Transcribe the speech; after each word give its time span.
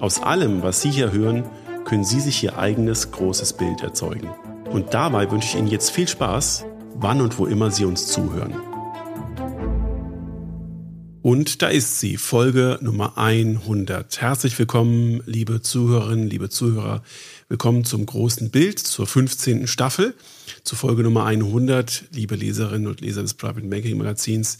Aus 0.00 0.22
allem, 0.22 0.62
was 0.62 0.80
Sie 0.80 0.90
hier 0.90 1.12
hören, 1.12 1.44
können 1.84 2.04
Sie 2.04 2.20
sich 2.20 2.42
Ihr 2.42 2.58
eigenes 2.58 3.10
großes 3.10 3.52
Bild 3.52 3.82
erzeugen. 3.82 4.30
Und 4.70 4.94
dabei 4.94 5.30
wünsche 5.30 5.48
ich 5.48 5.56
Ihnen 5.56 5.68
jetzt 5.68 5.90
viel 5.90 6.08
Spaß 6.08 6.64
wann 6.94 7.20
und 7.20 7.38
wo 7.38 7.46
immer 7.46 7.70
Sie 7.70 7.84
uns 7.84 8.06
zuhören. 8.06 8.54
Und 11.22 11.60
da 11.60 11.68
ist 11.68 12.00
sie, 12.00 12.16
Folge 12.16 12.78
Nummer 12.80 13.18
100. 13.18 14.22
Herzlich 14.22 14.58
willkommen, 14.58 15.22
liebe 15.26 15.60
Zuhörerinnen, 15.60 16.28
liebe 16.28 16.48
Zuhörer. 16.48 17.02
Willkommen 17.48 17.84
zum 17.84 18.06
großen 18.06 18.50
Bild, 18.50 18.78
zur 18.78 19.06
15. 19.06 19.66
Staffel, 19.66 20.14
zu 20.64 20.76
Folge 20.76 21.02
Nummer 21.02 21.26
100, 21.26 22.04
liebe 22.12 22.36
Leserinnen 22.36 22.86
und 22.86 23.02
Leser 23.02 23.20
des 23.20 23.34
Private 23.34 23.66
Banking 23.66 23.98
Magazins, 23.98 24.58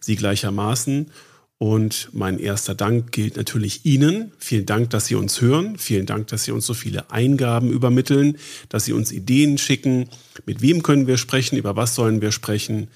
Sie 0.00 0.16
gleichermaßen. 0.16 1.12
Und 1.62 2.08
mein 2.14 2.38
erster 2.38 2.74
Dank 2.74 3.12
gilt 3.12 3.36
natürlich 3.36 3.84
Ihnen. 3.84 4.32
Vielen 4.38 4.64
Dank, 4.64 4.88
dass 4.88 5.04
Sie 5.04 5.14
uns 5.14 5.42
hören. 5.42 5.76
Vielen 5.76 6.06
Dank, 6.06 6.28
dass 6.28 6.44
Sie 6.44 6.52
uns 6.52 6.64
so 6.64 6.72
viele 6.72 7.10
Eingaben 7.10 7.70
übermitteln, 7.70 8.38
dass 8.70 8.86
Sie 8.86 8.94
uns 8.94 9.12
Ideen 9.12 9.58
schicken. 9.58 10.08
Mit 10.46 10.62
wem 10.62 10.82
können 10.82 11.06
wir 11.06 11.18
sprechen? 11.18 11.58
Über 11.58 11.76
was 11.76 11.94
sollen 11.94 12.22
wir 12.22 12.32
sprechen? 12.32 12.88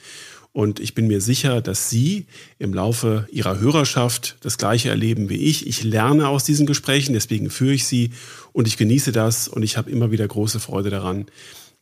Und 0.52 0.80
ich 0.80 0.94
bin 0.94 1.08
mir 1.08 1.20
sicher, 1.20 1.60
dass 1.60 1.90
Sie 1.90 2.24
im 2.58 2.72
Laufe 2.72 3.28
Ihrer 3.30 3.60
Hörerschaft 3.60 4.36
das 4.40 4.56
Gleiche 4.56 4.88
erleben 4.88 5.28
wie 5.28 5.36
ich. 5.36 5.66
Ich 5.66 5.84
lerne 5.84 6.28
aus 6.28 6.44
diesen 6.44 6.64
Gesprächen, 6.64 7.12
deswegen 7.12 7.50
führe 7.50 7.74
ich 7.74 7.84
sie 7.84 8.12
und 8.54 8.66
ich 8.66 8.78
genieße 8.78 9.12
das 9.12 9.46
und 9.46 9.62
ich 9.62 9.76
habe 9.76 9.90
immer 9.90 10.10
wieder 10.10 10.26
große 10.26 10.58
Freude 10.58 10.88
daran, 10.88 11.26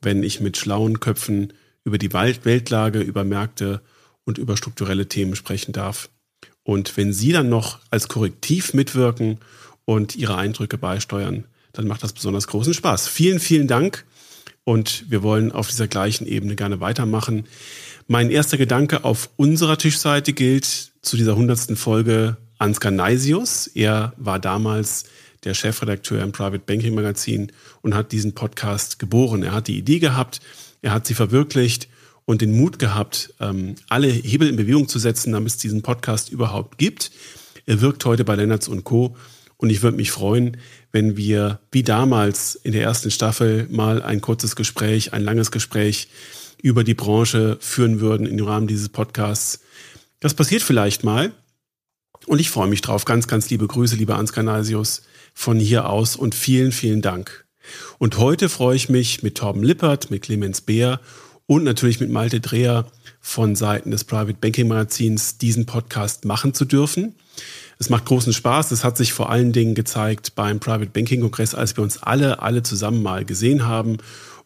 wenn 0.00 0.24
ich 0.24 0.40
mit 0.40 0.56
schlauen 0.56 0.98
Köpfen 0.98 1.52
über 1.84 1.98
die 1.98 2.12
Weltlage, 2.12 2.98
über 2.98 3.22
Märkte 3.22 3.82
und 4.24 4.38
über 4.38 4.56
strukturelle 4.56 5.06
Themen 5.06 5.36
sprechen 5.36 5.70
darf. 5.70 6.08
Und 6.64 6.96
wenn 6.96 7.12
Sie 7.12 7.32
dann 7.32 7.48
noch 7.48 7.80
als 7.90 8.08
Korrektiv 8.08 8.74
mitwirken 8.74 9.38
und 9.84 10.16
Ihre 10.16 10.36
Eindrücke 10.36 10.78
beisteuern, 10.78 11.44
dann 11.72 11.86
macht 11.86 12.02
das 12.02 12.12
besonders 12.12 12.46
großen 12.46 12.74
Spaß. 12.74 13.08
Vielen, 13.08 13.40
vielen 13.40 13.66
Dank. 13.66 14.04
Und 14.64 15.10
wir 15.10 15.22
wollen 15.22 15.50
auf 15.50 15.68
dieser 15.68 15.88
gleichen 15.88 16.26
Ebene 16.26 16.54
gerne 16.54 16.80
weitermachen. 16.80 17.46
Mein 18.06 18.30
erster 18.30 18.58
Gedanke 18.58 19.04
auf 19.04 19.30
unserer 19.36 19.78
Tischseite 19.78 20.32
gilt 20.32 20.92
zu 21.02 21.16
dieser 21.16 21.34
hundertsten 21.34 21.76
Folge 21.76 22.36
Ansgar 22.58 22.92
Neisius. 22.92 23.66
Er 23.66 24.12
war 24.16 24.38
damals 24.38 25.04
der 25.44 25.54
Chefredakteur 25.54 26.22
im 26.22 26.30
Private 26.30 26.62
Banking 26.64 26.94
Magazin 26.94 27.50
und 27.80 27.94
hat 27.94 28.12
diesen 28.12 28.34
Podcast 28.34 29.00
geboren. 29.00 29.42
Er 29.42 29.52
hat 29.52 29.66
die 29.66 29.78
Idee 29.78 29.98
gehabt, 29.98 30.40
er 30.80 30.92
hat 30.92 31.06
sie 31.06 31.14
verwirklicht 31.14 31.88
und 32.32 32.40
den 32.40 32.56
Mut 32.56 32.78
gehabt, 32.78 33.34
ähm, 33.40 33.74
alle 33.90 34.08
Hebel 34.08 34.48
in 34.48 34.56
Bewegung 34.56 34.88
zu 34.88 34.98
setzen, 34.98 35.32
damit 35.32 35.50
es 35.52 35.58
diesen 35.58 35.82
Podcast 35.82 36.30
überhaupt 36.30 36.78
gibt. 36.78 37.12
Er 37.66 37.82
wirkt 37.82 38.04
heute 38.06 38.24
bei 38.24 38.34
Lennartz 38.34 38.68
und 38.68 38.84
Co. 38.84 39.16
Und 39.58 39.68
ich 39.70 39.82
würde 39.82 39.98
mich 39.98 40.10
freuen, 40.10 40.56
wenn 40.92 41.16
wir 41.16 41.60
wie 41.70 41.82
damals 41.82 42.54
in 42.54 42.72
der 42.72 42.82
ersten 42.82 43.10
Staffel 43.10 43.68
mal 43.70 44.02
ein 44.02 44.22
kurzes 44.22 44.56
Gespräch, 44.56 45.12
ein 45.12 45.22
langes 45.22 45.50
Gespräch 45.50 46.08
über 46.62 46.84
die 46.84 46.94
Branche 46.94 47.58
führen 47.60 48.00
würden 48.00 48.26
im 48.26 48.42
Rahmen 48.42 48.66
dieses 48.66 48.88
Podcasts. 48.88 49.60
Das 50.18 50.32
passiert 50.32 50.62
vielleicht 50.62 51.04
mal. 51.04 51.32
Und 52.26 52.40
ich 52.40 52.50
freue 52.50 52.68
mich 52.68 52.80
drauf. 52.80 53.04
Ganz, 53.04 53.28
ganz 53.28 53.50
liebe 53.50 53.66
Grüße, 53.66 53.94
lieber 53.94 54.16
Ansgar 54.16 54.42
Nasius, 54.42 55.02
von 55.34 55.60
hier 55.60 55.88
aus 55.88 56.16
und 56.16 56.34
vielen, 56.34 56.72
vielen 56.72 57.02
Dank. 57.02 57.44
Und 57.98 58.16
heute 58.16 58.48
freue 58.48 58.76
ich 58.76 58.88
mich 58.88 59.22
mit 59.22 59.36
Torben 59.36 59.62
Lippert, 59.62 60.10
mit 60.10 60.22
Clemens 60.22 60.62
Beer 60.62 60.98
und 61.46 61.64
natürlich 61.64 62.00
mit 62.00 62.10
Malte 62.10 62.40
Dreher 62.40 62.86
von 63.20 63.54
Seiten 63.54 63.90
des 63.90 64.04
Private 64.04 64.38
Banking 64.40 64.68
Magazins 64.68 65.38
diesen 65.38 65.66
Podcast 65.66 66.24
machen 66.24 66.54
zu 66.54 66.64
dürfen. 66.64 67.14
Es 67.78 67.90
macht 67.90 68.04
großen 68.04 68.32
Spaß. 68.32 68.70
Es 68.70 68.84
hat 68.84 68.96
sich 68.96 69.12
vor 69.12 69.30
allen 69.30 69.52
Dingen 69.52 69.74
gezeigt 69.74 70.34
beim 70.34 70.60
Private 70.60 70.90
Banking 70.92 71.20
Kongress, 71.20 71.54
als 71.54 71.76
wir 71.76 71.82
uns 71.82 72.02
alle, 72.02 72.40
alle 72.40 72.62
zusammen 72.62 73.02
mal 73.02 73.24
gesehen 73.24 73.66
haben 73.66 73.98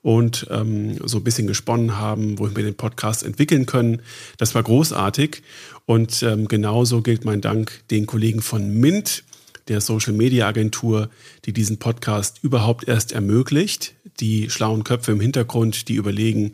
und 0.07 0.47
ähm, 0.51 0.97
so 1.05 1.19
ein 1.19 1.25
bisschen 1.25 1.47
gesponnen 1.47 1.99
haben, 1.99 2.39
wohin 2.39 2.55
wir 2.55 2.63
den 2.63 2.77
Podcast 2.77 3.25
entwickeln 3.25 3.67
können. 3.67 4.01
Das 4.39 4.55
war 4.55 4.63
großartig. 4.63 5.43
Und 5.85 6.23
ähm, 6.23 6.49
genauso 6.49 7.03
gilt 7.03 7.25
mein 7.25 7.41
Dank 7.41 7.83
den 7.91 8.07
Kollegen 8.07 8.41
von 8.41 8.71
Mint, 8.71 9.25
der 9.69 9.81
Social 9.81 10.13
Media 10.13 10.47
Agentur, 10.47 11.11
die 11.45 11.53
diesen 11.53 11.79
Podcast 11.79 12.39
überhaupt 12.43 12.87
erst 12.89 13.13
ermöglicht. 13.13 13.95
Die 14.21 14.49
schlauen 14.51 14.85
Köpfe 14.85 15.13
im 15.13 15.21
Hintergrund, 15.21 15.89
die 15.89 15.95
überlegen, 15.95 16.53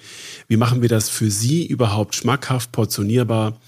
wie 0.49 0.57
machen 0.57 0.83
wir 0.83 0.89
das 0.89 1.09
für 1.09 1.31
Sie 1.31 1.67
überhaupt 1.67 2.15
schmackhaft, 2.15 2.73
portionierbar. 2.73 3.61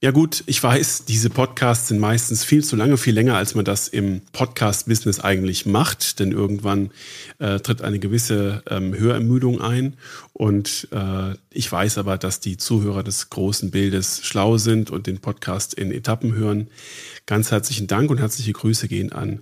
Ja 0.00 0.12
gut, 0.12 0.44
ich 0.46 0.62
weiß, 0.62 1.06
diese 1.06 1.28
Podcasts 1.28 1.88
sind 1.88 1.98
meistens 1.98 2.44
viel 2.44 2.62
zu 2.62 2.76
lange, 2.76 2.96
viel 2.98 3.14
länger, 3.14 3.34
als 3.34 3.56
man 3.56 3.64
das 3.64 3.88
im 3.88 4.20
Podcast-Business 4.30 5.18
eigentlich 5.18 5.66
macht, 5.66 6.20
denn 6.20 6.30
irgendwann 6.30 6.92
äh, 7.40 7.58
tritt 7.58 7.82
eine 7.82 7.98
gewisse 7.98 8.62
ähm, 8.70 8.96
Hörermüdung 8.96 9.60
ein. 9.60 9.96
Und 10.34 10.86
äh, 10.92 11.34
ich 11.50 11.72
weiß 11.72 11.98
aber, 11.98 12.16
dass 12.16 12.38
die 12.38 12.56
Zuhörer 12.56 13.02
des 13.02 13.28
großen 13.28 13.72
Bildes 13.72 14.20
schlau 14.22 14.56
sind 14.56 14.92
und 14.92 15.08
den 15.08 15.18
Podcast 15.18 15.74
in 15.74 15.90
Etappen 15.90 16.32
hören. 16.32 16.68
Ganz 17.26 17.50
herzlichen 17.50 17.88
Dank 17.88 18.08
und 18.12 18.18
herzliche 18.18 18.52
Grüße 18.52 18.86
gehen 18.86 19.10
an 19.10 19.40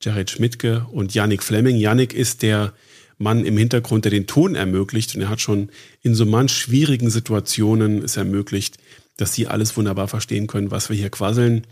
Jared 0.00 0.30
Schmidtke 0.30 0.86
und 0.92 1.14
Yannick 1.14 1.42
Fleming. 1.42 1.78
Yannick 1.78 2.14
ist 2.14 2.42
der 2.42 2.74
Mann 3.18 3.44
im 3.44 3.56
Hintergrund, 3.56 4.04
der 4.04 4.10
den 4.10 4.26
Ton 4.26 4.54
ermöglicht 4.54 5.16
und 5.16 5.22
er 5.22 5.30
hat 5.30 5.40
schon 5.40 5.70
in 6.02 6.14
so 6.14 6.26
manch 6.26 6.52
schwierigen 6.52 7.10
Situationen 7.10 8.02
es 8.02 8.16
ermöglicht, 8.16 8.78
dass 9.16 9.34
Sie 9.34 9.46
alles 9.46 9.76
wunderbar 9.76 10.08
verstehen 10.08 10.46
können, 10.46 10.70
was 10.70 10.88
wir 10.88 10.96
hier 10.96 11.10
quasseln. 11.10 11.66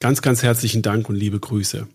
Ganz, 0.00 0.22
ganz 0.22 0.42
herzlichen 0.42 0.82
Dank 0.82 1.08
und 1.08 1.16
liebe 1.16 1.40
Grüße. 1.40 1.86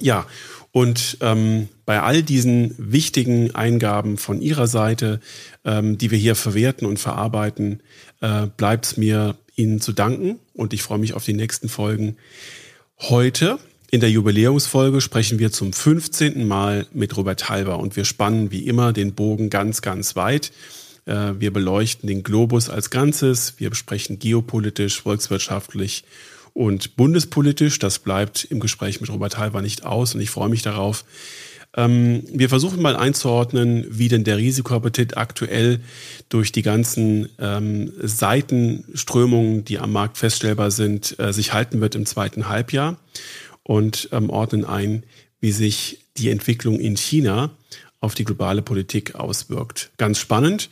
Ja, 0.00 0.26
und 0.72 1.18
ähm, 1.20 1.68
bei 1.86 2.00
all 2.00 2.22
diesen 2.22 2.74
wichtigen 2.78 3.54
Eingaben 3.54 4.18
von 4.18 4.40
Ihrer 4.40 4.66
Seite, 4.66 5.20
ähm, 5.64 5.98
die 5.98 6.10
wir 6.10 6.18
hier 6.18 6.34
verwerten 6.34 6.86
und 6.86 6.98
verarbeiten, 6.98 7.80
äh, 8.20 8.46
bleibt 8.56 8.86
es 8.86 8.96
mir 8.96 9.36
Ihnen 9.54 9.80
zu 9.80 9.92
danken 9.92 10.40
und 10.52 10.72
ich 10.72 10.82
freue 10.82 10.98
mich 10.98 11.14
auf 11.14 11.24
die 11.24 11.32
nächsten 11.32 11.68
Folgen. 11.68 12.16
Heute 12.98 13.58
in 13.90 14.00
der 14.00 14.10
Jubiläumsfolge 14.10 15.00
sprechen 15.00 15.38
wir 15.38 15.52
zum 15.52 15.72
15. 15.72 16.44
Mal 16.48 16.86
mit 16.92 17.16
Robert 17.16 17.48
Halber 17.48 17.78
und 17.78 17.94
wir 17.94 18.04
spannen 18.04 18.50
wie 18.50 18.66
immer 18.66 18.92
den 18.92 19.14
Bogen 19.14 19.50
ganz, 19.50 19.82
ganz 19.82 20.16
weit. 20.16 20.50
Äh, 21.06 21.32
wir 21.38 21.52
beleuchten 21.52 22.06
den 22.06 22.22
Globus 22.22 22.68
als 22.68 22.90
Ganzes. 22.90 23.54
Wir 23.58 23.70
besprechen 23.70 24.18
geopolitisch, 24.18 25.00
volkswirtschaftlich 25.02 26.04
und 26.52 26.96
bundespolitisch. 26.96 27.78
Das 27.78 27.98
bleibt 27.98 28.44
im 28.44 28.60
Gespräch 28.60 29.00
mit 29.00 29.10
Robert 29.10 29.38
Halver 29.38 29.62
nicht 29.62 29.84
aus 29.84 30.14
und 30.14 30.20
ich 30.20 30.30
freue 30.30 30.48
mich 30.48 30.62
darauf. 30.62 31.04
Ähm, 31.76 32.22
wir 32.32 32.48
versuchen 32.48 32.80
mal 32.80 32.96
einzuordnen, 32.96 33.86
wie 33.90 34.08
denn 34.08 34.24
der 34.24 34.36
Risikoappetit 34.36 35.16
aktuell 35.16 35.80
durch 36.28 36.52
die 36.52 36.62
ganzen 36.62 37.28
ähm, 37.38 37.92
Seitenströmungen, 38.00 39.64
die 39.64 39.78
am 39.78 39.92
Markt 39.92 40.18
feststellbar 40.18 40.70
sind, 40.70 41.18
äh, 41.18 41.32
sich 41.32 41.52
halten 41.52 41.80
wird 41.80 41.96
im 41.96 42.06
zweiten 42.06 42.48
Halbjahr 42.48 42.96
und 43.64 44.08
ähm, 44.12 44.30
ordnen 44.30 44.64
ein, 44.64 45.02
wie 45.40 45.52
sich 45.52 45.98
die 46.16 46.30
Entwicklung 46.30 46.78
in 46.78 46.96
China 46.96 47.50
auf 48.04 48.14
die 48.14 48.24
globale 48.24 48.62
Politik 48.62 49.14
auswirkt. 49.14 49.90
Ganz 49.96 50.18
spannend. 50.18 50.70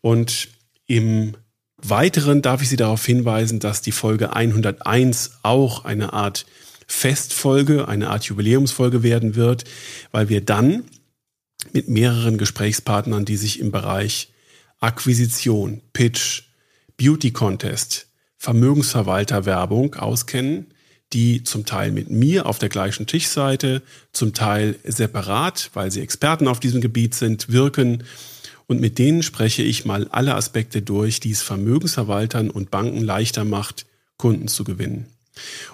Und 0.00 0.48
im 0.86 1.36
Weiteren 1.76 2.42
darf 2.42 2.62
ich 2.62 2.68
Sie 2.68 2.76
darauf 2.76 3.04
hinweisen, 3.04 3.60
dass 3.60 3.80
die 3.80 3.92
Folge 3.92 4.34
101 4.34 5.38
auch 5.42 5.84
eine 5.84 6.12
Art 6.12 6.46
Festfolge, 6.86 7.86
eine 7.86 8.10
Art 8.10 8.24
Jubiläumsfolge 8.24 9.02
werden 9.02 9.36
wird, 9.36 9.64
weil 10.10 10.28
wir 10.28 10.44
dann 10.44 10.84
mit 11.72 11.88
mehreren 11.88 12.36
Gesprächspartnern, 12.36 13.24
die 13.24 13.36
sich 13.36 13.60
im 13.60 13.70
Bereich 13.70 14.32
Akquisition, 14.80 15.82
Pitch, 15.92 16.42
Beauty 16.96 17.30
Contest, 17.30 18.08
Vermögensverwalterwerbung 18.36 19.94
auskennen, 19.94 20.74
die 21.12 21.42
zum 21.42 21.66
Teil 21.66 21.90
mit 21.90 22.10
mir 22.10 22.46
auf 22.46 22.58
der 22.58 22.68
gleichen 22.68 23.06
Tischseite, 23.06 23.82
zum 24.12 24.32
Teil 24.32 24.76
separat, 24.84 25.70
weil 25.74 25.90
sie 25.90 26.00
Experten 26.00 26.46
auf 26.46 26.60
diesem 26.60 26.80
Gebiet 26.80 27.14
sind, 27.14 27.50
wirken. 27.50 28.04
Und 28.66 28.80
mit 28.80 28.98
denen 28.98 29.22
spreche 29.22 29.62
ich 29.62 29.84
mal 29.84 30.06
alle 30.08 30.36
Aspekte 30.36 30.82
durch, 30.82 31.18
die 31.18 31.32
es 31.32 31.42
Vermögensverwaltern 31.42 32.50
und 32.50 32.70
Banken 32.70 33.02
leichter 33.02 33.44
macht, 33.44 33.86
Kunden 34.16 34.46
zu 34.46 34.62
gewinnen. 34.62 35.06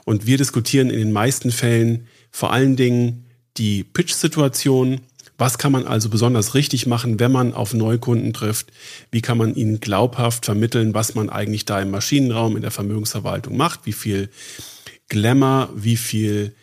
Und 0.04 0.26
wir 0.26 0.38
diskutieren 0.38 0.90
in 0.90 0.98
den 0.98 1.12
meisten 1.12 1.50
Fällen 1.50 2.06
vor 2.30 2.52
allen 2.52 2.76
Dingen 2.76 3.26
die 3.58 3.84
Pitch-Situation. 3.84 5.00
Was 5.38 5.58
kann 5.58 5.72
man 5.72 5.86
also 5.86 6.08
besonders 6.08 6.54
richtig 6.54 6.86
machen, 6.86 7.20
wenn 7.20 7.32
man 7.32 7.52
auf 7.52 7.74
Neukunden 7.74 8.32
trifft? 8.32 8.72
Wie 9.10 9.20
kann 9.20 9.36
man 9.36 9.54
ihnen 9.54 9.80
glaubhaft 9.80 10.46
vermitteln, 10.46 10.94
was 10.94 11.14
man 11.14 11.28
eigentlich 11.28 11.66
da 11.66 11.80
im 11.80 11.90
Maschinenraum 11.90 12.56
in 12.56 12.62
der 12.62 12.70
Vermögensverwaltung 12.70 13.56
macht? 13.56 13.80
Wie 13.84 13.92
viel 13.92 14.30
Glamour, 15.08 15.70
wie 15.74 15.96
viel 15.96 16.54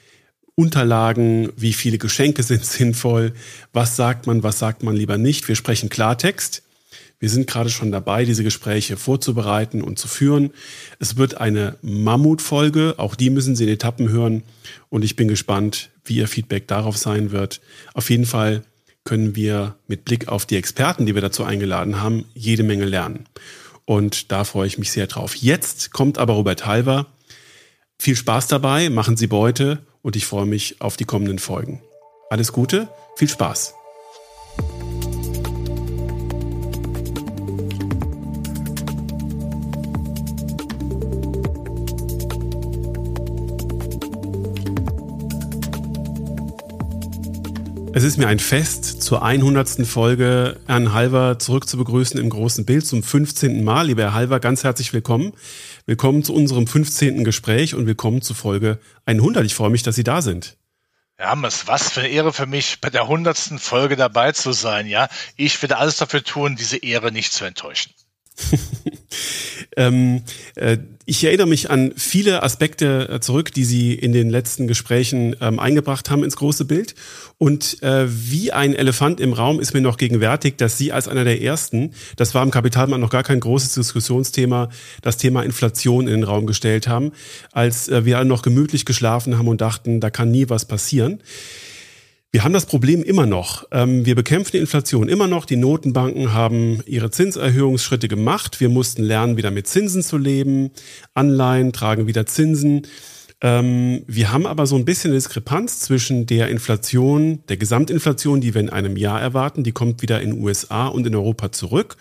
Unterlagen, 0.56 1.52
wie 1.56 1.74
viele 1.74 1.98
Geschenke 1.98 2.44
sind 2.44 2.66
sinnvoll, 2.66 3.34
was 3.72 3.96
sagt 3.96 4.28
man, 4.28 4.44
was 4.44 4.60
sagt 4.60 4.84
man 4.84 4.96
lieber 4.96 5.18
nicht. 5.18 5.48
Wir 5.48 5.56
sprechen 5.56 5.90
Klartext. 5.90 6.64
Wir 7.20 7.30
sind 7.30 7.48
gerade 7.48 7.70
schon 7.70 7.90
dabei, 7.90 8.26
diese 8.26 8.44
Gespräche 8.44 8.98
vorzubereiten 8.98 9.82
und 9.82 9.98
zu 9.98 10.10
führen. 10.10 10.52
Es 11.00 11.16
wird 11.16 11.38
eine 11.38 11.78
Mammutfolge, 11.82 12.96
auch 12.98 13.16
die 13.16 13.30
müssen 13.30 13.56
Sie 13.56 13.64
in 13.64 13.70
Etappen 13.70 14.10
hören 14.10 14.44
und 14.90 15.06
ich 15.06 15.16
bin 15.16 15.30
gespannt, 15.30 15.90
wie 16.04 16.18
Ihr 16.18 16.28
Feedback 16.28 16.68
darauf 16.68 16.98
sein 16.98 17.32
wird. 17.32 17.62
Auf 17.94 18.10
jeden 18.10 18.26
Fall 18.26 18.64
können 19.06 19.38
wir 19.38 19.76
mit 19.88 20.04
Blick 20.04 20.28
auf 20.28 20.46
die 20.46 20.58
Experten, 20.58 21.06
die 21.06 21.16
wir 21.16 21.22
dazu 21.22 21.46
eingeladen 21.46 22.02
haben, 22.02 22.26
jede 22.34 22.64
Menge 22.64 22.86
lernen. 22.86 23.26
Und 23.86 24.34
da 24.34 24.44
freue 24.44 24.68
ich 24.68 24.78
mich 24.78 24.92
sehr 24.92 25.08
drauf. 25.08 25.36
Jetzt 25.36 25.92
kommt 25.94 26.18
aber 26.18 26.34
Robert 26.34 26.66
Halver 26.66 27.08
viel 28.04 28.18
Spaß 28.18 28.48
dabei, 28.48 28.90
machen 28.90 29.16
Sie 29.16 29.28
Beute 29.28 29.80
und 30.02 30.18
ich 30.18 30.26
freue 30.26 30.46
mich 30.46 30.82
auf 30.82 30.98
die 30.98 31.06
kommenden 31.06 31.40
Folgen. 31.40 31.82
Alles 32.30 32.52
Gute, 32.52 32.90
viel 33.16 33.30
Spaß. 33.30 33.76
Es 47.96 48.04
ist 48.04 48.18
mir 48.18 48.28
ein 48.28 48.40
Fest, 48.40 49.04
zur 49.04 49.24
100. 49.24 49.86
Folge 49.86 50.58
Herrn 50.66 50.94
Halver 50.94 51.38
zurück 51.38 51.70
zu 51.70 51.78
begrüßen 51.78 52.20
im 52.20 52.30
großen 52.30 52.66
Bild 52.66 52.86
zum 52.86 53.04
15. 53.04 53.64
Mal. 53.64 53.86
Lieber 53.86 54.02
Herr 54.02 54.14
Halver, 54.14 54.40
ganz 54.40 54.64
herzlich 54.64 54.92
willkommen. 54.94 55.32
Willkommen 55.86 56.24
zu 56.24 56.34
unserem 56.34 56.66
15. 56.66 57.26
Gespräch 57.26 57.76
und 57.76 57.86
willkommen 57.86 58.22
zu 58.22 58.34
Folge 58.34 58.80
100. 59.06 59.46
Ich 59.46 59.54
freue 59.54 59.70
mich, 59.70 59.84
dass 59.84 59.96
Sie 59.96 60.06
da 60.06 60.22
sind. 60.22 60.56
Ja, 61.20 61.36
was 61.42 61.92
für 61.92 62.00
eine 62.00 62.10
Ehre 62.10 62.32
für 62.32 62.46
mich, 62.46 62.80
bei 62.80 62.90
der 62.90 63.02
100. 63.02 63.38
Folge 63.60 63.98
dabei 63.98 64.32
zu 64.32 64.54
sein. 64.54 64.88
Ja, 64.88 65.10
ich 65.36 65.62
werde 65.62 65.78
alles 65.78 65.98
dafür 65.98 66.24
tun, 66.24 66.56
diese 66.56 66.78
Ehre 66.78 67.12
nicht 67.12 67.34
zu 67.34 67.44
enttäuschen. 67.44 67.92
ähm, 69.78 70.24
äh, 70.56 70.78
ich 71.06 71.24
erinnere 71.24 71.48
mich 71.48 71.70
an 71.70 71.94
viele 71.98 72.44
Aspekte 72.44 73.10
äh, 73.10 73.20
zurück, 73.20 73.54
die 73.54 73.66
Sie 73.66 73.94
in 73.94 74.14
den 74.14 74.30
letzten 74.30 74.68
Gesprächen 74.68 75.36
ähm, 75.42 75.60
eingebracht 75.60 76.10
haben 76.10 76.24
ins 76.24 76.38
große 76.38 76.64
Bild. 76.64 76.96
Und 77.38 77.84
äh, 77.84 78.06
wie 78.08 78.54
ein 78.54 78.74
Elefant 78.74 79.20
im 79.20 79.34
Raum 79.34 79.60
ist 79.60 79.74
mir 79.74 79.82
noch 79.82 79.98
gegenwärtig, 79.98 80.56
dass 80.56 80.78
Sie 80.78 80.94
als 80.94 81.10
einer 81.10 81.26
der 81.26 81.42
ersten, 81.42 81.92
das 82.16 82.34
war 82.34 82.44
im 82.44 82.52
Kapitalmarkt 82.52 83.02
noch 83.02 83.10
gar 83.10 83.24
kein 83.24 83.42
großes 83.42 83.74
Diskussionsthema, 83.74 84.70
das 85.02 85.18
Thema 85.18 85.44
Inflation 85.44 86.08
in 86.08 86.14
den 86.14 86.24
Raum 86.24 86.48
gestellt 86.48 86.88
haben, 86.88 87.12
als 87.52 87.90
äh, 87.90 88.06
wir 88.06 88.18
alle 88.18 88.28
noch 88.28 88.42
gemütlich 88.42 88.86
geschlafen 88.86 89.38
haben 89.38 89.50
und 89.50 89.60
dachten, 89.60 90.00
da 90.00 90.10
kann 90.10 90.32
nie 90.32 90.48
was 90.48 90.66
passieren. 90.66 91.20
Wir 92.34 92.44
haben 92.44 92.54
das 92.54 92.66
Problem 92.66 93.04
immer 93.04 93.28
noch. 93.28 93.68
Ähm, 93.70 94.08
wir 94.08 94.16
bekämpfen 94.16 94.54
die 94.54 94.58
Inflation 94.58 95.08
immer 95.08 95.28
noch. 95.28 95.46
Die 95.46 95.56
Notenbanken 95.56 96.34
haben 96.34 96.82
ihre 96.88 97.12
Zinserhöhungsschritte 97.12 98.08
gemacht. 98.08 98.60
Wir 98.60 98.70
mussten 98.70 99.04
lernen, 99.04 99.38
wieder 99.38 99.52
mit 99.52 99.68
Zinsen 99.68 100.02
zu 100.02 100.18
leben. 100.18 100.72
Anleihen 101.14 101.74
tragen 101.74 102.08
wieder 102.08 102.26
Zinsen. 102.26 102.88
Ähm, 103.40 104.02
wir 104.08 104.32
haben 104.32 104.48
aber 104.48 104.66
so 104.66 104.76
ein 104.76 104.84
bisschen 104.84 105.12
eine 105.12 105.20
Diskrepanz 105.20 105.82
zwischen 105.82 106.26
der 106.26 106.48
Inflation, 106.48 107.44
der 107.50 107.58
Gesamtinflation, 107.58 108.42
die 108.42 108.56
wir 108.56 108.62
in 108.62 108.72
einem 108.72 108.98
Jahr 108.98 109.22
erwarten. 109.22 109.64
Die 109.64 109.72
kommt 109.72 110.02
wieder 110.02 110.20
in 110.20 110.32
den 110.32 110.44
USA 110.44 110.88
und 110.88 111.06
in 111.06 111.14
Europa 111.14 111.52
zurück. 111.52 111.98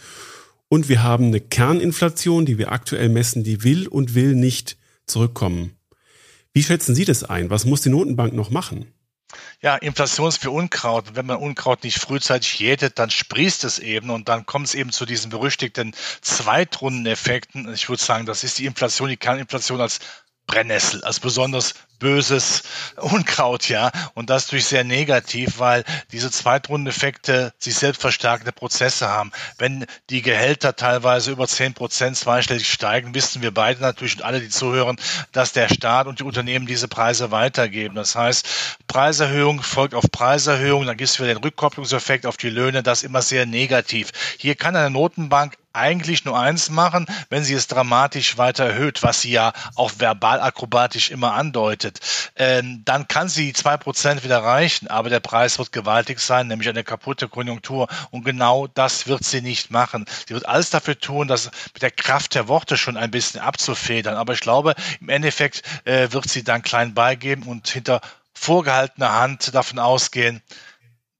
Und 0.71 0.89
wir 0.89 1.03
haben 1.03 1.27
eine 1.27 1.41
Kerninflation, 1.41 2.47
die 2.47 2.57
wir 2.57 2.73
aktuell 2.73 3.11
messen, 3.11 3.45
die 3.45 3.65
will 3.65 3.87
und 3.87 4.15
will 4.15 4.35
nicht 4.35 4.79
zurückkommen. 5.05 5.73
Wie 6.55 6.63
schätzen 6.63 6.95
Sie 6.95 7.05
das 7.05 7.23
ein? 7.23 7.51
Was 7.51 7.67
muss 7.67 7.83
die 7.83 7.91
Notenbank 7.91 8.33
noch 8.33 8.49
machen? 8.49 8.87
Ja, 9.61 9.77
Inflation 9.77 10.29
ist 10.29 10.39
für 10.39 10.51
Unkraut. 10.51 11.15
wenn 11.15 11.27
man 11.27 11.37
Unkraut 11.37 11.85
nicht 11.85 11.99
frühzeitig 11.99 12.59
jätet, 12.59 12.99
dann 12.99 13.11
sprießt 13.11 13.65
es 13.65 13.79
eben 13.79 14.11
und 14.11 14.29
dann 14.29 14.47
kommt 14.47 14.67
es 14.67 14.75
eben 14.75 14.91
zu 14.91 15.07
diesen 15.07 15.31
berüchtigten 15.31 15.95
Zweitrundeneffekten. 16.21 17.73
Ich 17.73 17.89
würde 17.89 18.03
sagen, 18.03 18.27
das 18.27 18.45
ist 18.45 18.59
die 18.59 18.67
Inflation, 18.67 19.09
die 19.09 19.17
Kerninflation 19.17 19.81
als 19.81 20.01
Brennnessel, 20.47 21.03
als 21.05 21.21
besonders 21.21 21.75
böses 21.99 22.65
Unkraut, 22.97 23.69
ja. 23.69 23.93
Und 24.15 24.29
das 24.29 24.47
natürlich 24.47 24.67
sehr 24.67 24.83
negativ, 24.83 25.61
weil 25.61 25.85
diese 26.11 26.31
Zweitrundeneffekte 26.31 27.53
sich 27.59 27.77
selbst 27.77 28.01
verstärkende 28.01 28.51
Prozesse 28.51 29.09
haben. 29.09 29.31
Wenn 29.57 29.87
die 30.11 30.21
Gehälter 30.21 30.75
teilweise 30.75 31.31
über 31.31 31.47
zehn 31.47 31.75
Prozent 31.75 32.17
zweistellig 32.17 32.71
steigen, 32.71 33.15
wissen 33.15 33.41
wir 33.41 33.55
beide 33.55 33.81
natürlich 33.81 34.17
und 34.17 34.25
alle, 34.25 34.41
die 34.41 34.49
zuhören, 34.49 34.97
dass 35.31 35.53
der 35.53 35.69
Staat 35.69 36.09
und 36.09 36.19
die 36.19 36.25
Unternehmen 36.25 36.67
diese 36.67 36.89
Preise 36.89 37.31
weitergeben. 37.31 37.95
Das 37.95 38.17
heißt, 38.17 38.49
Preiserhöhung 38.89 39.63
folgt 39.63 39.95
auf 39.95 40.11
Preiserhöhung, 40.11 40.87
dann 40.87 40.97
gibt 40.97 41.09
es 41.09 41.21
wieder 41.21 41.33
den 41.33 41.43
Rückkopplungseffekt 41.43 42.27
auf 42.27 42.37
die 42.37 42.51
Löhne, 42.51 42.83
das 42.83 43.05
immer 43.05 43.23
sehr 43.23 43.47
negativ. 43.47 44.11
Hier 44.39 44.57
kann 44.57 44.75
eine 44.75 44.91
Notenbank 44.91 45.55
eigentlich 45.73 46.25
nur 46.25 46.39
eins 46.39 46.71
machen, 46.71 47.07
wenn 47.31 47.45
sie 47.45 47.55
es 47.55 47.67
dramatisch 47.67 48.39
weiter 48.39 48.65
erhöht, 48.65 49.03
was 49.03 49.23
sie 49.23 49.33
ja 49.33 49.53
auch 49.75 49.93
verbal 49.99 50.41
akrobatisch 50.41 51.11
immer 51.11 51.35
andeutet, 51.35 52.01
ähm, 52.37 52.83
dann 52.85 53.09
kann 53.09 53.29
sie 53.29 53.53
zwei 53.53 53.77
Prozent 53.77 54.25
wieder 54.25 54.43
reichen, 54.43 54.89
aber 54.89 55.09
der 55.11 55.21
Preis 55.21 55.59
wird 55.59 55.73
gewaltig 55.73 56.21
sein, 56.21 56.49
nämlich 56.49 56.69
eine 56.69 56.85
kaputte 56.85 57.29
Konjunktur. 57.29 57.89
Und 58.11 58.25
genau 58.25 58.67
das 58.67 59.07
wird 59.07 59.25
sie 59.25 59.43
nicht 59.43 59.71
machen. 59.71 60.05
Sie 60.27 60.35
wird 60.35 60.47
alles 60.47 60.71
dafür 60.71 60.99
tun, 60.99 61.29
das 61.29 61.51
mit 61.73 61.83
der 61.83 61.91
Kraft 61.91 62.35
der 62.35 62.49
Worte 62.49 62.77
schon 62.77 62.97
ein 62.97 63.11
bisschen 63.11 63.41
abzufedern. 63.41 64.15
Aber 64.15 64.33
ich 64.35 64.41
glaube, 64.41 64.75
im 65.01 65.09
Endeffekt 65.09 65.63
äh, 65.85 66.09
wird 66.13 66.29
sie 66.29 66.45
dann 66.45 66.63
klein 66.63 66.95
beigeben 66.95 67.45
und 67.45 67.69
hinter 67.69 68.01
vorgehaltener 68.35 69.13
Hand 69.13 69.55
davon 69.55 69.79
ausgehen, 69.79 70.43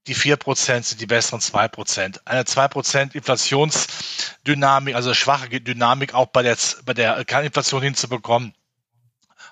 die 0.07 0.15
4% 0.15 0.83
sind 0.83 1.01
die 1.01 1.05
besseren 1.05 1.39
2%. 1.39 2.19
Eine 2.25 2.41
2% 2.43 3.15
Inflationsdynamik, 3.15 4.95
also 4.95 5.13
schwache 5.13 5.61
Dynamik 5.61 6.13
auch 6.13 6.27
bei 6.27 6.43
der, 6.43 6.57
bei 6.85 6.93
der 6.93 7.23
Kerninflation 7.25 7.81
hinzubekommen, 7.81 8.53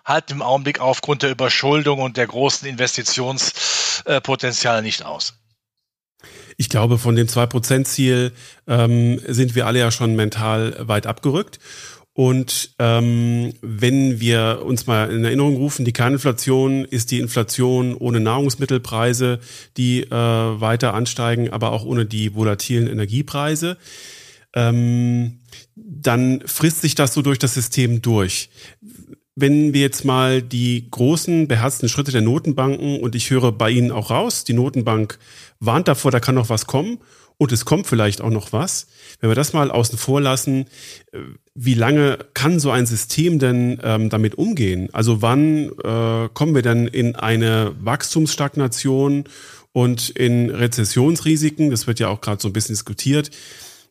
halt 0.03 0.29
im 0.31 0.41
Augenblick 0.41 0.81
aufgrund 0.81 1.23
der 1.23 1.31
Überschuldung 1.31 1.99
und 1.99 2.17
der 2.17 2.27
großen 2.27 2.67
Investitionspotenziale 2.67 4.81
nicht 4.81 5.03
aus. 5.03 5.35
Ich 6.57 6.67
glaube, 6.69 6.97
von 6.97 7.15
dem 7.15 7.27
2%-Ziel 7.27 8.33
ähm, 8.67 9.21
sind 9.27 9.55
wir 9.55 9.65
alle 9.65 9.79
ja 9.79 9.89
schon 9.89 10.15
mental 10.15 10.75
weit 10.87 11.07
abgerückt. 11.07 11.59
Und 12.21 12.75
ähm, 12.77 13.51
wenn 13.63 14.19
wir 14.19 14.61
uns 14.63 14.85
mal 14.85 15.09
in 15.09 15.25
Erinnerung 15.25 15.55
rufen, 15.55 15.85
die 15.85 15.91
Kerninflation 15.91 16.85
ist 16.85 17.09
die 17.09 17.17
Inflation 17.17 17.95
ohne 17.95 18.19
Nahrungsmittelpreise, 18.19 19.39
die 19.75 20.03
äh, 20.03 20.11
weiter 20.11 20.93
ansteigen, 20.93 21.49
aber 21.49 21.71
auch 21.71 21.83
ohne 21.83 22.05
die 22.05 22.35
volatilen 22.35 22.85
Energiepreise. 22.85 23.75
Ähm, 24.53 25.39
dann 25.73 26.43
frisst 26.45 26.81
sich 26.81 26.93
das 26.93 27.15
so 27.15 27.23
durch 27.23 27.39
das 27.39 27.55
System 27.55 28.03
durch. 28.03 28.51
Wenn 29.33 29.73
wir 29.73 29.81
jetzt 29.81 30.05
mal 30.05 30.43
die 30.43 30.91
großen 30.91 31.47
beherzten 31.47 31.89
Schritte 31.89 32.11
der 32.11 32.21
Notenbanken 32.21 32.99
und 32.99 33.15
ich 33.15 33.31
höre 33.31 33.51
bei 33.51 33.71
Ihnen 33.71 33.89
auch 33.89 34.11
raus, 34.11 34.43
die 34.43 34.53
Notenbank 34.53 35.17
warnt 35.59 35.87
davor, 35.87 36.11
da 36.11 36.19
kann 36.19 36.35
noch 36.35 36.49
was 36.49 36.67
kommen 36.67 36.99
und 37.41 37.51
es 37.51 37.65
kommt 37.65 37.87
vielleicht 37.87 38.21
auch 38.21 38.29
noch 38.29 38.53
was. 38.53 38.85
Wenn 39.19 39.31
wir 39.31 39.35
das 39.35 39.51
mal 39.51 39.71
außen 39.71 39.97
vor 39.97 40.21
lassen, 40.21 40.67
äh, 41.11 41.17
wie 41.55 41.73
lange 41.73 42.19
kann 42.35 42.59
so 42.59 42.69
ein 42.69 42.85
System 42.85 43.39
denn 43.39 43.81
ähm, 43.83 44.11
damit 44.11 44.35
umgehen? 44.35 44.89
Also 44.93 45.23
wann 45.23 45.71
äh, 45.83 46.29
kommen 46.35 46.53
wir 46.53 46.61
denn 46.61 46.85
in 46.85 47.15
eine 47.15 47.73
Wachstumsstagnation 47.79 49.23
und 49.71 50.11
in 50.11 50.51
Rezessionsrisiken? 50.51 51.71
Das 51.71 51.87
wird 51.87 51.99
ja 51.99 52.09
auch 52.09 52.21
gerade 52.21 52.39
so 52.39 52.47
ein 52.47 52.53
bisschen 52.53 52.73
diskutiert. 52.73 53.31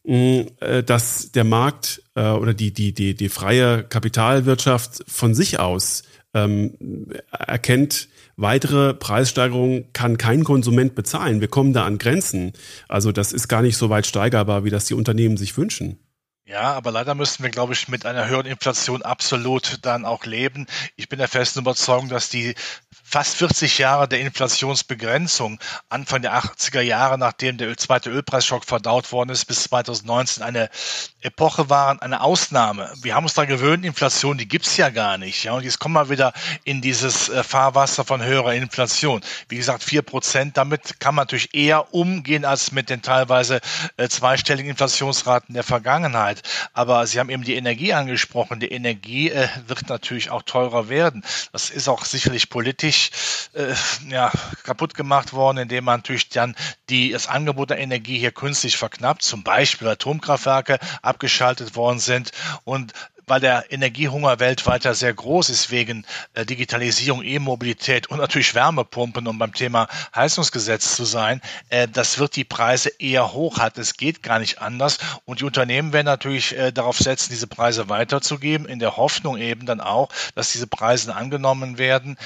äh, 0.07 0.85
dass 0.85 1.33
der 1.33 1.43
Markt 1.43 2.05
äh, 2.15 2.31
oder 2.31 2.55
die, 2.55 2.73
die, 2.73 2.93
die, 2.93 3.15
die 3.17 3.29
freie 3.29 3.83
Kapitalwirtschaft 3.83 5.03
von 5.09 5.35
sich 5.35 5.59
aus 5.59 6.05
ähm, 6.35 6.75
erkennt, 7.33 8.07
weitere 8.41 8.95
Preissteigerungen 8.95 9.93
kann 9.93 10.19
kein 10.19 10.45
Konsument 10.45 10.95
bezahlen. 10.95 11.41
Wir 11.41 11.49
kommen 11.49 11.73
da 11.73 11.85
an 11.85 11.99
Grenzen. 11.99 12.53
Also 12.89 13.13
das 13.13 13.33
ist 13.33 13.49
gar 13.49 13.63
nicht 13.63 13.77
so 13.77 13.91
weit 13.91 14.07
steigerbar, 14.07 14.65
wie 14.65 14.71
das 14.71 14.87
die 14.87 14.95
Unternehmen 14.95 15.37
sich 15.37 15.57
wünschen. 15.57 15.99
Ja, 16.51 16.73
aber 16.73 16.91
leider 16.91 17.15
müssen 17.15 17.45
wir, 17.45 17.51
glaube 17.51 17.75
ich, 17.75 17.87
mit 17.87 18.05
einer 18.05 18.27
höheren 18.27 18.47
Inflation 18.47 19.03
absolut 19.03 19.79
dann 19.83 20.05
auch 20.05 20.25
leben. 20.25 20.67
Ich 20.97 21.09
bin 21.09 21.21
der 21.21 21.29
festen 21.29 21.61
Überzeugung, 21.61 22.09
dass 22.09 22.29
die 22.29 22.57
fast 23.11 23.37
40 23.37 23.79
Jahre 23.79 24.09
der 24.09 24.21
Inflationsbegrenzung 24.21 25.59
Anfang 25.89 26.23
der 26.23 26.35
80er 26.35 26.81
Jahre, 26.81 27.19
nachdem 27.19 27.57
der 27.57 27.77
zweite 27.77 28.11
Ölpreisschock 28.11 28.65
verdaut 28.65 29.11
worden 29.11 29.31
ist, 29.31 29.47
bis 29.47 29.65
2019 29.65 30.43
eine 30.43 30.71
Epoche 31.21 31.69
waren, 31.71 32.01
eine 32.01 32.21
Ausnahme. 32.21 32.93
Wir 33.03 33.15
haben 33.15 33.25
uns 33.25 33.35
da 33.35 33.45
gewöhnt, 33.45 33.85
Inflation, 33.85 34.39
die 34.39 34.49
gibt's 34.49 34.77
ja 34.77 34.91
gar 34.91 35.19
nicht. 35.19 35.45
Ja, 35.45 35.53
und 35.55 35.65
jetzt 35.65 35.81
kommen 35.81 35.95
wir 35.95 36.09
wieder 36.09 36.33
in 36.65 36.81
dieses 36.81 37.29
äh, 37.29 37.43
Fahrwasser 37.43 38.05
von 38.05 38.23
höherer 38.23 38.55
Inflation. 38.55 39.21
Wie 39.49 39.57
gesagt, 39.57 39.83
vier 39.83 40.03
Prozent, 40.03 40.57
damit 40.57 41.01
kann 41.01 41.15
man 41.15 41.25
natürlich 41.25 41.53
eher 41.53 41.93
umgehen 41.93 42.45
als 42.45 42.71
mit 42.73 42.91
den 42.91 43.03
teilweise 43.03 43.61
äh, 43.97 44.09
zweistelligen 44.09 44.71
Inflationsraten 44.71 45.55
der 45.55 45.65
Vergangenheit. 45.65 46.40
Aber 46.73 47.07
Sie 47.07 47.19
haben 47.19 47.31
eben 47.31 47.45
die 47.45 47.55
Energie 47.55 47.93
angesprochen. 47.93 48.61
Die 48.61 48.71
Energie 48.71 49.31
äh, 49.31 49.49
wird 49.67 49.89
natürlich 49.89 50.31
auch 50.31 50.43
teurer 50.43 50.89
werden. 50.89 51.25
Das 51.53 51.71
ist 51.71 51.89
auch 51.89 52.05
sicherlich 52.05 52.51
politisch 52.51 53.11
äh, 53.55 53.75
ja, 54.09 54.33
kaputt 54.65 54.95
gemacht 54.95 55.33
worden, 55.33 55.59
indem 55.59 55.85
man 55.85 56.01
natürlich 56.01 56.29
dann 56.29 56.55
die, 56.89 57.11
das 57.13 57.27
Angebot 57.27 57.71
der 57.71 57.79
Energie 57.79 58.19
hier 58.19 58.33
künstlich 58.33 58.77
verknappt, 58.77 59.23
zum 59.23 59.43
Beispiel 59.43 59.89
Atomkraftwerke 59.89 60.79
abgeschaltet 61.03 61.77
worden 61.77 61.99
sind 61.99 62.33
und 62.65 62.93
weil 63.31 63.41
der 63.41 63.71
Energiehunger 63.71 64.41
weltweit 64.41 64.85
ja 64.85 64.93
sehr 64.93 65.15
groß 65.15 65.51
ist 65.51 65.71
wegen 65.71 66.05
äh, 66.35 66.45
Digitalisierung, 66.45 67.23
E-Mobilität 67.23 68.09
und 68.09 68.19
natürlich 68.19 68.57
Wärmepumpen, 68.57 69.29
um 69.29 69.39
beim 69.39 69.55
Thema 69.55 69.87
Heizungsgesetz 70.15 70.97
zu 70.97 71.05
sein, 71.05 71.41
äh, 71.69 71.87
das 71.87 72.19
wird 72.19 72.35
die 72.35 72.43
Preise 72.43 72.91
eher 72.99 73.33
hoch 73.33 73.59
halten. 73.59 73.81
Es 73.81 73.97
geht 73.97 74.25
gar 74.25 74.41
nicht 74.41 74.61
anders. 74.61 74.99
Und 75.27 75.39
die 75.39 75.45
Unternehmen 75.45 75.93
werden 75.93 76.07
natürlich 76.07 76.57
äh, 76.59 76.73
darauf 76.73 76.99
setzen, 76.99 77.29
diese 77.31 77.47
Preise 77.47 77.89
weiterzugeben, 77.89 78.67
in 78.67 78.81
der 78.81 78.97
Hoffnung 78.97 79.39
eben 79.39 79.65
dann 79.65 79.81
auch, 79.81 80.09
dass 80.35 80.51
diese 80.51 80.67
Preise 80.67 81.15
angenommen 81.15 81.79
werden. 81.79 82.17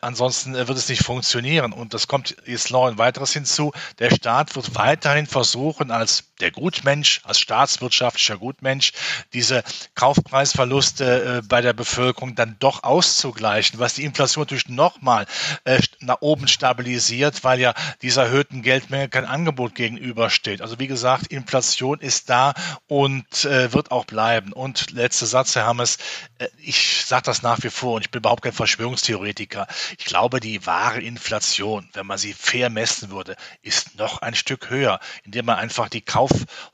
Ansonsten 0.00 0.54
wird 0.54 0.70
es 0.70 0.88
nicht 0.88 1.04
funktionieren. 1.04 1.72
Und 1.72 1.92
das 1.92 2.08
kommt 2.08 2.36
jetzt 2.46 2.70
noch 2.70 2.86
ein 2.86 2.96
weiteres 2.96 3.32
hinzu. 3.32 3.72
Der 3.98 4.10
Staat 4.10 4.56
wird 4.56 4.74
weiterhin 4.74 5.26
versuchen, 5.26 5.90
als 5.90 6.27
der 6.40 6.50
Gutmensch, 6.50 7.20
als 7.24 7.38
staatswirtschaftlicher 7.38 8.38
Gutmensch, 8.38 8.92
diese 9.32 9.62
Kaufpreise 9.94 10.38
Preisverluste 10.38 11.38
äh, 11.38 11.46
bei 11.46 11.60
der 11.60 11.72
Bevölkerung 11.72 12.34
dann 12.34 12.56
doch 12.58 12.82
auszugleichen, 12.84 13.78
was 13.78 13.94
die 13.94 14.04
Inflation 14.04 14.42
natürlich 14.42 14.68
nochmal 14.68 15.26
äh, 15.64 15.80
nach 16.00 16.18
oben 16.20 16.48
stabilisiert, 16.48 17.44
weil 17.44 17.58
ja 17.58 17.74
dieser 18.02 18.24
erhöhten 18.24 18.62
Geldmenge 18.62 19.08
kein 19.08 19.24
Angebot 19.24 19.74
gegenübersteht. 19.74 20.62
Also 20.62 20.78
wie 20.78 20.86
gesagt, 20.86 21.26
Inflation 21.26 21.98
ist 21.98 22.30
da 22.30 22.54
und 22.86 23.44
äh, 23.44 23.72
wird 23.72 23.90
auch 23.90 24.04
bleiben. 24.04 24.52
Und 24.52 24.92
letzter 24.92 25.26
Satz, 25.26 25.54
Herr 25.56 25.66
Hammes, 25.66 25.98
äh, 26.38 26.48
ich 26.58 27.04
sage 27.04 27.24
das 27.24 27.42
nach 27.42 27.62
wie 27.62 27.70
vor 27.70 27.96
und 27.96 28.02
ich 28.02 28.10
bin 28.10 28.20
überhaupt 28.20 28.42
kein 28.42 28.52
Verschwörungstheoretiker. 28.52 29.66
Ich 29.98 30.04
glaube, 30.04 30.40
die 30.40 30.66
wahre 30.66 31.00
Inflation, 31.00 31.88
wenn 31.94 32.06
man 32.06 32.18
sie 32.18 32.32
fair 32.32 32.70
messen 32.70 33.10
würde, 33.10 33.36
ist 33.62 33.98
noch 33.98 34.22
ein 34.22 34.34
Stück 34.34 34.70
höher, 34.70 35.00
indem 35.24 35.46
man 35.46 35.56
einfach 35.56 35.88
die 35.88 36.00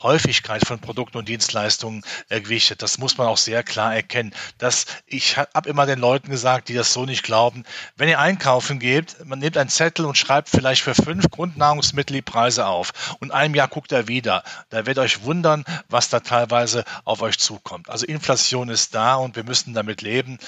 Kaufhäufigkeit 0.05 0.67
von 0.67 0.81
Produkten 0.81 1.19
und 1.19 1.29
Dienstleistungen 1.29 2.03
äh, 2.29 2.41
gewichtet. 2.41 2.83
Das 2.83 2.99
muss 2.99 3.17
man 3.17 3.27
auch 3.27 3.39
sehr 3.39 3.63
klar 3.63 3.95
erkennen. 3.95 4.35
Dass 4.59 4.87
ich 5.07 5.39
habe 5.39 5.69
immer 5.69 5.87
den 5.87 5.99
Leuten 5.99 6.31
gesagt, 6.31 6.69
die 6.69 6.75
das 6.75 6.93
so 6.93 7.07
nicht 7.07 7.23
glauben, 7.23 7.65
wenn 7.97 8.09
ihr 8.09 8.19
einkaufen 8.19 8.79
geht, 8.79 9.25
man 9.25 9.39
nimmt 9.39 9.57
einen 9.57 9.71
Zettel 9.71 10.05
und 10.05 10.19
schreibt 10.19 10.51
vielleicht 10.51 10.83
für 10.83 10.95
fünf 10.95 11.31
Grundnahrungsmittel 11.31 12.15
die 12.15 12.23
Preise 12.23 12.67
auf 12.67 13.17
und 13.21 13.31
einem 13.31 13.55
Jahr 13.55 13.69
guckt 13.69 13.93
er 13.93 14.09
wieder. 14.09 14.45
Da 14.69 14.87
werdet 14.87 14.99
euch 14.99 15.23
wundern, 15.23 15.65
was 15.89 16.11
da 16.11 16.21
teilweise 16.21 16.85
auf 17.05 17.23
euch 17.23 17.39
zukommt. 17.39 17.89
Also 17.89 18.05
Inflation 18.07 18.69
ist 18.69 18.95
da 18.95 19.17
und 19.17 19.37
wir 19.37 19.45
müssen 19.45 19.75
damit 19.75 20.03
leben, 20.03 20.39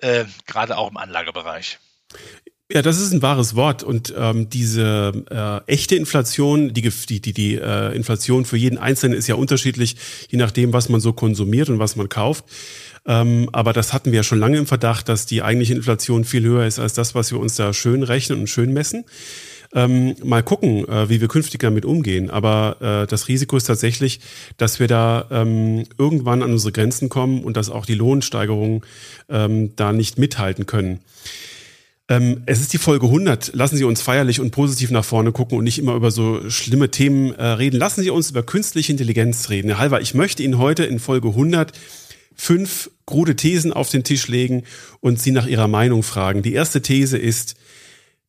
äh, 0.00 0.24
gerade 0.46 0.76
auch 0.76 0.90
im 0.90 0.96
Anlagebereich. 0.96 1.78
Ja, 2.70 2.82
das 2.82 3.00
ist 3.00 3.12
ein 3.14 3.22
wahres 3.22 3.54
Wort. 3.54 3.82
Und 3.82 4.12
ähm, 4.16 4.50
diese 4.50 5.24
äh, 5.30 5.72
echte 5.72 5.96
Inflation, 5.96 6.74
die, 6.74 6.82
die, 6.82 7.20
die, 7.22 7.32
die 7.32 7.54
äh, 7.54 7.96
Inflation 7.96 8.44
für 8.44 8.58
jeden 8.58 8.76
Einzelnen 8.76 9.16
ist 9.16 9.26
ja 9.26 9.36
unterschiedlich, 9.36 9.96
je 10.28 10.36
nachdem, 10.36 10.74
was 10.74 10.90
man 10.90 11.00
so 11.00 11.14
konsumiert 11.14 11.70
und 11.70 11.78
was 11.78 11.96
man 11.96 12.10
kauft. 12.10 12.44
Ähm, 13.06 13.48
aber 13.52 13.72
das 13.72 13.94
hatten 13.94 14.12
wir 14.12 14.18
ja 14.18 14.22
schon 14.22 14.38
lange 14.38 14.58
im 14.58 14.66
Verdacht, 14.66 15.08
dass 15.08 15.24
die 15.24 15.42
eigentliche 15.42 15.72
Inflation 15.72 16.24
viel 16.24 16.42
höher 16.42 16.66
ist 16.66 16.78
als 16.78 16.92
das, 16.92 17.14
was 17.14 17.32
wir 17.32 17.40
uns 17.40 17.54
da 17.54 17.72
schön 17.72 18.02
rechnen 18.02 18.40
und 18.40 18.48
schön 18.48 18.74
messen. 18.74 19.06
Ähm, 19.74 20.14
mal 20.22 20.42
gucken, 20.42 20.86
äh, 20.88 21.08
wie 21.08 21.22
wir 21.22 21.28
künftig 21.28 21.60
damit 21.60 21.86
umgehen. 21.86 22.28
Aber 22.28 22.76
äh, 22.80 23.06
das 23.06 23.28
Risiko 23.28 23.56
ist 23.56 23.64
tatsächlich, 23.64 24.20
dass 24.58 24.78
wir 24.78 24.88
da 24.88 25.26
ähm, 25.30 25.84
irgendwann 25.96 26.42
an 26.42 26.52
unsere 26.52 26.72
Grenzen 26.72 27.08
kommen 27.08 27.44
und 27.44 27.56
dass 27.56 27.70
auch 27.70 27.86
die 27.86 27.94
Lohnsteigerungen 27.94 28.82
ähm, 29.30 29.74
da 29.76 29.94
nicht 29.94 30.18
mithalten 30.18 30.66
können. 30.66 31.00
Ähm, 32.08 32.42
es 32.46 32.60
ist 32.60 32.72
die 32.72 32.78
Folge 32.78 33.06
100. 33.06 33.54
Lassen 33.54 33.76
Sie 33.76 33.84
uns 33.84 34.00
feierlich 34.00 34.40
und 34.40 34.50
positiv 34.50 34.90
nach 34.90 35.04
vorne 35.04 35.30
gucken 35.30 35.58
und 35.58 35.64
nicht 35.64 35.78
immer 35.78 35.94
über 35.94 36.10
so 36.10 36.48
schlimme 36.48 36.90
Themen 36.90 37.34
äh, 37.34 37.44
reden. 37.44 37.78
Lassen 37.78 38.02
Sie 38.02 38.10
uns 38.10 38.30
über 38.30 38.42
künstliche 38.42 38.92
Intelligenz 38.92 39.50
reden. 39.50 39.68
Herr 39.68 39.78
Halver, 39.78 40.00
ich 40.00 40.14
möchte 40.14 40.42
Ihnen 40.42 40.58
heute 40.58 40.84
in 40.84 41.00
Folge 41.00 41.28
100 41.28 41.72
fünf 42.34 42.90
krude 43.04 43.36
Thesen 43.36 43.72
auf 43.72 43.90
den 43.90 44.04
Tisch 44.04 44.28
legen 44.28 44.62
und 45.00 45.20
Sie 45.20 45.32
nach 45.32 45.46
Ihrer 45.46 45.68
Meinung 45.68 46.02
fragen. 46.02 46.42
Die 46.42 46.54
erste 46.54 46.80
These 46.80 47.18
ist, 47.18 47.56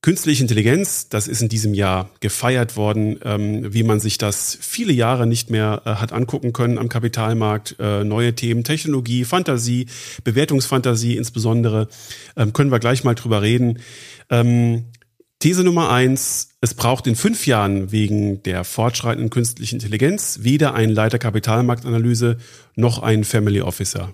Künstliche 0.02 0.44
Intelligenz, 0.44 1.10
das 1.10 1.28
ist 1.28 1.42
in 1.42 1.50
diesem 1.50 1.74
Jahr 1.74 2.10
gefeiert 2.22 2.78
worden, 2.78 3.20
ähm, 3.26 3.74
wie 3.74 3.84
man 3.84 4.00
sich 4.00 4.18
das 4.18 4.58
viele 4.62 4.94
Jahre 4.94 5.28
nicht 5.28 5.50
mehr 5.50 5.82
äh, 5.84 5.90
hat 5.96 6.14
angucken 6.14 6.54
können 6.54 6.78
am 6.78 6.88
Kapitalmarkt. 6.88 7.76
Äh, 7.80 8.06
neue 8.06 8.34
Themen, 8.34 8.64
Technologie, 8.64 9.26
Fantasie, 9.26 9.88
Bewertungsfantasie 10.24 11.18
insbesondere, 11.18 11.90
ähm, 12.38 12.54
können 12.54 12.72
wir 12.72 12.80
gleich 12.80 13.04
mal 13.04 13.16
drüber 13.16 13.42
reden. 13.42 13.80
Ähm, 14.30 14.86
These 15.40 15.64
Nummer 15.64 15.90
eins, 15.90 16.50
es 16.60 16.74
braucht 16.74 17.06
in 17.06 17.16
fünf 17.16 17.46
Jahren 17.46 17.92
wegen 17.92 18.44
der 18.44 18.64
fortschreitenden 18.64 19.30
künstlichen 19.30 19.76
Intelligenz 19.76 20.40
weder 20.42 20.76
einen 20.76 20.94
Leiter 20.94 21.20
Kapitalmarktanalyse 21.20 22.38
noch 22.76 23.00
einen 23.02 23.24
Family 23.26 23.62
Officer. 23.62 24.14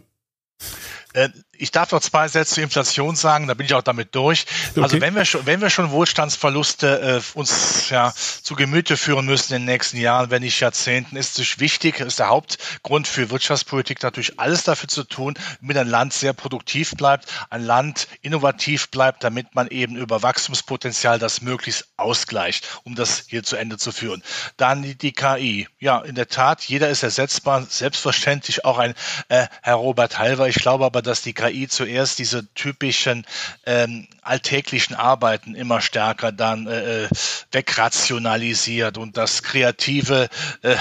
Ich 1.57 1.71
darf 1.71 1.91
noch 1.91 2.01
zwei 2.01 2.27
Sätze 2.27 2.55
zur 2.55 2.63
Inflation 2.63 3.15
sagen, 3.15 3.47
da 3.47 3.53
bin 3.53 3.65
ich 3.65 3.73
auch 3.73 3.81
damit 3.81 4.15
durch. 4.15 4.45
Also 4.69 4.81
okay. 4.81 4.83
Also 4.83 5.01
wenn 5.01 5.15
wir 5.15 5.25
schon, 5.25 5.45
wenn 5.45 5.61
wir 5.61 5.69
schon 5.69 5.91
Wohlstandsverluste 5.91 7.21
äh, 7.35 7.37
uns 7.37 7.89
ja 7.89 8.13
zu 8.41 8.55
Gemüte 8.55 8.97
führen 8.97 9.25
müssen 9.25 9.53
in 9.53 9.61
den 9.61 9.65
nächsten 9.65 9.97
Jahren, 9.97 10.29
wenn 10.31 10.41
nicht 10.41 10.59
Jahrzehnten, 10.59 11.15
ist 11.15 11.39
es 11.39 11.59
wichtig, 11.59 11.99
ist 11.99 12.19
der 12.19 12.29
Hauptgrund 12.29 13.07
für 13.07 13.29
Wirtschaftspolitik 13.29 14.03
natürlich 14.03 14.39
alles 14.39 14.63
dafür 14.63 14.89
zu 14.89 15.03
tun, 15.03 15.35
damit 15.61 15.77
ein 15.77 15.87
Land 15.87 16.13
sehr 16.13 16.33
produktiv 16.33 16.91
bleibt, 16.91 17.31
ein 17.49 17.63
Land 17.63 18.07
innovativ 18.21 18.89
bleibt, 18.89 19.23
damit 19.23 19.55
man 19.55 19.67
eben 19.67 19.95
über 19.95 20.21
Wachstumspotenzial 20.23 21.19
das 21.19 21.41
möglichst 21.41 21.87
ausgleicht, 21.97 22.79
um 22.83 22.95
das 22.95 23.25
hier 23.27 23.43
zu 23.43 23.55
Ende 23.55 23.77
zu 23.77 23.91
führen. 23.91 24.23
Dann 24.57 24.83
die, 24.83 24.95
die 24.95 25.13
KI. 25.13 25.67
Ja, 25.79 25.99
in 25.99 26.15
der 26.15 26.27
Tat, 26.27 26.63
jeder 26.63 26.89
ist 26.89 27.03
ersetzbar, 27.03 27.65
selbstverständlich 27.67 28.65
auch 28.65 28.77
ein 28.77 28.93
äh, 29.29 29.47
Herr 29.61 29.75
Robert 29.75 30.17
Halver. 30.17 30.47
Ich 30.47 30.55
glaube 30.55 30.85
aber, 30.85 31.01
dass 31.01 31.21
die 31.21 31.33
KI 31.33 31.44
KI 31.49 31.67
zuerst 31.67 32.19
diese 32.19 32.47
typischen 32.53 33.25
ähm, 33.65 34.07
alltäglichen 34.21 34.95
Arbeiten 34.95 35.55
immer 35.55 35.81
stärker 35.81 36.31
dann 36.31 36.67
äh, 36.67 37.03
äh 37.05 37.09
wegrationalisiert 37.51 38.97
und 38.97 39.17
das 39.17 39.43
kreative 39.43 40.27
äh, 40.61 40.75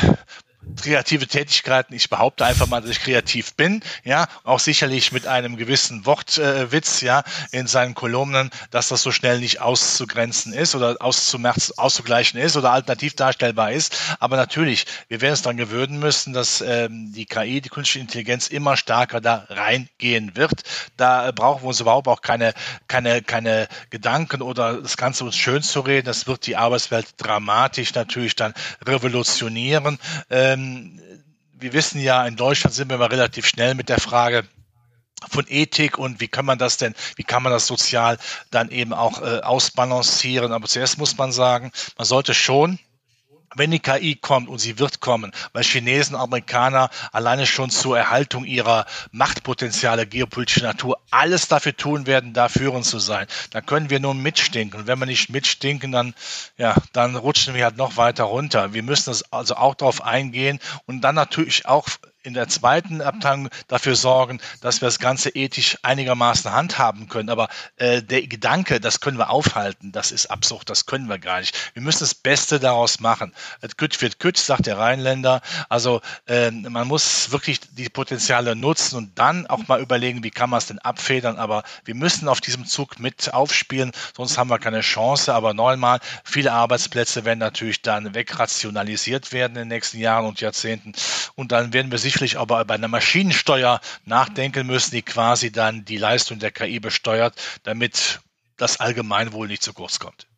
kreative 0.80 1.26
Tätigkeiten. 1.26 1.94
Ich 1.94 2.11
behaupte 2.11 2.44
einfach 2.44 2.66
mal, 2.66 2.80
dass 2.80 2.90
ich 2.90 3.00
kreativ 3.00 3.54
bin, 3.54 3.83
ja, 4.04 4.26
auch 4.44 4.59
sicherlich 4.59 5.12
mit 5.12 5.26
einem 5.26 5.56
gewissen 5.56 6.06
Wortwitz, 6.06 7.02
äh, 7.02 7.06
ja, 7.06 7.25
in 7.52 7.66
seinen 7.66 7.94
Kolumnen, 7.94 8.50
dass 8.71 8.88
das 8.88 9.02
so 9.02 9.12
schnell 9.12 9.40
nicht 9.40 9.61
auszugrenzen 9.61 10.52
ist 10.52 10.75
oder 10.75 10.97
auszugleichen 11.00 12.40
ist 12.40 12.56
oder 12.56 12.73
alternativ 12.73 13.14
darstellbar 13.14 13.73
ist. 13.73 13.97
Aber 14.21 14.37
natürlich, 14.37 14.87
wir 15.09 15.21
werden 15.21 15.35
es 15.35 15.42
dann 15.42 15.56
gewöhnen 15.56 15.99
müssen, 15.99 16.33
dass 16.33 16.61
ähm, 16.61 17.12
die 17.12 17.26
KI, 17.26 17.61
die 17.61 17.68
künstliche 17.68 18.00
Intelligenz 18.00 18.49
immer 18.49 18.76
stärker 18.76 19.21
da 19.21 19.47
reingehen 19.49 20.37
wird. 20.37 20.62
Da 20.97 21.30
brauchen 21.33 21.62
wir 21.62 21.68
uns 21.68 21.80
überhaupt 21.80 22.09
auch 22.09 22.23
keine, 22.23 22.54
keine, 22.88 23.23
keine 23.23 23.68
Gedanken 23.90 24.42
oder 24.42 24.80
das 24.80 24.97
Ganze 24.97 25.25
uns 25.25 25.37
schön 25.37 25.62
zu 25.62 25.80
reden. 25.80 26.06
Das 26.06 26.26
wird 26.26 26.47
die 26.47 26.56
Arbeitswelt 26.56 27.14
dramatisch 27.18 27.94
natürlich 27.94 28.37
dann 28.37 28.54
revolutionieren. 28.85 29.99
Äh, 30.30 30.53
ähm, 30.54 31.00
wir 31.52 31.73
wissen 31.73 32.00
ja, 32.00 32.26
in 32.26 32.37
Deutschland 32.37 32.75
sind 32.75 32.90
wir 32.90 32.99
mal 32.99 33.08
relativ 33.08 33.46
schnell 33.46 33.75
mit 33.75 33.88
der 33.88 34.00
Frage, 34.00 34.44
von 35.30 35.46
Ethik 35.49 35.99
und 35.99 36.20
wie 36.20 36.28
kann 36.28 36.44
man 36.44 36.58
das 36.58 36.76
denn, 36.76 36.94
wie 37.16 37.23
kann 37.23 37.42
man 37.42 37.52
das 37.52 37.66
sozial 37.66 38.18
dann 38.50 38.70
eben 38.70 38.92
auch 38.92 39.23
äh, 39.23 39.40
ausbalancieren. 39.40 40.52
Aber 40.52 40.66
zuerst 40.66 40.99
muss 40.99 41.16
man 41.16 41.32
sagen, 41.32 41.73
man 41.96 42.04
sollte 42.04 42.34
schon 42.34 42.78
wenn 43.56 43.70
die 43.70 43.78
KI 43.78 44.16
kommt 44.16 44.49
und 44.49 44.58
sie 44.58 44.78
wird 44.78 45.00
kommen, 45.00 45.32
weil 45.52 45.64
Chinesen, 45.64 46.16
Amerikaner 46.16 46.90
alleine 47.12 47.46
schon 47.46 47.70
zur 47.70 47.99
Erhaltung 47.99 48.44
ihrer 48.44 48.87
Machtpotenziale 49.12 50.06
geopolitischer 50.06 50.66
Natur 50.66 50.99
alles 51.11 51.49
dafür 51.49 51.76
tun 51.76 52.06
werden, 52.06 52.32
da 52.32 52.49
führend 52.49 52.84
zu 52.84 52.99
sein, 52.99 53.26
dann 53.50 53.66
können 53.66 53.90
wir 53.90 54.00
nur 54.00 54.14
mitstinken. 54.14 54.80
Und 54.80 54.87
wenn 54.87 54.99
wir 54.99 55.06
nicht 55.06 55.30
mitstinken, 55.30 55.92
dann, 55.92 56.14
ja, 56.56 56.75
dann 56.92 57.16
rutschen 57.16 57.54
wir 57.54 57.64
halt 57.64 57.76
noch 57.76 57.96
weiter 57.96 58.25
runter. 58.25 58.75
Wir 58.75 58.82
müssen 58.82 59.14
also 59.30 59.56
auch 59.56 59.75
darauf 59.75 60.02
eingehen 60.02 60.58
und 60.87 61.00
dann 61.02 61.14
natürlich 61.14 61.66
auch 61.66 61.88
in 62.25 62.35
der 62.35 62.49
zweiten 62.49 63.02
Abteilung 63.02 63.50
dafür 63.69 63.95
sorgen, 63.95 64.40
dass 64.61 64.81
wir 64.81 64.87
das 64.87 64.99
Ganze 64.99 65.28
ethisch 65.31 65.78
einigermaßen 65.83 66.50
handhaben 66.50 67.09
können. 67.09 67.28
Aber 67.28 67.49
äh, 67.76 68.02
der 68.02 68.26
Gedanke, 68.26 68.81
das 68.81 69.00
können 69.00 69.19
wir 69.19 69.31
aufhalten, 69.31 69.93
das 69.93 70.11
ist 70.11 70.26
Absucht, 70.26 70.71
das 70.71 70.87
können 70.87 71.09
wir 71.09 71.19
gar 71.19 71.40
nicht. 71.40 71.54
Wir 71.75 71.83
müssen 71.83 72.00
das 72.00 72.14
Beste 72.14 72.59
daraus 72.59 72.99
machen. 72.99 73.35
Güt 73.76 74.00
wird 74.00 74.19
Güt, 74.19 74.38
sagt 74.38 74.66
der 74.66 74.78
Rheinländer. 74.78 75.43
Also 75.69 76.00
äh, 76.26 76.50
man 76.50 76.88
muss 76.88 77.31
wirklich 77.31 77.61
die 77.61 77.90
Potenziale 77.90 78.57
nutzen 78.57 78.97
und 78.97 79.19
dann 79.19 79.47
auch 79.47 79.69
mal 79.69 79.81
überlegen, 79.81 80.25
wie 80.25 80.31
kann 80.31 80.49
man 80.49 80.59
es 80.59 80.66
denn 80.66 80.78
abfedern. 80.78 81.37
Aber 81.37 81.62
wir 81.85 81.95
müssen 81.95 82.28
auf 82.28 82.40
diesem 82.40 82.64
Zug 82.64 82.99
mit 82.99 83.35
aufspielen, 83.35 83.93
sonst 84.16 84.38
haben 84.38 84.49
wir 84.49 84.59
keine 84.59 84.81
Chance. 84.81 85.35
Aber 85.35 85.52
neunmal, 85.52 86.00
viele 86.25 86.52
Arbeitsplätze 86.52 87.26
werden 87.26 87.40
natürlich 87.40 87.83
dann 87.83 88.14
wegrationalisiert 88.14 89.33
werden 89.33 89.52
in 89.52 89.62
den 89.62 89.69
nächsten 89.69 89.99
Jahren 89.99 90.25
und 90.25 90.40
Jahrzehnten. 90.40 90.93
Und 91.35 91.52
dann 91.52 91.75
werden 91.75 91.90
wir 91.90 91.99
sicher 91.99 92.13
tatsächlich 92.14 92.38
aber 92.38 92.64
bei 92.64 92.75
einer 92.75 92.87
Maschinensteuer 92.87 93.80
nachdenken 94.04 94.68
müssen, 94.68 94.92
die 94.92 95.02
quasi 95.02 95.50
dann 95.50 95.85
die 95.85 95.97
Leistung 95.97 96.38
der 96.38 96.52
KI 96.52 96.78
besteuert, 96.78 97.35
damit 97.64 98.21
das 98.56 98.78
Allgemeinwohl 98.78 99.49
nicht 99.49 99.64
zu 99.64 99.73
kurz 99.73 99.99
kommt. 99.99 100.28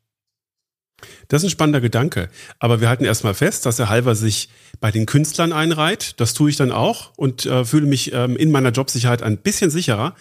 Das 1.28 1.42
ist 1.42 1.49
ein 1.49 1.50
spannender 1.50 1.83
Gedanke. 1.83 2.30
Aber 2.59 2.80
wir 2.80 2.88
halten 2.88 3.04
erstmal 3.04 3.35
fest, 3.35 3.66
dass 3.66 3.78
Herr 3.78 3.90
Halver 3.90 4.14
sich 4.14 4.49
bei 4.80 4.90
den 4.90 5.04
Künstlern 5.04 5.52
einreiht. 5.52 6.14
Das 6.18 6.33
tue 6.33 6.49
ich 6.49 6.56
dann 6.56 6.73
auch 6.73 7.12
und 7.16 7.45
äh, 7.45 7.66
fühle 7.66 7.87
mich 7.87 8.14
ähm, 8.14 8.37
in 8.38 8.50
meiner 8.50 8.71
Jobsicherheit 8.71 9.23
ein 9.23 9.37
bisschen 9.37 9.71
sicherer. 9.71 10.14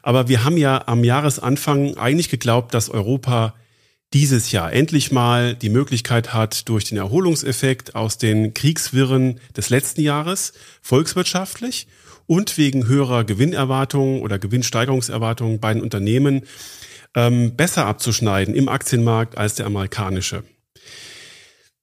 Aber 0.00 0.28
wir 0.28 0.42
haben 0.44 0.56
ja 0.56 0.84
am 0.86 1.04
Jahresanfang 1.04 1.98
eigentlich 1.98 2.30
geglaubt, 2.30 2.72
dass 2.72 2.88
Europa 2.88 3.52
dieses 4.12 4.52
Jahr 4.52 4.72
endlich 4.72 5.10
mal 5.10 5.54
die 5.54 5.70
Möglichkeit 5.70 6.32
hat, 6.32 6.68
durch 6.68 6.84
den 6.84 6.98
Erholungseffekt 6.98 7.94
aus 7.94 8.18
den 8.18 8.54
Kriegswirren 8.54 9.40
des 9.56 9.70
letzten 9.70 10.02
Jahres 10.02 10.52
volkswirtschaftlich 10.82 11.88
und 12.26 12.56
wegen 12.56 12.86
höherer 12.86 13.24
Gewinnerwartungen 13.24 14.22
oder 14.22 14.38
Gewinnsteigerungserwartungen 14.38 15.60
bei 15.60 15.74
den 15.74 15.82
Unternehmen 15.82 16.42
ähm, 17.14 17.56
besser 17.56 17.86
abzuschneiden 17.86 18.54
im 18.54 18.68
Aktienmarkt 18.68 19.36
als 19.36 19.56
der 19.56 19.66
amerikanische. 19.66 20.44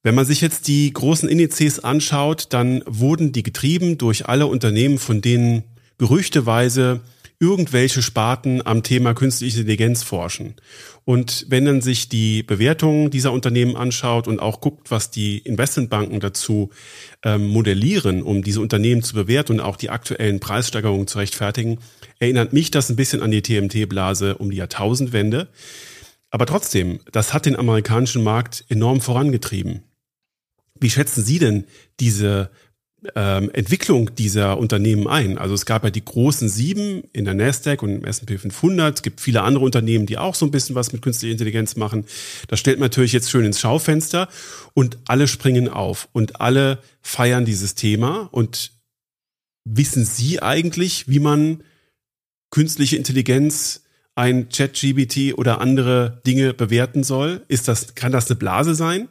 Wenn 0.02 0.14
man 0.14 0.26
sich 0.26 0.40
jetzt 0.40 0.66
die 0.66 0.92
großen 0.92 1.28
Indizes 1.28 1.78
anschaut, 1.78 2.46
dann 2.50 2.82
wurden 2.86 3.32
die 3.32 3.44
getrieben 3.44 3.98
durch 3.98 4.26
alle 4.28 4.46
Unternehmen, 4.46 4.98
von 4.98 5.20
denen 5.20 5.62
gerüchteweise 5.98 7.02
irgendwelche 7.42 8.02
Sparten 8.02 8.64
am 8.64 8.84
Thema 8.84 9.14
künstliche 9.14 9.58
Intelligenz 9.58 10.04
forschen. 10.04 10.54
Und 11.04 11.44
wenn 11.48 11.64
man 11.64 11.80
sich 11.80 12.08
die 12.08 12.44
Bewertungen 12.44 13.10
dieser 13.10 13.32
Unternehmen 13.32 13.74
anschaut 13.74 14.28
und 14.28 14.38
auch 14.38 14.60
guckt, 14.60 14.92
was 14.92 15.10
die 15.10 15.38
Investmentbanken 15.38 16.20
dazu 16.20 16.70
ähm, 17.24 17.48
modellieren, 17.48 18.22
um 18.22 18.44
diese 18.44 18.60
Unternehmen 18.60 19.02
zu 19.02 19.14
bewerten 19.14 19.54
und 19.54 19.60
auch 19.60 19.76
die 19.76 19.90
aktuellen 19.90 20.38
Preissteigerungen 20.38 21.08
zu 21.08 21.18
rechtfertigen, 21.18 21.80
erinnert 22.20 22.52
mich 22.52 22.70
das 22.70 22.88
ein 22.88 22.96
bisschen 22.96 23.22
an 23.22 23.32
die 23.32 23.42
TMT-Blase 23.42 24.38
um 24.38 24.52
die 24.52 24.58
Jahrtausendwende. 24.58 25.48
Aber 26.30 26.46
trotzdem, 26.46 27.00
das 27.10 27.34
hat 27.34 27.44
den 27.44 27.56
amerikanischen 27.56 28.22
Markt 28.22 28.64
enorm 28.68 29.00
vorangetrieben. 29.00 29.82
Wie 30.78 30.90
schätzen 30.90 31.24
Sie 31.24 31.40
denn 31.40 31.64
diese 31.98 32.50
ähm, 33.16 33.50
Entwicklung 33.52 34.14
dieser 34.14 34.58
Unternehmen 34.58 35.08
ein. 35.08 35.38
Also 35.38 35.54
es 35.54 35.66
gab 35.66 35.84
ja 35.84 35.90
die 35.90 36.04
großen 36.04 36.48
sieben 36.48 37.02
in 37.12 37.24
der 37.24 37.34
Nasdaq 37.34 37.82
und 37.82 37.90
im 37.90 38.04
S&P 38.04 38.38
500. 38.38 38.96
Es 38.96 39.02
gibt 39.02 39.20
viele 39.20 39.42
andere 39.42 39.64
Unternehmen, 39.64 40.06
die 40.06 40.18
auch 40.18 40.34
so 40.34 40.46
ein 40.46 40.50
bisschen 40.50 40.74
was 40.74 40.92
mit 40.92 41.02
künstlicher 41.02 41.32
Intelligenz 41.32 41.76
machen. 41.76 42.04
Das 42.48 42.60
stellt 42.60 42.78
man 42.78 42.86
natürlich 42.86 43.12
jetzt 43.12 43.30
schön 43.30 43.44
ins 43.44 43.60
Schaufenster 43.60 44.28
und 44.74 44.98
alle 45.06 45.26
springen 45.26 45.68
auf 45.68 46.08
und 46.12 46.40
alle 46.40 46.78
feiern 47.00 47.44
dieses 47.44 47.74
Thema. 47.74 48.28
Und 48.30 48.72
wissen 49.64 50.04
Sie 50.04 50.40
eigentlich, 50.40 51.08
wie 51.08 51.20
man 51.20 51.64
künstliche 52.50 52.96
Intelligenz 52.96 53.82
ein 54.14 54.48
Chat-GBT 54.50 55.38
oder 55.38 55.60
andere 55.60 56.20
Dinge 56.26 56.54
bewerten 56.54 57.02
soll? 57.02 57.42
Ist 57.48 57.66
das, 57.68 57.94
kann 57.94 58.12
das 58.12 58.30
eine 58.30 58.36
Blase 58.36 58.74
sein? 58.74 59.08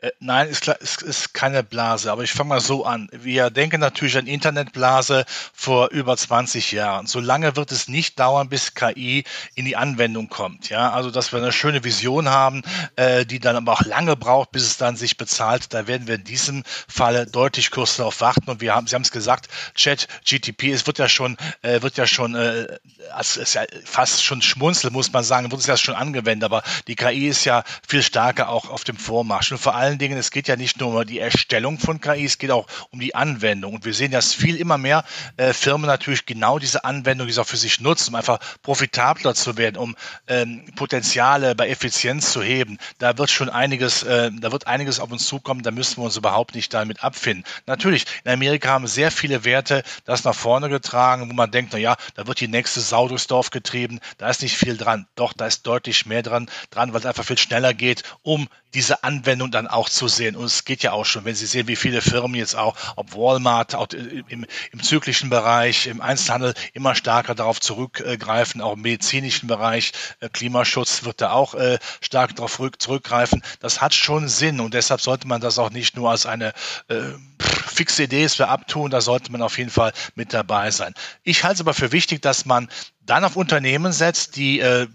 Äh, 0.00 0.10
nein, 0.20 0.48
ist, 0.48 0.68
ist, 0.68 1.00
ist 1.00 1.32
keine 1.32 1.62
Blase, 1.62 2.12
aber 2.12 2.22
ich 2.22 2.32
fange 2.32 2.50
mal 2.50 2.60
so 2.60 2.84
an. 2.84 3.08
Wir 3.12 3.48
denken 3.48 3.80
natürlich 3.80 4.18
an 4.18 4.26
Internetblase 4.26 5.24
vor 5.54 5.88
über 5.88 6.18
20 6.18 6.72
Jahren. 6.72 7.06
So 7.06 7.18
lange 7.18 7.56
wird 7.56 7.72
es 7.72 7.88
nicht 7.88 8.18
dauern, 8.18 8.50
bis 8.50 8.74
KI 8.74 9.24
in 9.54 9.64
die 9.64 9.74
Anwendung 9.74 10.28
kommt. 10.28 10.68
Ja, 10.68 10.90
also 10.92 11.10
dass 11.10 11.32
wir 11.32 11.38
eine 11.38 11.50
schöne 11.50 11.82
Vision 11.82 12.28
haben, 12.28 12.60
äh, 12.96 13.24
die 13.24 13.40
dann 13.40 13.56
aber 13.56 13.72
auch 13.72 13.86
lange 13.86 14.16
braucht, 14.16 14.52
bis 14.52 14.64
es 14.64 14.76
dann 14.76 14.96
sich 14.96 15.16
bezahlt. 15.16 15.72
Da 15.72 15.86
werden 15.86 16.06
wir 16.06 16.16
in 16.16 16.24
diesem 16.24 16.62
Falle 16.86 17.26
deutlich 17.26 17.70
kurz 17.70 17.96
darauf 17.96 18.20
warten. 18.20 18.50
Und 18.50 18.60
wir 18.60 18.74
haben, 18.74 18.86
Sie 18.86 18.94
haben 18.94 19.02
es 19.02 19.10
gesagt, 19.10 19.48
Chat 19.74 20.08
GTP, 20.26 20.72
es 20.72 20.86
wird 20.86 20.98
ja 20.98 21.08
schon, 21.08 21.38
äh, 21.62 21.80
wird 21.80 21.96
ja 21.96 22.06
schon, 22.06 22.34
äh, 22.34 22.66
also 23.14 23.40
ist 23.40 23.54
ja 23.54 23.62
fast 23.86 24.22
schon 24.22 24.42
Schmunzel, 24.42 24.90
muss 24.90 25.10
man 25.10 25.24
sagen, 25.24 25.50
wird 25.50 25.62
es 25.62 25.66
ja 25.66 25.78
schon 25.78 25.94
angewendet. 25.94 26.44
Aber 26.44 26.62
die 26.86 26.96
KI 26.96 27.28
ist 27.28 27.46
ja 27.46 27.64
viel 27.88 28.02
stärker 28.02 28.50
auch 28.50 28.68
auf 28.68 28.84
dem 28.84 28.98
Vormarsch. 28.98 29.52
Und 29.52 29.58
vor 29.58 29.74
allem 29.74 29.85
allen 29.86 29.98
Dingen, 29.98 30.18
es 30.18 30.30
geht 30.30 30.48
ja 30.48 30.56
nicht 30.56 30.80
nur 30.80 30.94
um 30.94 31.06
die 31.06 31.20
Erstellung 31.20 31.78
von 31.78 32.00
KI, 32.00 32.24
es 32.24 32.38
geht 32.38 32.50
auch 32.50 32.66
um 32.90 33.00
die 33.00 33.14
Anwendung. 33.14 33.74
Und 33.74 33.84
wir 33.84 33.94
sehen, 33.94 34.10
dass 34.10 34.34
viel 34.34 34.56
immer 34.56 34.78
mehr 34.78 35.04
äh, 35.36 35.52
Firmen 35.52 35.86
natürlich 35.86 36.26
genau 36.26 36.58
diese 36.58 36.84
Anwendung 36.84 37.28
die 37.28 37.38
auch 37.38 37.46
für 37.46 37.56
sich 37.56 37.80
nutzen, 37.80 38.10
um 38.10 38.16
einfach 38.16 38.38
profitabler 38.62 39.34
zu 39.34 39.56
werden, 39.56 39.76
um 39.76 39.96
ähm, 40.26 40.64
Potenziale 40.74 41.54
bei 41.54 41.68
Effizienz 41.68 42.32
zu 42.32 42.42
heben. 42.42 42.78
Da 42.98 43.16
wird 43.18 43.30
schon 43.30 43.48
einiges, 43.48 44.02
äh, 44.02 44.30
da 44.32 44.52
wird 44.52 44.66
einiges 44.66 45.00
auf 45.00 45.10
uns 45.10 45.26
zukommen, 45.26 45.62
da 45.62 45.70
müssen 45.70 45.98
wir 45.98 46.04
uns 46.04 46.16
überhaupt 46.16 46.54
nicht 46.54 46.72
damit 46.74 47.02
abfinden. 47.04 47.44
Natürlich, 47.66 48.06
in 48.24 48.32
Amerika 48.32 48.70
haben 48.70 48.86
sehr 48.86 49.10
viele 49.10 49.44
Werte 49.44 49.82
das 50.04 50.24
nach 50.24 50.34
vorne 50.34 50.68
getragen, 50.68 51.28
wo 51.30 51.34
man 51.34 51.50
denkt, 51.50 51.72
na 51.72 51.78
ja, 51.78 51.96
da 52.14 52.26
wird 52.26 52.40
die 52.40 52.48
nächste 52.48 52.80
Sau 52.80 53.08
durchs 53.08 53.26
Dorf 53.26 53.50
getrieben, 53.50 54.00
da 54.18 54.28
ist 54.28 54.42
nicht 54.42 54.56
viel 54.56 54.76
dran. 54.76 55.06
Doch, 55.14 55.32
da 55.32 55.46
ist 55.46 55.66
deutlich 55.66 56.06
mehr 56.06 56.22
dran, 56.22 56.48
dran, 56.70 56.92
weil 56.92 57.00
es 57.00 57.06
einfach 57.06 57.24
viel 57.24 57.38
schneller 57.38 57.74
geht, 57.74 58.02
um 58.22 58.48
diese 58.76 59.02
Anwendung 59.04 59.50
dann 59.50 59.66
auch 59.66 59.88
zu 59.88 60.06
sehen. 60.06 60.36
Und 60.36 60.44
es 60.44 60.66
geht 60.66 60.82
ja 60.82 60.92
auch 60.92 61.06
schon, 61.06 61.24
wenn 61.24 61.34
Sie 61.34 61.46
sehen, 61.46 61.66
wie 61.66 61.76
viele 61.76 62.02
Firmen 62.02 62.34
jetzt 62.34 62.54
auch, 62.54 62.76
ob 62.96 63.14
Walmart, 63.14 63.74
auch 63.74 63.88
im, 63.88 64.46
im 64.70 64.82
zyklischen 64.82 65.30
Bereich, 65.30 65.86
im 65.86 66.02
Einzelhandel 66.02 66.52
immer 66.74 66.94
stärker 66.94 67.34
darauf 67.34 67.58
zurückgreifen, 67.58 68.60
auch 68.60 68.74
im 68.74 68.82
medizinischen 68.82 69.46
Bereich, 69.46 69.92
äh, 70.20 70.28
Klimaschutz 70.28 71.04
wird 71.04 71.22
da 71.22 71.30
auch 71.30 71.54
äh, 71.54 71.78
stark 72.02 72.36
darauf 72.36 72.60
zurückgreifen. 72.78 73.42
Das 73.60 73.80
hat 73.80 73.94
schon 73.94 74.28
Sinn 74.28 74.60
und 74.60 74.74
deshalb 74.74 75.00
sollte 75.00 75.26
man 75.26 75.40
das 75.40 75.58
auch 75.58 75.70
nicht 75.70 75.96
nur 75.96 76.10
als 76.10 76.26
eine 76.26 76.52
äh, 76.88 77.00
fixe 77.40 78.02
Idee 78.02 78.28
für 78.28 78.48
abtun, 78.48 78.90
da 78.90 79.00
sollte 79.00 79.32
man 79.32 79.40
auf 79.40 79.56
jeden 79.56 79.70
Fall 79.70 79.94
mit 80.16 80.34
dabei 80.34 80.70
sein. 80.70 80.92
Ich 81.22 81.44
halte 81.44 81.54
es 81.54 81.60
aber 81.62 81.72
für 81.72 81.92
wichtig, 81.92 82.20
dass 82.20 82.44
man 82.44 82.68
dann 83.06 83.24
auf 83.24 83.36
Unternehmen 83.36 83.92
setzt, 83.92 84.36
die 84.36 84.60
äh, 84.60 84.86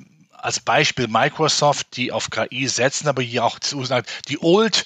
als 0.42 0.60
Beispiel 0.60 1.08
Microsoft, 1.08 1.96
die 1.96 2.12
auf 2.12 2.30
KI 2.30 2.68
setzen, 2.68 3.08
aber 3.08 3.22
hier 3.22 3.44
auch 3.44 3.60
die 4.28 4.42
Old 4.42 4.86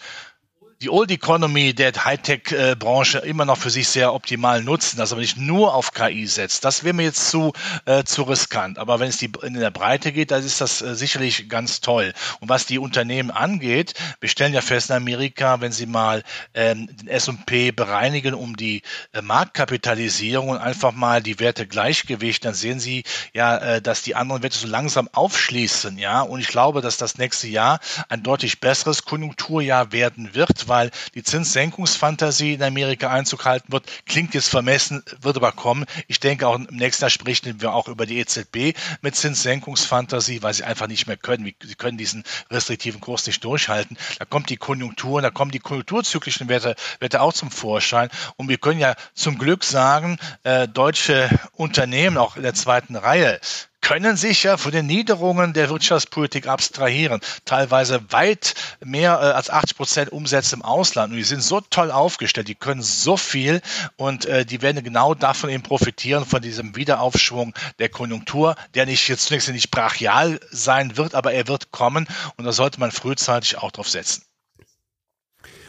die 0.86 0.92
Old 0.92 1.10
Economy 1.10 1.74
der 1.74 1.94
Hightech-Branche 1.94 3.18
immer 3.18 3.46
noch 3.46 3.58
für 3.58 3.72
sich 3.72 3.88
sehr 3.88 4.14
optimal 4.14 4.62
nutzen, 4.62 4.98
das 4.98 5.12
aber 5.12 5.22
nicht 5.22 5.36
nur 5.36 5.74
auf 5.74 5.94
KI 5.94 6.28
setzt. 6.28 6.64
Das 6.64 6.84
wäre 6.84 6.94
mir 6.94 7.06
jetzt 7.06 7.32
zu, 7.32 7.54
äh, 7.86 8.04
zu 8.04 8.22
riskant. 8.22 8.78
Aber 8.78 9.00
wenn 9.00 9.10
es 9.10 9.18
die, 9.18 9.32
in 9.42 9.56
der 9.56 9.72
Breite 9.72 10.12
geht, 10.12 10.30
dann 10.30 10.46
ist 10.46 10.62
das 10.62 10.84
äh, 10.84 10.94
sicherlich 10.94 11.50
ganz 11.50 11.82
toll. 11.82 12.14
Und 12.40 12.50
was 12.50 12.68
die 12.68 12.78
Unternehmen 12.78 13.32
angeht, 13.32 13.96
wir 14.20 14.30
stellen 14.30 14.54
ja 14.54 14.62
fest 14.62 14.92
in 14.92 14.98
Amerika, 14.98 15.60
wenn 15.60 15.72
Sie 15.72 15.88
mal 15.88 16.22
ähm, 16.54 16.88
den 16.98 17.08
S&P 17.08 17.72
bereinigen 17.72 18.36
um 18.36 18.56
die 18.56 18.84
äh, 19.14 19.24
Marktkapitalisierung 19.24 20.50
und 20.50 20.60
einfach 20.60 20.92
mal 20.92 21.24
die 21.24 21.40
Werte 21.40 21.66
Gleichgewicht, 21.66 22.46
dann 22.46 22.54
sehen 22.54 22.80
Sie 22.80 23.06
ja, 23.34 23.58
äh, 23.58 23.82
dass 23.82 24.04
die 24.04 24.14
anderen 24.14 24.44
Werte 24.44 24.60
so 24.60 24.68
langsam 24.68 25.10
aufschließen. 25.12 25.98
Ja, 25.98 26.22
und 26.22 26.42
ich 26.42 26.48
glaube, 26.48 26.82
dass 26.82 26.98
das 26.98 27.18
nächste 27.18 27.48
Jahr 27.48 27.80
ein 28.08 28.22
deutlich 28.22 28.60
besseres 28.60 29.06
Konjunkturjahr 29.06 29.92
werden 29.92 30.36
wird 30.36 30.68
weil 30.76 30.92
die 31.14 31.24
Zinssenkungsfantasie 31.24 32.56
in 32.56 32.64
Amerika 32.64 33.10
Einzug 33.10 33.46
halten 33.46 33.72
wird. 33.72 33.86
Klingt 34.06 34.34
jetzt 34.34 34.50
vermessen, 34.50 35.04
wird 35.22 35.38
aber 35.38 35.54
kommen. 35.54 35.86
Ich 36.08 36.20
denke 36.20 36.48
auch 36.50 36.56
im 36.56 36.68
nächsten 36.70 37.04
Jahr 37.06 37.10
sprechen 37.10 37.62
wir 37.62 37.74
auch 37.74 37.88
über 37.88 38.06
die 38.06 38.20
EZB 38.20 38.78
mit 39.02 39.16
Zinssenkungsfantasie, 39.16 40.44
weil 40.44 40.54
sie 40.54 40.66
einfach 40.66 40.88
nicht 40.88 41.08
mehr 41.08 41.16
können. 41.16 41.54
Sie 41.64 41.76
können 41.76 41.98
diesen 41.98 42.26
restriktiven 42.52 43.00
Kurs 43.00 43.26
nicht 43.26 43.42
durchhalten. 43.46 43.98
Da 44.20 44.26
kommt 44.26 44.50
die 44.50 44.58
Konjunktur, 44.58 45.22
da 45.22 45.30
kommen 45.30 45.52
die 45.52 45.60
konjunkturzyklischen 45.60 46.50
Werte, 46.50 46.76
Werte 47.00 47.22
auch 47.22 47.32
zum 47.32 47.52
Vorschein. 47.52 48.10
Und 48.36 48.50
wir 48.50 48.58
können 48.58 48.82
ja 48.82 48.96
zum 49.14 49.38
Glück 49.38 49.64
sagen, 49.64 50.18
äh, 50.44 50.68
deutsche 50.68 51.30
Unternehmen 51.54 52.18
auch 52.18 52.36
in 52.36 52.44
der 52.44 52.54
zweiten 52.54 52.98
Reihe 52.98 53.40
können 53.86 54.18
sich 54.18 54.42
ja 54.42 54.58
von 54.58 54.72
den 54.72 54.88
Niederungen 54.88 55.54
der 55.54 55.70
Wirtschaftspolitik 55.70 56.48
abstrahieren. 56.48 57.22
Teilweise 57.46 58.02
weit 58.10 58.56
mehr 58.84 59.12
äh, 59.12 59.26
als 59.26 59.52
80 59.52 59.78
Prozent 59.78 60.12
Umsätze 60.12 60.56
im 60.56 60.64
Ausland. 60.64 61.12
Und 61.12 61.18
die 61.18 61.24
sind 61.24 61.44
so 61.44 61.62
toll 61.62 61.92
aufgestellt, 61.92 62.48
die 62.48 62.56
können 62.56 62.82
so 62.82 63.16
viel 63.16 63.62
und 63.96 64.26
äh, 64.26 64.44
die 64.44 64.64
werden 64.64 64.84
genau 64.84 65.14
davon 65.14 65.52
eben 65.52 65.62
profitieren, 65.62 66.26
von 66.26 66.42
diesem 66.42 66.76
Wiederaufschwung 66.76 67.54
der 67.78 67.90
Konjunktur, 67.90 68.56
der 68.74 68.88
nicht 68.88 69.08
jetzt 69.08 69.28
zunächst 69.28 69.50
nicht 69.50 69.70
brachial 69.70 70.40
sein 70.50 70.98
wird, 70.98 71.14
aber 71.14 71.34
er 71.34 71.48
wird 71.48 71.72
kommen 71.72 72.08
und 72.38 72.46
da 72.46 72.54
sollte 72.54 72.80
man 72.80 72.90
frühzeitig 72.90 73.60
auch 73.60 73.70
drauf 73.70 73.88
setzen. 73.88 74.24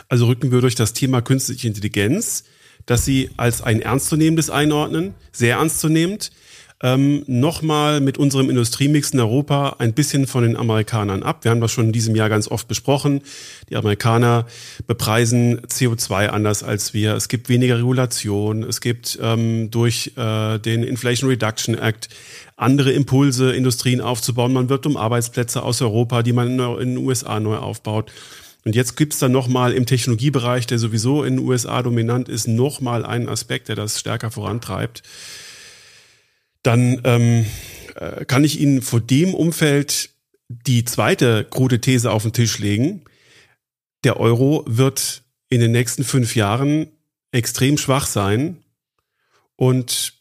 Also 0.08 0.24
rücken 0.24 0.50
wir 0.50 0.62
durch 0.62 0.74
das 0.74 0.94
Thema 0.94 1.20
künstliche 1.20 1.68
Intelligenz, 1.68 2.44
dass 2.86 3.04
Sie 3.04 3.30
als 3.36 3.60
ein 3.60 3.82
ernstzunehmendes 3.82 4.48
einordnen, 4.48 5.12
sehr 5.32 5.56
ernstzunehmend 5.56 6.30
ähm, 6.82 7.24
nochmal 7.26 8.00
mit 8.00 8.18
unserem 8.18 8.50
Industriemix 8.50 9.10
in 9.10 9.20
Europa 9.20 9.76
ein 9.78 9.94
bisschen 9.94 10.26
von 10.26 10.42
den 10.42 10.56
Amerikanern 10.56 11.22
ab. 11.22 11.44
Wir 11.44 11.50
haben 11.50 11.60
das 11.60 11.72
schon 11.72 11.86
in 11.86 11.92
diesem 11.92 12.14
Jahr 12.14 12.28
ganz 12.28 12.48
oft 12.48 12.68
besprochen. 12.68 13.22
Die 13.70 13.76
Amerikaner 13.76 14.46
bepreisen 14.86 15.60
CO2 15.62 16.28
anders 16.28 16.62
als 16.62 16.92
wir. 16.92 17.14
Es 17.14 17.28
gibt 17.28 17.48
weniger 17.48 17.78
Regulation. 17.78 18.62
Es 18.62 18.82
gibt 18.82 19.18
ähm, 19.22 19.70
durch 19.70 20.12
äh, 20.16 20.58
den 20.58 20.82
Inflation 20.82 21.30
Reduction 21.30 21.78
Act 21.78 22.10
andere 22.56 22.92
Impulse, 22.92 23.52
Industrien 23.52 24.02
aufzubauen. 24.02 24.52
Man 24.52 24.68
wirbt 24.68 24.86
um 24.86 24.96
Arbeitsplätze 24.98 25.62
aus 25.62 25.80
Europa, 25.80 26.22
die 26.22 26.32
man 26.32 26.58
in 26.58 26.94
den 26.94 26.98
USA 26.98 27.40
neu 27.40 27.56
aufbaut. 27.56 28.12
Und 28.64 28.74
jetzt 28.74 28.96
gibt's 28.96 29.18
dann 29.18 29.32
nochmal 29.32 29.72
im 29.72 29.86
Technologiebereich, 29.86 30.66
der 30.66 30.78
sowieso 30.78 31.22
in 31.22 31.36
den 31.36 31.46
USA 31.46 31.82
dominant 31.82 32.28
ist, 32.28 32.48
nochmal 32.48 33.04
einen 33.06 33.28
Aspekt, 33.28 33.68
der 33.68 33.76
das 33.76 34.00
stärker 34.00 34.30
vorantreibt 34.30 35.02
dann 36.66 37.00
ähm, 37.04 37.46
äh, 37.94 38.24
kann 38.24 38.44
ich 38.44 38.60
Ihnen 38.60 38.82
vor 38.82 39.00
dem 39.00 39.34
Umfeld 39.34 40.10
die 40.48 40.84
zweite 40.84 41.44
krude 41.44 41.80
These 41.80 42.10
auf 42.10 42.22
den 42.22 42.32
Tisch 42.32 42.58
legen. 42.58 43.02
Der 44.04 44.18
Euro 44.20 44.64
wird 44.66 45.22
in 45.48 45.60
den 45.60 45.72
nächsten 45.72 46.04
fünf 46.04 46.34
Jahren 46.36 46.88
extrem 47.32 47.78
schwach 47.78 48.06
sein 48.06 48.58
und 49.56 50.14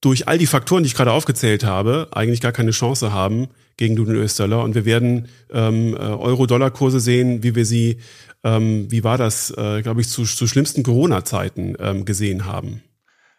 durch 0.00 0.26
all 0.26 0.36
die 0.36 0.46
Faktoren, 0.46 0.82
die 0.82 0.88
ich 0.88 0.94
gerade 0.94 1.12
aufgezählt 1.12 1.64
habe, 1.64 2.08
eigentlich 2.10 2.40
gar 2.40 2.52
keine 2.52 2.72
Chance 2.72 3.12
haben 3.12 3.48
gegen 3.76 3.94
den 3.94 4.16
US-Dollar. 4.16 4.64
Und 4.64 4.74
wir 4.74 4.84
werden 4.84 5.28
ähm, 5.50 5.94
äh, 5.94 5.98
Euro-Dollar-Kurse 5.98 6.98
sehen, 6.98 7.44
wie 7.44 7.54
wir 7.54 7.64
sie, 7.64 7.98
ähm, 8.42 8.90
wie 8.90 9.04
war 9.04 9.16
das, 9.16 9.52
äh, 9.56 9.80
glaube 9.82 10.00
ich, 10.00 10.08
zu, 10.08 10.24
zu 10.24 10.48
schlimmsten 10.48 10.82
Corona-Zeiten 10.82 11.76
ähm, 11.78 12.04
gesehen 12.04 12.46
haben. 12.46 12.82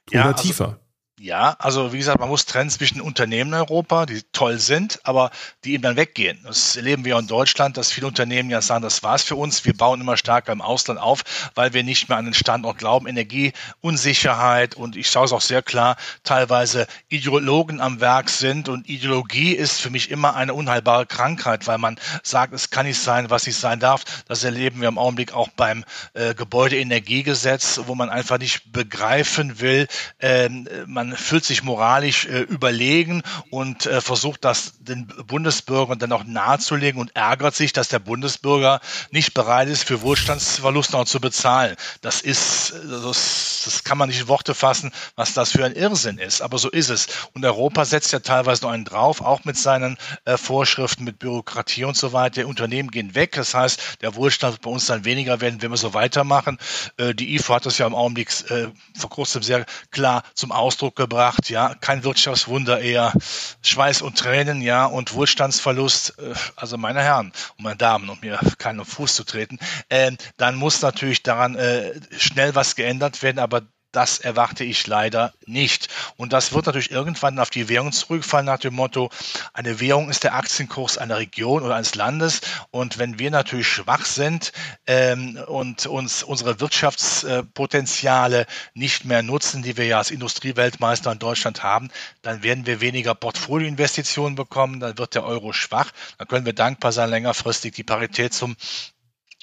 Oder 0.10 0.20
ja, 0.20 0.32
also, 0.32 0.44
tiefer. 0.44 0.80
Ja, 1.24 1.56
also 1.58 1.94
wie 1.94 2.00
gesagt, 2.00 2.20
man 2.20 2.28
muss 2.28 2.46
trennen 2.46 2.70
zwischen 2.70 3.00
Unternehmen 3.00 3.54
in 3.54 3.60
Europa, 3.60 4.06
die 4.06 4.24
toll 4.34 4.60
sind, 4.60 5.00
aber 5.06 5.32
die 5.64 5.72
eben 5.72 5.84
dann 5.84 5.96
weggehen. 5.96 6.38
Das 6.44 6.76
erleben 6.76 7.06
wir 7.06 7.18
in 7.18 7.28
Deutschland, 7.28 7.78
dass 7.78 7.94
viele 7.94 8.08
Unternehmen 8.08 8.50
ja 8.50 8.62
sagen, 8.62 8.82
das 8.82 9.04
war's 9.04 9.24
für 9.24 9.38
uns. 9.38 9.64
Wir 9.64 9.74
bauen 9.74 10.02
immer 10.02 10.18
stärker 10.18 10.52
im 10.52 10.62
Ausland 10.62 11.00
auf, 11.00 11.24
weil 11.56 11.72
wir 11.72 11.84
nicht 11.84 12.10
mehr 12.10 12.18
an 12.18 12.26
den 12.26 12.34
Standort 12.34 12.78
glauben. 12.78 13.08
Energieunsicherheit 13.08 14.76
und 14.76 14.98
ich 14.98 15.10
sage 15.10 15.28
es 15.28 15.32
auch 15.32 15.40
sehr 15.40 15.62
klar, 15.62 15.96
teilweise 16.26 16.88
Ideologen 17.08 17.80
am 17.80 18.02
Werk 18.02 18.30
sind 18.30 18.68
und 18.68 18.90
Ideologie 18.90 19.54
ist 19.54 19.80
für 19.80 19.92
mich 19.92 20.12
immer 20.12 20.36
eine 20.36 20.54
unheilbare 20.54 21.06
Krankheit, 21.06 21.68
weil 21.68 21.78
man 21.78 21.98
sagt, 22.24 22.52
es 22.52 22.70
kann 22.70 22.86
nicht 22.86 23.00
sein, 23.00 23.30
was 23.30 23.48
nicht 23.48 23.58
sein 23.58 23.80
darf. 23.80 24.04
Das 24.28 24.44
erleben 24.44 24.82
wir 24.82 24.90
im 24.90 24.98
Augenblick 24.98 25.34
auch 25.34 25.48
beim 25.56 25.86
äh, 26.16 26.36
Gebäudeenergiegesetz, 26.36 27.80
wo 27.86 27.96
man 27.96 28.10
einfach 28.10 28.40
nicht 28.40 28.74
begreifen 28.74 29.62
will, 29.62 29.88
äh, 30.20 30.50
man 30.86 31.13
fühlt 31.16 31.46
sich 31.46 31.64
moralisch 31.64 32.26
äh, 32.26 32.42
überlegen 32.42 33.24
und 33.50 33.86
äh, 33.86 34.02
versucht 34.02 34.44
das 34.44 34.74
den 34.80 35.08
Bundesbürgern 35.28 36.00
dann 36.00 36.12
auch 36.12 36.24
nahezulegen 36.24 37.00
und 37.00 37.16
ärgert 37.16 37.56
sich, 37.56 37.74
dass 37.74 37.88
der 37.88 38.00
Bundesbürger 38.00 38.82
nicht 39.12 39.34
bereit 39.34 39.68
ist, 39.68 39.84
für 39.84 40.02
Wohlstandsverluste 40.02 40.98
noch 40.98 41.06
zu 41.06 41.20
bezahlen. 41.20 41.76
Das 42.02 42.22
ist, 42.22 42.74
das, 42.90 43.62
das 43.66 43.84
kann 43.84 43.98
man 43.98 44.10
nicht 44.10 44.22
in 44.22 44.28
Worte 44.28 44.54
fassen, 44.54 44.92
was 45.16 45.34
das 45.34 45.52
für 45.52 45.66
ein 45.66 45.74
Irrsinn 45.74 46.18
ist. 46.18 46.42
Aber 46.42 46.58
so 46.58 46.70
ist 46.70 46.90
es. 46.90 47.08
Und 47.34 47.46
Europa 47.46 47.86
setzt 47.86 48.12
ja 48.12 48.20
teilweise 48.20 48.64
noch 48.64 48.72
einen 48.72 48.86
drauf, 48.86 49.22
auch 49.22 49.44
mit 49.46 49.58
seinen 49.58 49.98
äh, 50.26 50.38
Vorschriften, 50.38 51.04
mit 51.04 51.20
Bürokratie 51.20 51.86
und 51.86 51.98
so 51.98 52.14
weiter. 52.14 52.42
Die 52.42 52.44
Unternehmen 52.46 52.92
gehen 52.92 53.16
weg. 53.16 53.34
Das 53.34 53.54
heißt, 53.54 54.02
der 54.02 54.16
Wohlstand 54.16 54.54
wird 54.54 54.62
bei 54.62 54.72
uns 54.72 54.86
dann 54.86 55.06
weniger 55.06 55.42
werden, 55.42 55.62
wenn 55.62 55.72
wir 55.72 55.78
so 55.78 55.94
weitermachen. 55.94 56.58
Äh, 56.98 57.14
die 57.14 57.36
IFO 57.36 57.56
hat 57.56 57.66
das 57.66 57.78
ja 57.78 57.88
im 57.88 57.96
Augenblick 57.96 58.30
äh, 58.50 58.68
vor 58.98 59.10
kurzem 59.10 59.44
sehr 59.44 59.66
klar 59.92 60.24
zum 60.34 60.52
Ausdruck 60.52 60.96
gebracht, 61.04 61.50
ja, 61.50 61.76
kein 61.76 62.04
Wirtschaftswunder, 62.04 62.80
eher 62.80 63.14
Schweiß 63.62 64.02
und 64.02 64.18
Tränen, 64.18 64.62
ja, 64.62 64.86
und 64.86 65.14
Wohlstandsverlust, 65.14 66.20
äh, 66.20 66.34
also 66.56 66.78
meine 66.78 67.02
Herren 67.02 67.32
und 67.58 67.64
meine 67.64 67.76
Damen, 67.76 68.10
um 68.10 68.18
mir 68.22 68.40
keinen 68.58 68.86
Fuß 68.86 69.16
zu 69.16 69.24
treten, 69.24 69.60
äh, 69.90 70.12
dann 70.38 70.56
muss 70.56 70.82
natürlich 70.82 71.24
daran 71.24 71.56
äh, 71.56 71.94
schnell 72.18 72.56
was 72.56 72.76
geändert 72.76 73.22
werden, 73.22 73.40
aber 73.40 73.64
das 73.94 74.18
erwarte 74.18 74.64
ich 74.64 74.86
leider 74.88 75.34
nicht. 75.46 75.88
Und 76.18 76.34
das 76.34 76.52
wird 76.52 76.66
natürlich 76.66 76.92
irgendwann 76.92 77.40
auf 77.40 77.50
die 77.50 77.70
Währung 77.70 77.92
zurückfallen 77.92 78.46
nach 78.46 78.60
dem 78.60 78.74
Motto, 78.74 79.10
eine 79.54 79.80
Währung 79.80 80.10
ist 80.10 80.24
der 80.24 80.36
Aktienkurs 80.36 80.98
einer 80.98 81.18
Region 81.18 81.64
oder 81.64 81.76
eines 81.76 81.96
Landes. 81.96 82.42
Und 82.72 82.98
wenn 82.98 83.20
wir 83.20 83.32
natürlich 83.32 83.68
schwach 83.68 84.06
sind 84.06 84.52
ähm, 84.88 85.40
und 85.48 85.86
uns 85.86 86.24
unsere 86.24 86.60
Wirtschaftspotenziale 86.60 88.48
nicht 88.74 89.06
mehr 89.06 89.22
nutzen, 89.22 89.62
die 89.62 89.78
wir 89.78 89.86
ja 89.86 90.00
als 90.00 90.12
Industrieweltmeister 90.12 91.12
in 91.12 91.20
Deutschland 91.20 91.64
haben, 91.64 91.90
dann 92.24 92.44
werden 92.44 92.66
wir 92.66 92.82
weniger 92.82 93.14
Portfolioinvestitionen 93.16 94.36
bekommen, 94.36 94.80
dann 94.80 94.98
wird 94.98 95.14
der 95.16 95.24
Euro 95.24 95.54
schwach. 95.54 95.92
Dann 96.18 96.28
können 96.28 96.46
wir 96.46 96.54
dankbar 96.54 96.92
sein, 96.92 97.12
längerfristig 97.12 97.74
die 97.74 97.84
Parität 97.84 98.34
zum 98.34 98.56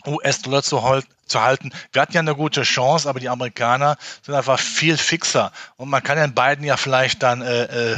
US-Dollar 0.06 0.62
zu, 0.62 0.82
zu 1.30 1.40
halten. 1.40 1.70
Wir 1.92 2.02
hatten 2.02 2.14
ja 2.14 2.20
eine 2.20 2.34
gute 2.34 2.62
Chance, 2.62 3.08
aber 3.08 3.20
die 3.20 3.28
Amerikaner 3.28 3.96
sind 4.22 4.34
einfach 4.34 4.58
viel 4.58 4.96
fixer. 4.96 5.52
Und 5.76 5.88
man 5.88 6.02
kann 6.02 6.18
den 6.18 6.34
beiden 6.34 6.64
ja 6.64 6.76
vielleicht 6.76 7.22
dann 7.22 7.40
äh, 7.42 7.92
äh, 7.92 7.96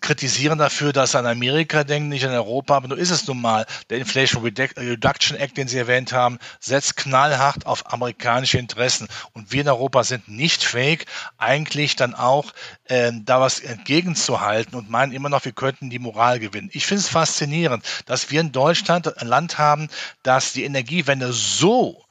kritisieren 0.00 0.58
dafür, 0.58 0.92
dass 0.92 1.12
sie 1.12 1.18
an 1.18 1.26
Amerika 1.26 1.82
denken, 1.84 2.10
nicht 2.10 2.24
an 2.24 2.32
Europa. 2.32 2.76
Aber 2.76 2.88
nur 2.88 2.98
ist 2.98 3.10
es 3.10 3.26
nun 3.26 3.40
mal. 3.40 3.66
Der 3.90 3.98
Inflation 3.98 4.42
Reduction 4.44 5.36
Act, 5.36 5.56
den 5.56 5.68
Sie 5.68 5.78
erwähnt 5.78 6.12
haben, 6.12 6.38
setzt 6.60 6.96
knallhart 6.96 7.66
auf 7.66 7.92
amerikanische 7.92 8.58
Interessen. 8.58 9.08
Und 9.32 9.52
wir 9.52 9.62
in 9.62 9.68
Europa 9.68 10.04
sind 10.04 10.28
nicht 10.28 10.62
fähig, 10.62 11.06
eigentlich 11.38 11.96
dann 11.96 12.14
auch 12.14 12.52
äh, 12.84 13.12
da 13.24 13.40
was 13.40 13.60
entgegenzuhalten 13.60 14.76
und 14.76 14.90
meinen 14.90 15.12
immer 15.12 15.28
noch, 15.28 15.44
wir 15.44 15.52
könnten 15.52 15.90
die 15.90 15.98
Moral 15.98 16.38
gewinnen. 16.38 16.70
Ich 16.72 16.86
finde 16.86 17.00
es 17.00 17.08
faszinierend, 17.08 17.84
dass 18.06 18.30
wir 18.30 18.40
in 18.40 18.52
Deutschland 18.52 19.18
ein 19.18 19.26
Land 19.26 19.58
haben, 19.58 19.88
das 20.22 20.52
die 20.52 20.64
Energiewende 20.64 21.32
so 21.32 22.02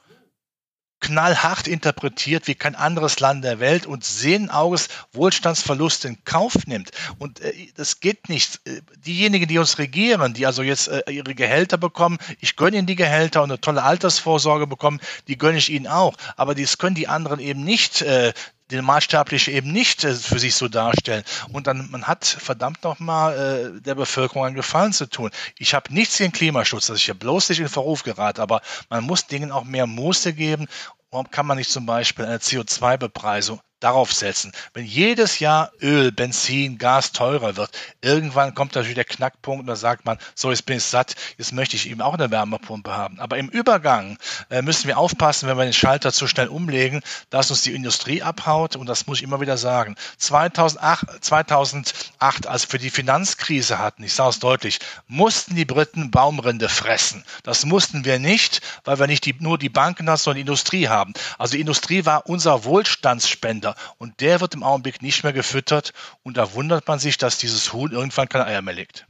knallhart 1.02 1.68
interpretiert 1.68 2.46
wie 2.46 2.54
kein 2.54 2.74
anderes 2.74 3.20
Land 3.20 3.44
der 3.44 3.60
Welt 3.60 3.84
und 3.84 4.04
sehen 4.04 4.48
Auges 4.48 4.88
Wohlstandsverlust 5.12 6.06
in 6.06 6.24
Kauf 6.24 6.54
nimmt. 6.66 6.92
Und 7.18 7.40
äh, 7.40 7.52
das 7.76 8.00
geht 8.00 8.28
nicht. 8.30 8.60
Diejenigen, 9.04 9.48
die 9.48 9.58
uns 9.58 9.78
regieren, 9.78 10.32
die 10.32 10.46
also 10.46 10.62
jetzt 10.62 10.88
äh, 10.88 11.10
ihre 11.10 11.34
Gehälter 11.34 11.76
bekommen, 11.76 12.18
ich 12.40 12.56
gönne 12.56 12.78
ihnen 12.78 12.86
die 12.86 12.96
Gehälter 12.96 13.42
und 13.42 13.50
eine 13.50 13.60
tolle 13.60 13.82
Altersvorsorge 13.82 14.66
bekommen, 14.66 15.00
die 15.28 15.36
gönne 15.36 15.58
ich 15.58 15.70
ihnen 15.70 15.86
auch. 15.86 16.14
Aber 16.36 16.54
das 16.54 16.78
können 16.78 16.94
die 16.94 17.08
anderen 17.08 17.40
eben 17.40 17.64
nicht. 17.64 18.00
Äh, 18.02 18.32
den 18.72 18.84
Maßstabliche 18.84 19.50
eben 19.52 19.72
nicht 19.72 20.04
äh, 20.04 20.14
für 20.14 20.38
sich 20.38 20.54
so 20.54 20.68
darstellen. 20.68 21.24
Und 21.52 21.66
dann, 21.66 21.90
man 21.90 22.04
hat 22.04 22.24
verdammt 22.24 22.82
nochmal 22.84 23.76
äh, 23.76 23.80
der 23.80 23.94
Bevölkerung 23.94 24.44
einen 24.44 24.54
Gefallen 24.54 24.92
zu 24.92 25.06
tun. 25.06 25.30
Ich 25.58 25.74
habe 25.74 25.92
nichts 25.92 26.18
gegen 26.18 26.32
Klimaschutz, 26.32 26.86
dass 26.86 26.98
ich 26.98 27.06
ja 27.06 27.14
bloß 27.14 27.50
nicht 27.50 27.60
in 27.60 27.68
Verruf 27.68 28.02
gerate, 28.02 28.42
aber 28.42 28.60
man 28.88 29.04
muss 29.04 29.26
Dingen 29.26 29.52
auch 29.52 29.64
mehr 29.64 29.86
Muße 29.86 30.32
geben. 30.32 30.66
Warum 31.10 31.30
kann 31.30 31.46
man 31.46 31.58
nicht 31.58 31.70
zum 31.70 31.86
Beispiel 31.86 32.24
eine 32.24 32.38
CO2-Bepreisung 32.38 33.60
darauf 33.82 34.12
setzen. 34.12 34.52
Wenn 34.74 34.84
jedes 34.84 35.38
Jahr 35.38 35.72
Öl, 35.80 36.12
Benzin, 36.12 36.78
Gas 36.78 37.12
teurer 37.12 37.56
wird, 37.56 37.70
irgendwann 38.00 38.54
kommt 38.54 38.74
natürlich 38.74 38.94
der 38.94 39.04
Knackpunkt 39.04 39.60
und 39.60 39.66
da 39.66 39.76
sagt 39.76 40.04
man, 40.04 40.18
so 40.34 40.50
jetzt 40.50 40.66
bin 40.66 40.76
ich 40.76 40.84
satt, 40.84 41.14
jetzt 41.38 41.52
möchte 41.52 41.76
ich 41.76 41.90
eben 41.90 42.00
auch 42.00 42.14
eine 42.14 42.30
Wärmepumpe 42.30 42.96
haben. 42.96 43.18
Aber 43.20 43.38
im 43.38 43.48
Übergang 43.48 44.18
äh, 44.50 44.62
müssen 44.62 44.88
wir 44.88 44.98
aufpassen, 44.98 45.48
wenn 45.48 45.56
wir 45.56 45.64
den 45.64 45.72
Schalter 45.72 46.12
zu 46.12 46.26
schnell 46.26 46.48
umlegen, 46.48 47.02
dass 47.30 47.50
uns 47.50 47.62
die 47.62 47.74
Industrie 47.74 48.22
abhaut 48.22 48.76
und 48.76 48.86
das 48.86 49.06
muss 49.06 49.18
ich 49.18 49.24
immer 49.24 49.40
wieder 49.40 49.56
sagen. 49.56 49.96
2008, 50.18 51.24
2008 51.24 52.46
als 52.46 52.72
wir 52.72 52.78
die 52.78 52.90
Finanzkrise 52.90 53.78
hatten, 53.78 54.04
ich 54.04 54.14
sage 54.14 54.30
es 54.30 54.38
deutlich, 54.38 54.78
mussten 55.08 55.56
die 55.56 55.64
Briten 55.64 56.10
Baumrinde 56.10 56.68
fressen. 56.68 57.24
Das 57.42 57.64
mussten 57.64 58.04
wir 58.04 58.18
nicht, 58.18 58.60
weil 58.84 58.98
wir 58.98 59.06
nicht 59.06 59.24
die, 59.26 59.34
nur 59.38 59.58
die 59.58 59.68
Banken 59.68 60.08
hatten, 60.08 60.18
sondern 60.18 60.36
die 60.36 60.42
Industrie 60.42 60.88
haben. 60.88 61.12
Also 61.38 61.52
die 61.52 61.60
Industrie 61.60 62.04
war 62.04 62.28
unser 62.28 62.64
Wohlstandsspender. 62.64 63.71
Und 63.98 64.20
der 64.20 64.40
wird 64.40 64.54
im 64.54 64.62
Augenblick 64.62 65.02
nicht 65.02 65.22
mehr 65.24 65.32
gefüttert. 65.32 65.92
Und 66.22 66.36
da 66.36 66.54
wundert 66.54 66.86
man 66.88 66.98
sich, 66.98 67.18
dass 67.18 67.38
dieses 67.38 67.72
Huhn 67.72 67.92
irgendwann 67.92 68.28
keine 68.28 68.46
Eier 68.46 68.62
mehr 68.62 68.74
legt. 68.74 69.06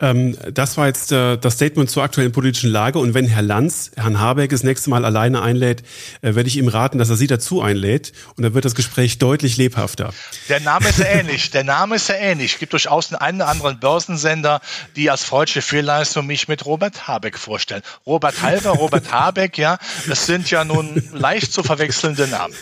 Ähm, 0.00 0.36
das 0.52 0.76
war 0.76 0.86
jetzt 0.86 1.12
äh, 1.12 1.36
das 1.36 1.54
Statement 1.54 1.90
zur 1.90 2.02
aktuellen 2.02 2.32
politischen 2.32 2.70
Lage. 2.70 2.98
Und 2.98 3.14
wenn 3.14 3.26
Herr 3.26 3.42
Lanz 3.42 3.90
Herrn 3.96 4.18
Habeck 4.18 4.50
das 4.50 4.62
nächste 4.62 4.90
Mal 4.90 5.04
alleine 5.04 5.42
einlädt, 5.42 5.82
äh, 6.22 6.34
werde 6.34 6.48
ich 6.48 6.56
ihm 6.56 6.68
raten, 6.68 6.98
dass 6.98 7.10
er 7.10 7.16
Sie 7.16 7.26
dazu 7.26 7.60
einlädt. 7.60 8.12
Und 8.36 8.42
dann 8.42 8.54
wird 8.54 8.64
das 8.64 8.74
Gespräch 8.74 9.18
deutlich 9.18 9.56
lebhafter. 9.56 10.12
Der 10.48 10.60
Name 10.60 10.88
ist 10.88 10.98
ja 10.98 11.06
ähnlich. 11.06 11.50
Der 11.50 11.64
Name 11.64 11.96
ist 11.96 12.08
ja 12.08 12.14
ähnlich. 12.14 12.54
Es 12.54 12.58
gibt 12.58 12.72
durchaus 12.72 13.12
einen 13.12 13.38
oder 13.42 13.48
anderen 13.48 13.78
Börsensender, 13.78 14.60
die 14.96 15.10
als 15.10 15.24
freudsche 15.24 15.60
Fehlleistung 15.62 16.26
mich 16.26 16.48
mit 16.48 16.64
Robert 16.64 17.06
Habeck 17.06 17.38
vorstellen. 17.38 17.82
Robert 18.06 18.42
Halver, 18.42 18.70
Robert 18.70 19.12
Habeck, 19.12 19.58
ja, 19.58 19.78
das 20.08 20.26
sind 20.26 20.50
ja 20.50 20.64
nun 20.64 21.02
leicht 21.12 21.52
zu 21.52 21.62
verwechselnde 21.62 22.26
Namen. 22.28 22.54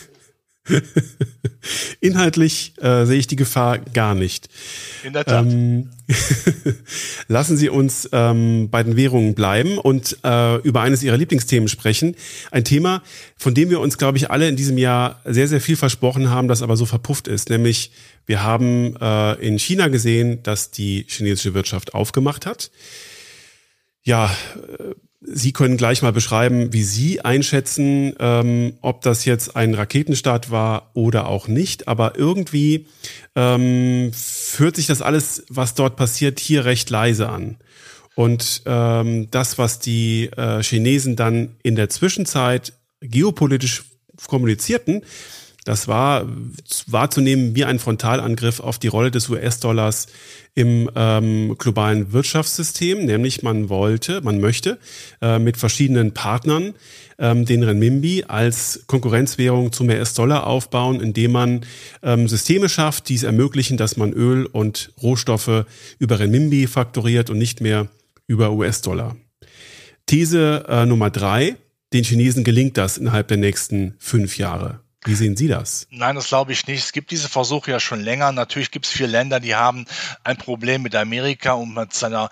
Inhaltlich 2.01 2.75
äh, 2.81 3.05
sehe 3.05 3.19
ich 3.19 3.27
die 3.27 3.37
Gefahr 3.37 3.79
gar 3.79 4.15
nicht. 4.15 4.49
In 5.05 5.13
der 5.13 5.25
Tat. 5.25 5.47
Ähm, 5.47 5.91
lassen 7.29 7.57
Sie 7.57 7.69
uns 7.69 8.09
ähm, 8.13 8.71
bei 8.71 8.83
den 8.83 8.97
Währungen 8.97 9.35
bleiben 9.35 9.79
und 9.79 10.19
äh, 10.25 10.57
über 10.57 10.81
eines 10.81 11.03
Ihrer 11.03 11.17
Lieblingsthemen 11.17 11.69
sprechen. 11.69 12.15
Ein 12.51 12.65
Thema, 12.65 13.03
von 13.37 13.55
dem 13.55 13.71
wir 13.71 13.81
uns, 13.81 13.99
glaube 13.99 14.19
ich, 14.19 14.31
alle 14.31 14.49
in 14.49 14.57
diesem 14.57 14.79
Jahr 14.79 15.21
sehr, 15.25 15.49
sehr 15.49 15.61
viel 15.61 15.77
versprochen 15.77 16.31
haben, 16.31 16.49
das 16.49 16.63
aber 16.63 16.77
so 16.77 16.87
verpufft 16.87 17.29
ist. 17.29 17.51
Nämlich, 17.51 17.93
wir 18.27 18.43
haben 18.43 18.97
äh, 19.01 19.35
in 19.35 19.59
China 19.59 19.89
gesehen, 19.89 20.43
dass 20.43 20.71
die 20.71 21.05
chinesische 21.09 21.55
Wirtschaft 21.55 21.95
aufgemacht 21.95 22.47
hat. 22.47 22.71
Ja, 24.03 24.35
äh, 24.79 24.95
Sie 25.21 25.53
können 25.53 25.77
gleich 25.77 26.03
mal 26.03 26.13
beschreiben, 26.13 26.73
wie 26.73 26.85
Sie 26.85 27.21
einschätzen, 27.21 28.15
ähm, 28.21 28.75
ob 28.83 29.01
das 29.01 29.25
jetzt 29.25 29.57
ein 29.57 29.75
Raketenstart 29.75 30.51
war 30.53 30.91
oder 30.95 31.27
auch 31.27 31.49
nicht. 31.49 31.89
Aber 31.89 32.17
irgendwie 32.17 32.87
ähm, 33.35 34.13
führt 34.13 34.77
sich 34.77 34.87
das 34.87 35.03
alles, 35.03 35.45
was 35.49 35.75
dort 35.75 35.97
passiert, 35.97 36.39
hier 36.39 36.65
recht 36.65 36.89
leise 36.91 37.29
an. 37.29 37.57
Und 38.15 38.63
ähm, 38.67 39.29
das, 39.31 39.59
was 39.59 39.81
die 39.81 40.31
äh, 40.37 40.63
Chinesen 40.63 41.17
dann 41.17 41.57
in 41.63 41.75
der 41.75 41.89
Zwischenzeit 41.89 42.73
geopolitisch 43.01 43.85
kommunizierten, 44.27 45.03
das 45.65 45.87
war 45.89 46.27
wahrzunehmen 46.87 47.55
wie 47.55 47.65
ein 47.65 47.79
Frontalangriff 47.79 48.61
auf 48.61 48.79
die 48.79 48.89
Rolle 48.89 49.11
des 49.11 49.29
US-Dollars 49.29 50.07
im 50.55 50.91
ähm, 50.97 51.57
globalen 51.59 52.13
Wirtschaftssystem, 52.13 53.05
nämlich 53.05 53.43
man 53.43 53.69
wollte, 53.69 54.21
man 54.23 54.41
möchte 54.41 54.79
äh, 55.21 55.39
mit 55.39 55.57
verschiedenen 55.57 56.15
Partnern 56.15 56.75
ähm, 57.19 57.45
den 57.45 57.63
Renminbi 57.63 58.25
als 58.27 58.85
Konkurrenzwährung 58.87 59.73
zum 59.73 59.89
US-Dollar 59.89 60.47
aufbauen, 60.47 61.01
indem 61.01 61.33
man 61.33 61.61
ähm, 62.03 62.29
Systeme 62.29 62.69
schafft, 62.69 63.09
die 63.09 63.15
es 63.15 63.23
ermöglichen, 63.23 63.77
dass 63.77 63.97
man 63.97 64.13
Öl 64.13 64.47
und 64.47 64.93
Rohstoffe 65.03 65.65
über 65.99 66.19
Renminbi 66.19 66.67
faktoriert 66.67 67.31
und 67.31 67.39
nicht 67.39 67.61
mehr 67.61 67.89
über 68.27 68.53
US-Dollar. 68.53 69.17
These 70.07 70.65
äh, 70.69 70.87
Nummer 70.87 71.11
drei, 71.11 71.57
den 71.93 72.05
Chinesen 72.05 72.43
gelingt 72.43 72.77
das 72.77 72.99
innerhalb 72.99 73.29
der 73.29 73.37
nächsten 73.37 73.95
fünf 73.99 74.39
Jahre. 74.39 74.81
Wie 75.09 75.15
sehen 75.15 75.39
Sie 75.39 75.49
das? 75.49 75.87
Nein, 75.91 76.17
das 76.17 76.29
glaube 76.29 76.53
ich 76.53 76.67
nicht. 76.67 76.85
Es 76.85 76.93
gibt 76.93 77.11
diese 77.11 77.31
Versuche 77.31 77.71
ja 77.71 77.81
schon 77.81 78.03
länger. 78.03 78.31
Natürlich 78.31 78.71
gibt 78.71 78.85
es 78.85 78.93
viele 78.93 79.09
Länder, 79.09 79.41
die 79.41 79.55
haben 79.55 79.87
ein 80.23 80.37
Problem 80.37 80.83
mit 80.83 80.95
Amerika 80.95 81.53
und 81.53 81.73
mit 81.73 81.95
seiner 81.95 82.29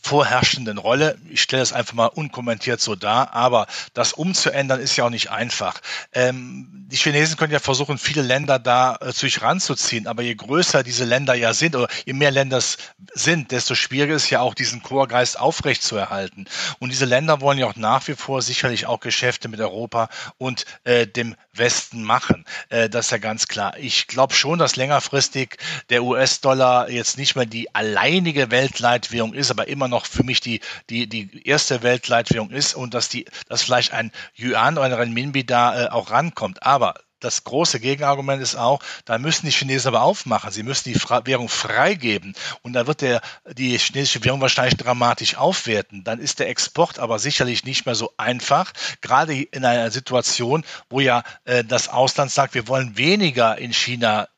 vorherrschenden 0.00 0.78
Rolle. 0.78 1.18
Ich 1.28 1.42
stelle 1.42 1.62
es 1.62 1.72
einfach 1.72 1.94
mal 1.94 2.06
unkommentiert 2.06 2.80
so 2.80 2.94
dar, 2.94 3.34
aber 3.34 3.66
das 3.94 4.12
umzuändern 4.12 4.80
ist 4.80 4.96
ja 4.96 5.04
auch 5.04 5.10
nicht 5.10 5.30
einfach. 5.30 5.80
Ähm, 6.12 6.86
die 6.90 6.96
Chinesen 6.96 7.36
können 7.36 7.52
ja 7.52 7.60
versuchen, 7.60 7.98
viele 7.98 8.22
Länder 8.22 8.58
da 8.58 8.96
äh, 9.00 9.12
zu 9.12 9.26
sich 9.26 9.42
ranzuziehen, 9.42 10.06
aber 10.06 10.22
je 10.22 10.34
größer 10.34 10.82
diese 10.82 11.04
Länder 11.04 11.34
ja 11.34 11.52
sind 11.52 11.76
oder 11.76 11.88
je 12.04 12.14
mehr 12.14 12.30
Länder 12.30 12.56
es 12.56 12.78
sind, 13.12 13.52
desto 13.52 13.74
schwieriger 13.74 14.14
ist 14.14 14.30
ja 14.30 14.40
auch 14.40 14.54
diesen 14.54 14.82
Chorgeist 14.82 15.38
aufrechtzuerhalten. 15.38 16.46
Und 16.78 16.90
diese 16.90 17.04
Länder 17.04 17.40
wollen 17.40 17.58
ja 17.58 17.66
auch 17.66 17.76
nach 17.76 18.08
wie 18.08 18.14
vor 18.14 18.42
sicherlich 18.42 18.86
auch 18.86 19.00
Geschäfte 19.00 19.48
mit 19.48 19.60
Europa 19.60 20.08
und 20.38 20.64
äh, 20.84 21.06
dem 21.06 21.36
Westen 21.52 22.02
machen. 22.02 22.44
Äh, 22.68 22.88
das 22.88 23.06
ist 23.06 23.10
ja 23.12 23.18
ganz 23.18 23.46
klar. 23.46 23.76
Ich 23.78 24.06
glaube 24.06 24.34
schon, 24.34 24.58
dass 24.58 24.76
längerfristig 24.76 25.58
der 25.90 26.02
US-Dollar 26.02 26.90
jetzt 26.90 27.18
nicht 27.18 27.36
mehr 27.36 27.46
die 27.46 27.74
alleinige 27.74 28.50
Weltleitwährung 28.50 29.34
ist, 29.34 29.50
aber 29.50 29.68
immer 29.68 29.88
noch 29.90 30.06
für 30.06 30.24
mich 30.24 30.40
die, 30.40 30.60
die, 30.88 31.06
die 31.06 31.46
erste 31.46 31.82
Weltleitwährung 31.82 32.50
ist 32.50 32.74
und 32.74 32.94
dass 32.94 33.08
die, 33.08 33.26
dass 33.48 33.62
vielleicht 33.62 33.92
ein 33.92 34.12
Yuan 34.38 34.78
oder 34.78 34.86
ein 34.86 34.92
Renminbi 34.92 35.44
da 35.44 35.84
äh, 35.84 35.88
auch 35.90 36.10
rankommt. 36.10 36.62
Aber 36.62 36.94
das 37.20 37.44
große 37.44 37.80
Gegenargument 37.80 38.42
ist 38.42 38.56
auch, 38.56 38.82
da 39.04 39.18
müssen 39.18 39.46
die 39.46 39.52
Chinesen 39.52 39.88
aber 39.88 40.02
aufmachen. 40.02 40.50
Sie 40.50 40.62
müssen 40.62 40.92
die 40.92 41.00
Währung 41.24 41.48
freigeben. 41.48 42.34
Und 42.62 42.72
da 42.72 42.86
wird 42.86 43.02
der, 43.02 43.20
die 43.52 43.78
chinesische 43.78 44.24
Währung 44.24 44.40
wahrscheinlich 44.40 44.76
dramatisch 44.76 45.36
aufwerten. 45.36 46.02
Dann 46.02 46.18
ist 46.18 46.38
der 46.38 46.48
Export 46.48 46.98
aber 46.98 47.18
sicherlich 47.18 47.64
nicht 47.64 47.86
mehr 47.86 47.94
so 47.94 48.12
einfach. 48.16 48.72
Gerade 49.02 49.34
in 49.34 49.64
einer 49.64 49.90
Situation, 49.90 50.64
wo 50.88 51.00
ja 51.00 51.22
äh, 51.44 51.62
das 51.62 51.88
Ausland 51.88 52.30
sagt, 52.30 52.54
wir 52.54 52.68
wollen 52.68 52.96
weniger 52.96 53.58
in 53.58 53.72
China 53.72 54.28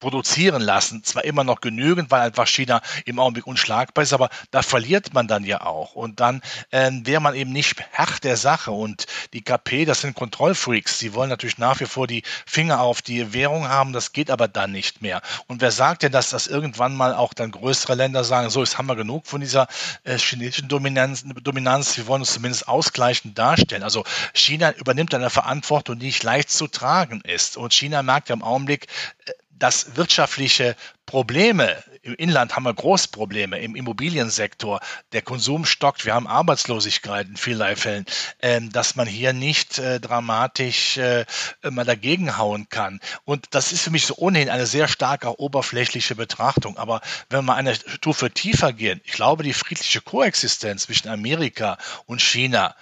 produzieren 0.00 0.62
lassen. 0.62 1.02
Zwar 1.04 1.24
immer 1.24 1.44
noch 1.44 1.60
genügend, 1.60 2.10
weil 2.10 2.20
einfach 2.20 2.46
China 2.46 2.82
im 3.04 3.18
Augenblick 3.18 3.46
unschlagbar 3.46 4.02
ist, 4.02 4.12
aber 4.12 4.28
da 4.50 4.62
verliert 4.62 5.14
man 5.14 5.28
dann 5.28 5.44
ja 5.44 5.62
auch. 5.62 5.94
Und 5.94 6.20
dann 6.20 6.42
äh, 6.70 6.90
wäre 7.04 7.20
man 7.20 7.34
eben 7.34 7.52
nicht 7.52 7.76
Herr 7.90 8.04
der 8.22 8.36
Sache. 8.36 8.70
Und 8.70 9.06
die 9.32 9.42
KP, 9.42 9.84
das 9.84 10.02
sind 10.02 10.14
Kontrollfreaks. 10.14 10.98
Sie 10.98 11.14
wollen 11.14 11.30
natürlich 11.30 11.58
nach 11.58 11.80
wie 11.80 11.86
vor 11.86 12.06
die 12.06 12.22
Finger 12.46 12.80
auf 12.80 13.02
die 13.02 13.32
Währung 13.32 13.68
haben. 13.68 13.92
Das 13.92 14.12
geht 14.12 14.30
aber 14.30 14.48
dann 14.48 14.72
nicht 14.72 15.02
mehr. 15.02 15.22
Und 15.46 15.60
wer 15.60 15.70
sagt 15.70 16.02
denn, 16.02 16.12
dass 16.12 16.30
das 16.30 16.46
irgendwann 16.46 16.94
mal 16.94 17.14
auch 17.14 17.34
dann 17.34 17.50
größere 17.50 17.94
Länder 17.94 18.24
sagen, 18.24 18.50
so, 18.50 18.60
jetzt 18.60 18.78
haben 18.78 18.86
wir 18.86 18.96
genug 18.96 19.26
von 19.26 19.40
dieser 19.40 19.68
äh, 20.04 20.18
chinesischen 20.18 20.68
Dominanz, 20.68 21.24
Dominanz. 21.42 21.96
Wir 21.96 22.06
wollen 22.06 22.22
uns 22.22 22.32
zumindest 22.34 22.68
ausgleichend 22.68 23.38
darstellen. 23.38 23.82
Also 23.82 24.04
China 24.34 24.72
übernimmt 24.72 25.14
eine 25.14 25.30
Verantwortung, 25.30 25.98
die 25.98 26.06
nicht 26.06 26.22
leicht 26.22 26.50
zu 26.50 26.66
tragen 26.66 27.20
ist. 27.22 27.56
Und 27.56 27.72
China 27.72 28.02
merkt 28.02 28.28
ja 28.28 28.34
im 28.34 28.42
Augenblick, 28.42 28.86
äh, 29.26 29.32
dass 29.64 29.96
wirtschaftliche 29.96 30.76
Probleme 31.06 31.82
im 32.02 32.14
Inland 32.16 32.54
haben 32.54 32.64
wir 32.64 32.74
Großprobleme 32.74 33.58
im 33.60 33.76
Immobiliensektor. 33.76 34.78
Der 35.12 35.22
Konsum 35.22 35.64
stockt, 35.64 36.04
wir 36.04 36.12
haben 36.12 36.26
Arbeitslosigkeit 36.26 37.26
in 37.28 37.38
vielerlei 37.38 37.74
Fällen, 37.74 38.04
äh, 38.40 38.60
dass 38.60 38.94
man 38.94 39.06
hier 39.06 39.32
nicht 39.32 39.78
äh, 39.78 40.00
dramatisch 40.00 40.98
äh, 40.98 41.24
mal 41.62 41.86
dagegenhauen 41.86 42.68
kann. 42.68 43.00
Und 43.24 43.46
das 43.52 43.72
ist 43.72 43.80
für 43.80 43.90
mich 43.90 44.04
so 44.04 44.16
ohnehin 44.18 44.50
eine 44.50 44.66
sehr 44.66 44.86
starke 44.86 45.40
oberflächliche 45.40 46.14
Betrachtung. 46.14 46.76
Aber 46.76 47.00
wenn 47.30 47.46
wir 47.46 47.54
eine 47.54 47.74
Stufe 47.74 48.30
tiefer 48.30 48.74
gehen, 48.74 49.00
ich 49.04 49.12
glaube, 49.12 49.44
die 49.44 49.54
friedliche 49.54 50.02
Koexistenz 50.02 50.82
zwischen 50.82 51.08
Amerika 51.08 51.78
und 52.04 52.20
China 52.20 52.74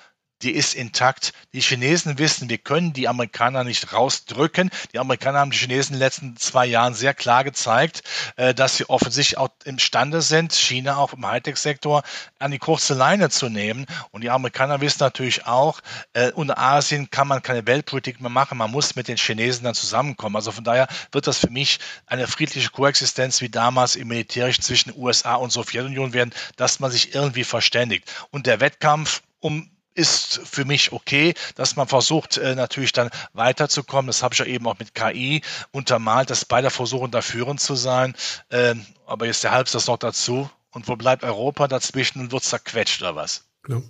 die 0.43 0.53
ist 0.53 0.75
intakt. 0.75 1.33
Die 1.53 1.61
Chinesen 1.61 2.19
wissen, 2.19 2.49
wir 2.49 2.59
können 2.59 2.93
die 2.93 3.09
Amerikaner 3.09 3.65
nicht 3.65 3.93
rausdrücken. 3.93 4.71
Die 4.93 4.99
Amerikaner 4.99 5.39
haben 5.41 5.51
die 5.51 5.59
Chinesen 5.59 5.95
in 5.95 5.99
den 5.99 6.05
letzten 6.05 6.37
zwei 6.37 6.67
Jahren 6.67 6.95
sehr 6.95 7.15
klar 7.15 7.45
gezeigt, 7.45 8.03
äh, 8.37 8.55
dass 8.55 8.77
sie 8.77 8.89
offensichtlich 8.89 9.39
auch 9.39 9.51
imstande 9.65 10.23
sind, 10.23 10.53
China 10.53 10.97
auch 10.97 11.13
im 11.13 11.27
Hightech-Sektor 11.27 12.03
an 12.39 12.51
die 12.51 12.59
kurze 12.59 12.95
Leine 12.95 13.31
zu 13.31 13.49
nehmen. 13.49 13.87
Und 14.11 14.23
die 14.23 14.31
Amerikaner 14.31 14.81
wissen 14.81 14.99
natürlich 15.01 15.47
auch, 15.47 15.81
äh, 16.13 16.33
unter 16.33 16.59
Asien 16.59 17.11
kann 17.11 17.29
man 17.29 17.43
keine 17.43 17.67
Weltpolitik 17.67 18.21
mehr 18.21 18.31
machen. 18.31 18.59
Man 18.59 18.71
muss 18.71 18.97
mit 18.97 19.09
den 19.09 19.17
Chinesen 19.17 19.65
dann 19.65 19.75
zusammenkommen. 19.75 20.37
Also 20.37 20.53
von 20.53 20.65
daher 20.65 20.89
wird 21.13 21.27
das 21.27 21.39
für 21.39 21.51
mich 21.51 21.79
eine 22.07 22.27
friedliche 22.27 22.71
Koexistenz 22.71 23.41
wie 23.41 23.49
damals 23.49 23.97
im 23.97 24.09
Militärisch 24.09 24.61
zwischen 24.61 24.93
USA 24.97 25.37
und 25.37 25.53
Sowjetunion 25.53 26.13
werden, 26.13 26.33
dass 26.57 26.81
man 26.81 26.91
sich 26.91 27.15
irgendwie 27.15 27.45
verständigt. 27.45 28.11
Und 28.31 28.47
der 28.47 28.61
Wettkampf 28.61 29.23
um 29.41 29.72
ist 29.95 30.41
für 30.45 30.65
mich 30.65 30.93
okay, 30.93 31.35
dass 31.55 31.77
man 31.77 31.89
versucht, 31.89 32.37
äh, 32.39 32.55
natürlich 32.55 32.93
dann 32.93 33.11
weiterzukommen. 33.33 34.07
Das 34.07 34.23
habe 34.23 34.35
ich 34.35 34.39
ja 34.39 34.47
eben 34.47 34.67
auch 34.67 34.79
mit 34.79 34.95
KI 34.95 35.43
untermalt, 35.71 36.31
dass 36.31 36.45
beide 36.45 36.71
versuchen, 36.71 37.11
da 37.11 37.23
führend 37.23 37.61
zu 37.61 37.75
sein. 37.75 38.15
Ähm, 38.51 38.85
aber 39.07 39.27
jetzt 39.27 39.45
der 39.45 39.53
Halbsatz 39.53 39.87
noch 39.87 39.99
dazu. 39.99 40.51
Und 40.71 40.89
wo 40.89 40.97
bleibt 40.97 41.23
Europa 41.23 41.69
dazwischen 41.69 42.21
und 42.21 42.33
wird 42.33 42.45
zerquetscht 42.45 43.03
oder 43.03 43.15
was? 43.15 43.45
Genau. 43.63 43.83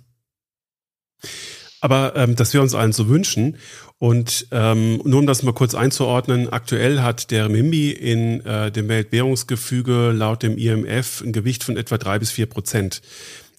Aber 1.79 2.15
ähm, 2.15 2.35
dass 2.35 2.53
wir 2.53 2.61
uns 2.61 2.75
allen 2.75 2.93
so 2.93 3.07
wünschen. 3.07 3.57
Und 3.99 4.47
ähm, 4.51 5.01
nur 5.05 5.19
um 5.19 5.27
das 5.27 5.43
mal 5.43 5.53
kurz 5.53 5.75
einzuordnen, 5.75 6.51
aktuell 6.51 7.01
hat 7.01 7.31
der 7.31 7.47
Mimbi 7.47 7.91
in 7.91 8.45
äh, 8.45 8.71
dem 8.71 8.89
Weltwährungsgefüge 8.89 10.11
laut 10.11 10.43
dem 10.43 10.57
IMF 10.57 11.21
ein 11.21 11.31
Gewicht 11.31 11.63
von 11.63 11.77
etwa 11.77 11.97
drei 11.97 12.19
bis 12.19 12.31
vier 12.31 12.47
Prozent. 12.47 13.01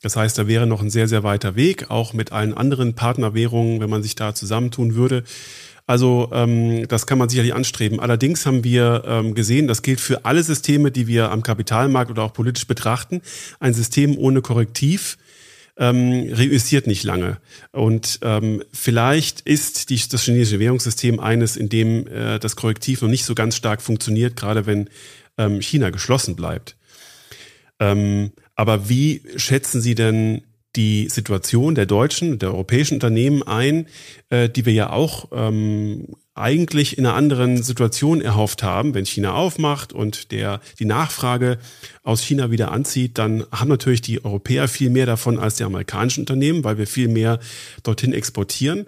Das 0.05 0.17
heißt, 0.17 0.37
da 0.37 0.47
wäre 0.47 0.67
noch 0.67 0.83
ein 0.83 0.91
sehr, 0.91 1.09
sehr 1.09 1.23
weiter 1.23 1.57
Weg, 1.57 1.91
auch 1.91 2.13
mit 2.13 2.31
allen 2.31 2.53
anderen 2.53 2.93
Partnerwährungen, 2.93 3.81
wenn 3.81 3.89
man 3.89 4.03
sich 4.03 4.15
da 4.15 4.35
zusammentun 4.35 4.95
würde. 4.95 5.25
Also 5.87 6.31
ähm, 6.35 6.87
das 6.89 7.07
kann 7.07 7.17
man 7.17 7.31
sicherlich 7.31 7.55
anstreben. 7.55 8.01
Allerdings 8.01 8.45
haben 8.45 8.65
wir 8.65 9.05
ähm, 9.07 9.35
gesehen, 9.35 9.67
das 9.67 9.81
gilt 9.81 10.01
für 10.01 10.27
alle 10.27 10.43
Systeme, 10.43 10.91
die 10.91 11.07
wir 11.07 11.31
am 11.31 11.43
Kapitalmarkt 11.43 12.11
oder 12.11 12.23
auch 12.23 12.35
politisch 12.35 12.67
betrachten. 12.67 13.23
Ein 13.61 13.73
System 13.73 14.19
ohne 14.19 14.43
Korrektiv 14.43 15.17
ähm, 15.79 16.31
reüssiert 16.31 16.87
nicht 16.87 17.03
lange. 17.05 17.39
Und 17.73 18.19
ähm, 18.21 18.63
vielleicht 18.75 19.41
ist 19.41 19.89
die, 19.89 20.01
das 20.07 20.23
chinesische 20.23 20.61
Währungssystem 20.61 21.19
eines, 21.19 21.57
in 21.57 21.71
dem 21.71 22.07
äh, 22.09 22.39
das 22.39 22.57
Korrektiv 22.57 23.01
noch 23.01 23.09
nicht 23.09 23.25
so 23.25 23.35
ganz 23.35 23.57
stark 23.57 23.81
funktioniert, 23.81 24.37
gerade 24.37 24.67
wenn 24.67 24.91
ähm, 25.39 25.63
China 25.63 25.89
geschlossen 25.89 26.37
bleibt. 26.37 26.77
Ähm, 27.81 28.33
Aber 28.55 28.89
wie 28.89 29.23
schätzen 29.37 29.81
Sie 29.81 29.95
denn 29.95 30.43
die 30.77 31.09
Situation 31.09 31.75
der 31.75 31.87
deutschen, 31.87 32.39
der 32.39 32.51
europäischen 32.51 32.95
Unternehmen 32.95 33.43
ein, 33.43 33.87
äh, 34.31 34.49
die 34.49 34.67
wir 34.67 34.73
ja 34.73 34.91
auch 34.91 35.29
ähm, 35.33 36.17
eigentlich 36.35 36.99
in 36.99 37.07
einer 37.07 37.15
anderen 37.15 37.63
Situation 37.63 38.21
erhofft 38.21 38.65
haben. 38.65 38.93
Wenn 38.95 39.07
China 39.07 39.35
aufmacht 39.35 39.93
und 39.93 40.33
der, 40.33 40.61
die 40.81 40.85
Nachfrage 40.85 41.59
aus 42.03 42.23
China 42.23 42.51
wieder 42.51 42.73
anzieht, 42.73 43.19
dann 43.19 43.45
haben 43.53 43.69
natürlich 43.69 44.03
die 44.03 44.25
Europäer 44.25 44.67
viel 44.67 44.91
mehr 44.91 45.07
davon 45.07 45.39
als 45.39 45.57
die 45.57 45.65
amerikanischen 45.65 46.21
Unternehmen, 46.21 46.65
weil 46.65 46.77
wir 46.77 46.89
viel 46.89 47.09
mehr 47.09 47.39
dorthin 47.85 48.13
exportieren. 48.13 48.87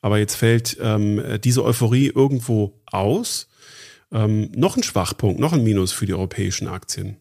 Aber 0.00 0.18
jetzt 0.18 0.34
fällt 0.34 0.76
ähm, 0.80 1.22
diese 1.44 1.64
Euphorie 1.64 2.10
irgendwo 2.12 2.80
aus. 2.86 3.48
Ähm, 4.10 4.50
noch 4.56 4.76
ein 4.76 4.82
Schwachpunkt, 4.82 5.38
noch 5.38 5.52
ein 5.52 5.62
Minus 5.62 5.92
für 5.92 6.06
die 6.06 6.14
europäischen 6.14 6.66
Aktien. 6.66 7.18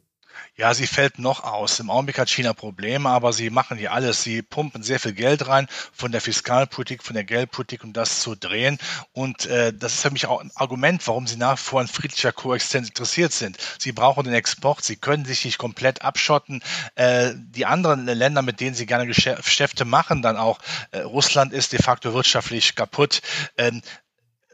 Ja, 0.60 0.74
sie 0.74 0.88
fällt 0.88 1.20
noch 1.20 1.43
aus. 1.43 1.80
Im 1.80 1.91
Augenblick 1.91 2.17
hat 2.17 2.32
China 2.32 2.52
Probleme, 2.52 3.10
aber 3.10 3.32
sie 3.32 3.52
machen 3.52 3.78
hier 3.78 3.93
alles. 3.93 4.24
Sie 4.24 4.41
pumpen 4.41 4.82
sehr 4.82 5.00
viel 5.00 5.13
Geld 5.13 5.48
rein 5.48 5.67
von 5.93 6.12
der 6.12 6.20
Fiskalpolitik, 6.20 7.04
von 7.04 7.13
der 7.13 7.26
Geldpolitik, 7.26 7.84
um 7.84 7.93
das 7.93 8.22
zu 8.22 8.34
drehen. 8.34 8.80
Und 9.13 9.46
äh, 9.46 9.72
das 9.72 9.93
ist 9.93 10.02
für 10.02 10.10
mich 10.10 10.26
auch 10.26 10.41
ein 10.41 10.50
Argument, 10.56 11.06
warum 11.06 11.28
sie 11.28 11.38
nach 11.38 11.60
wie 11.60 11.62
vor 11.62 11.80
an 11.80 11.88
friedlicher 11.88 12.32
Koexistenz 12.32 12.88
interessiert 12.88 13.34
sind. 13.34 13.60
Sie 13.78 13.91
brauchen 13.91 14.24
den 14.24 14.34
Export, 14.34 14.84
sie 14.84 14.96
können 14.96 15.26
sich 15.26 15.46
nicht 15.46 15.60
komplett 15.60 16.02
abschotten. 16.02 16.63
Äh, 16.96 17.34
die 17.36 17.67
anderen 17.67 18.08
Länder, 18.08 18.41
mit 18.41 18.60
denen 18.60 18.74
sie 18.74 18.88
gerne 18.88 19.06
Geschäfte 19.06 19.86
machen, 19.86 20.24
dann 20.24 20.38
auch 20.38 20.58
äh, 20.89 21.02
Russland 21.02 21.54
ist 21.54 21.72
de 21.72 21.80
facto 21.84 22.15
wirtschaftlich 22.15 22.74
kaputt. 22.74 23.22
Ähm, 23.60 23.84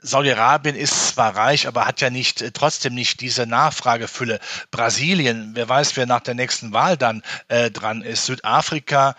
Saudi-Arabien 0.03 0.75
ist 0.75 1.09
zwar 1.09 1.35
reich, 1.35 1.67
aber 1.67 1.87
hat 1.87 2.01
ja 2.01 2.09
nicht 2.09 2.41
äh, 2.41 2.51
trotzdem 2.51 2.93
nicht 2.93 3.21
diese 3.21 3.47
Nachfragefülle. 3.47 4.39
Brasilien, 4.69 5.51
wer 5.53 5.67
weiß, 5.67 5.95
wer 5.95 6.05
nach 6.05 6.19
der 6.19 6.35
nächsten 6.35 6.73
Wahl 6.73 6.97
dann 6.97 7.23
äh, 7.47 7.71
dran 7.71 8.01
ist. 8.01 8.25
Südafrika, 8.25 9.15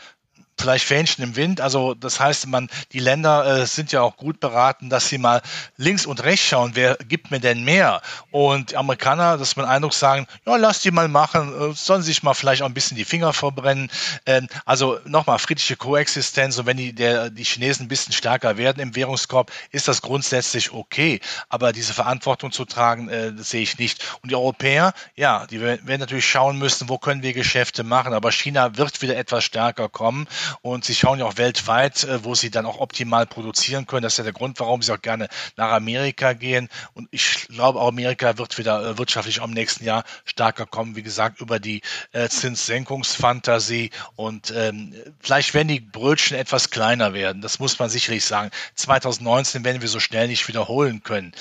vielleicht 0.58 0.84
Fähnchen 0.84 1.24
im 1.24 1.36
Wind. 1.36 1.60
Also 1.60 1.94
das 1.94 2.20
heißt, 2.20 2.46
man, 2.46 2.68
die 2.92 2.98
Länder 2.98 3.62
äh, 3.62 3.66
sind 3.66 3.92
ja 3.92 4.02
auch 4.02 4.16
gut 4.16 4.40
beraten, 4.40 4.88
dass 4.90 5.08
sie 5.08 5.18
mal 5.18 5.42
links 5.76 6.06
und 6.06 6.22
rechts 6.22 6.46
schauen, 6.46 6.72
wer 6.74 6.96
gibt 6.96 7.30
mir 7.30 7.40
denn 7.40 7.64
mehr? 7.64 8.02
Und 8.30 8.70
die 8.70 8.76
Amerikaner, 8.76 9.36
dass 9.36 9.56
man 9.56 9.66
Eindruck 9.66 9.94
sagen, 9.94 10.26
ja, 10.46 10.56
lass 10.56 10.80
die 10.80 10.90
mal 10.90 11.08
machen, 11.08 11.70
äh, 11.70 11.74
sollen 11.74 12.02
sich 12.02 12.22
mal 12.22 12.34
vielleicht 12.34 12.62
auch 12.62 12.66
ein 12.66 12.74
bisschen 12.74 12.96
die 12.96 13.04
Finger 13.04 13.32
verbrennen. 13.32 13.90
Ähm, 14.26 14.48
also 14.64 14.98
nochmal, 15.04 15.38
friedliche 15.38 15.76
Koexistenz 15.76 16.58
und 16.58 16.66
wenn 16.66 16.76
die, 16.76 16.92
der, 16.92 17.30
die 17.30 17.44
Chinesen 17.44 17.86
ein 17.86 17.88
bisschen 17.88 18.12
stärker 18.12 18.56
werden 18.56 18.80
im 18.80 18.94
Währungskorb, 18.94 19.50
ist 19.70 19.88
das 19.88 20.02
grundsätzlich 20.02 20.72
okay. 20.72 21.20
Aber 21.48 21.72
diese 21.72 21.94
Verantwortung 21.94 22.52
zu 22.52 22.64
tragen, 22.64 23.08
äh, 23.08 23.32
sehe 23.36 23.62
ich 23.62 23.78
nicht. 23.78 24.04
Und 24.22 24.30
die 24.30 24.36
Europäer, 24.36 24.92
ja, 25.14 25.46
die 25.46 25.60
werden 25.60 26.00
natürlich 26.00 26.28
schauen 26.28 26.58
müssen, 26.58 26.88
wo 26.88 26.98
können 26.98 27.22
wir 27.22 27.32
Geschäfte 27.32 27.84
machen. 27.84 28.12
Aber 28.12 28.32
China 28.32 28.76
wird 28.76 29.02
wieder 29.02 29.16
etwas 29.16 29.44
stärker 29.44 29.88
kommen. 29.88 30.26
Und 30.62 30.84
sie 30.84 30.94
schauen 30.94 31.18
ja 31.18 31.24
auch 31.24 31.36
weltweit, 31.36 32.04
äh, 32.04 32.24
wo 32.24 32.34
sie 32.34 32.50
dann 32.50 32.66
auch 32.66 32.78
optimal 32.78 33.26
produzieren 33.26 33.86
können. 33.86 34.02
Das 34.02 34.14
ist 34.14 34.18
ja 34.18 34.24
der 34.24 34.32
Grund, 34.32 34.58
warum 34.60 34.82
sie 34.82 34.92
auch 34.92 35.00
gerne 35.00 35.28
nach 35.56 35.72
Amerika 35.72 36.32
gehen. 36.32 36.68
Und 36.94 37.08
ich 37.10 37.48
glaube, 37.48 37.80
auch 37.80 37.88
Amerika 37.88 38.38
wird 38.38 38.58
wieder 38.58 38.84
äh, 38.84 38.98
wirtschaftlich 38.98 39.40
auch 39.40 39.46
im 39.46 39.52
nächsten 39.52 39.84
Jahr 39.84 40.04
stärker 40.24 40.66
kommen. 40.66 40.96
Wie 40.96 41.02
gesagt, 41.02 41.40
über 41.40 41.58
die 41.58 41.82
äh, 42.12 42.28
Zinssenkungsfantasie. 42.28 43.90
Und 44.16 44.52
ähm, 44.56 44.94
vielleicht 45.20 45.54
werden 45.54 45.68
die 45.68 45.80
Brötchen 45.80 46.36
etwas 46.36 46.70
kleiner 46.70 47.14
werden. 47.14 47.42
Das 47.42 47.58
muss 47.58 47.78
man 47.78 47.90
sicherlich 47.90 48.24
sagen. 48.24 48.50
2019 48.74 49.64
werden 49.64 49.82
wir 49.82 49.88
so 49.88 50.00
schnell 50.00 50.28
nicht 50.28 50.46
wiederholen 50.48 51.02
können. 51.02 51.32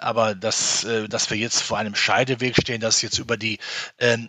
Aber 0.00 0.34
dass, 0.34 0.86
dass 1.08 1.30
wir 1.30 1.36
jetzt 1.36 1.62
vor 1.62 1.78
einem 1.78 1.94
Scheideweg 1.94 2.56
stehen, 2.56 2.80
dass 2.80 3.02
jetzt 3.02 3.18
über 3.18 3.36
die 3.36 3.58
ähm, 3.98 4.28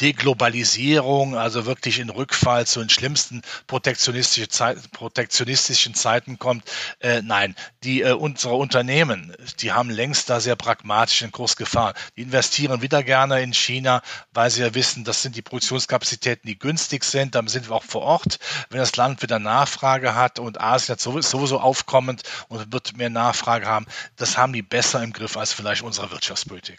Deglobalisierung, 0.00 1.36
also 1.36 1.66
wirklich 1.66 1.98
in 1.98 2.10
Rückfall 2.10 2.66
zu 2.66 2.80
den 2.80 2.88
schlimmsten 2.88 3.42
protektionistischen, 3.66 4.50
Zeit, 4.50 4.90
protektionistischen 4.92 5.94
Zeiten 5.94 6.38
kommt. 6.38 6.64
Äh, 7.00 7.22
nein, 7.22 7.56
die 7.82 8.02
äh, 8.02 8.12
unsere 8.12 8.54
Unternehmen, 8.54 9.34
die 9.60 9.72
haben 9.72 9.90
längst 9.90 10.30
da 10.30 10.40
sehr 10.40 10.56
pragmatisch 10.56 11.20
den 11.20 11.32
Kurs 11.32 11.56
gefahren. 11.56 11.94
Die 12.16 12.22
investieren 12.22 12.80
wieder 12.80 13.02
gerne 13.02 13.42
in 13.42 13.52
China, 13.52 14.02
weil 14.32 14.50
sie 14.50 14.62
ja 14.62 14.74
wissen, 14.74 15.04
das 15.04 15.22
sind 15.22 15.34
die 15.34 15.42
Produktionskapazitäten, 15.42 16.46
die 16.46 16.58
günstig 16.58 17.04
sind. 17.04 17.34
Dann 17.34 17.48
sind 17.48 17.68
wir 17.68 17.74
auch 17.74 17.84
vor 17.84 18.02
Ort, 18.02 18.38
wenn 18.70 18.78
das 18.78 18.96
Land 18.96 19.22
wieder 19.22 19.38
Nachfrage 19.38 20.14
hat 20.14 20.38
und 20.38 20.60
Asien 20.60 20.92
hat 20.94 21.00
sowieso 21.00 21.60
aufkommend 21.60 22.22
und 22.48 22.72
wird 22.72 22.96
mehr 22.96 23.10
Nachfrage 23.10 23.66
haben. 23.66 23.86
Das 24.16 24.36
haben 24.36 24.52
die 24.52 24.62
besser 24.62 25.02
im 25.02 25.12
Griff 25.12 25.36
als 25.36 25.52
vielleicht 25.52 25.82
unsere 25.82 26.10
Wirtschaftspolitik. 26.10 26.78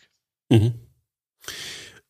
Mhm. 0.50 0.74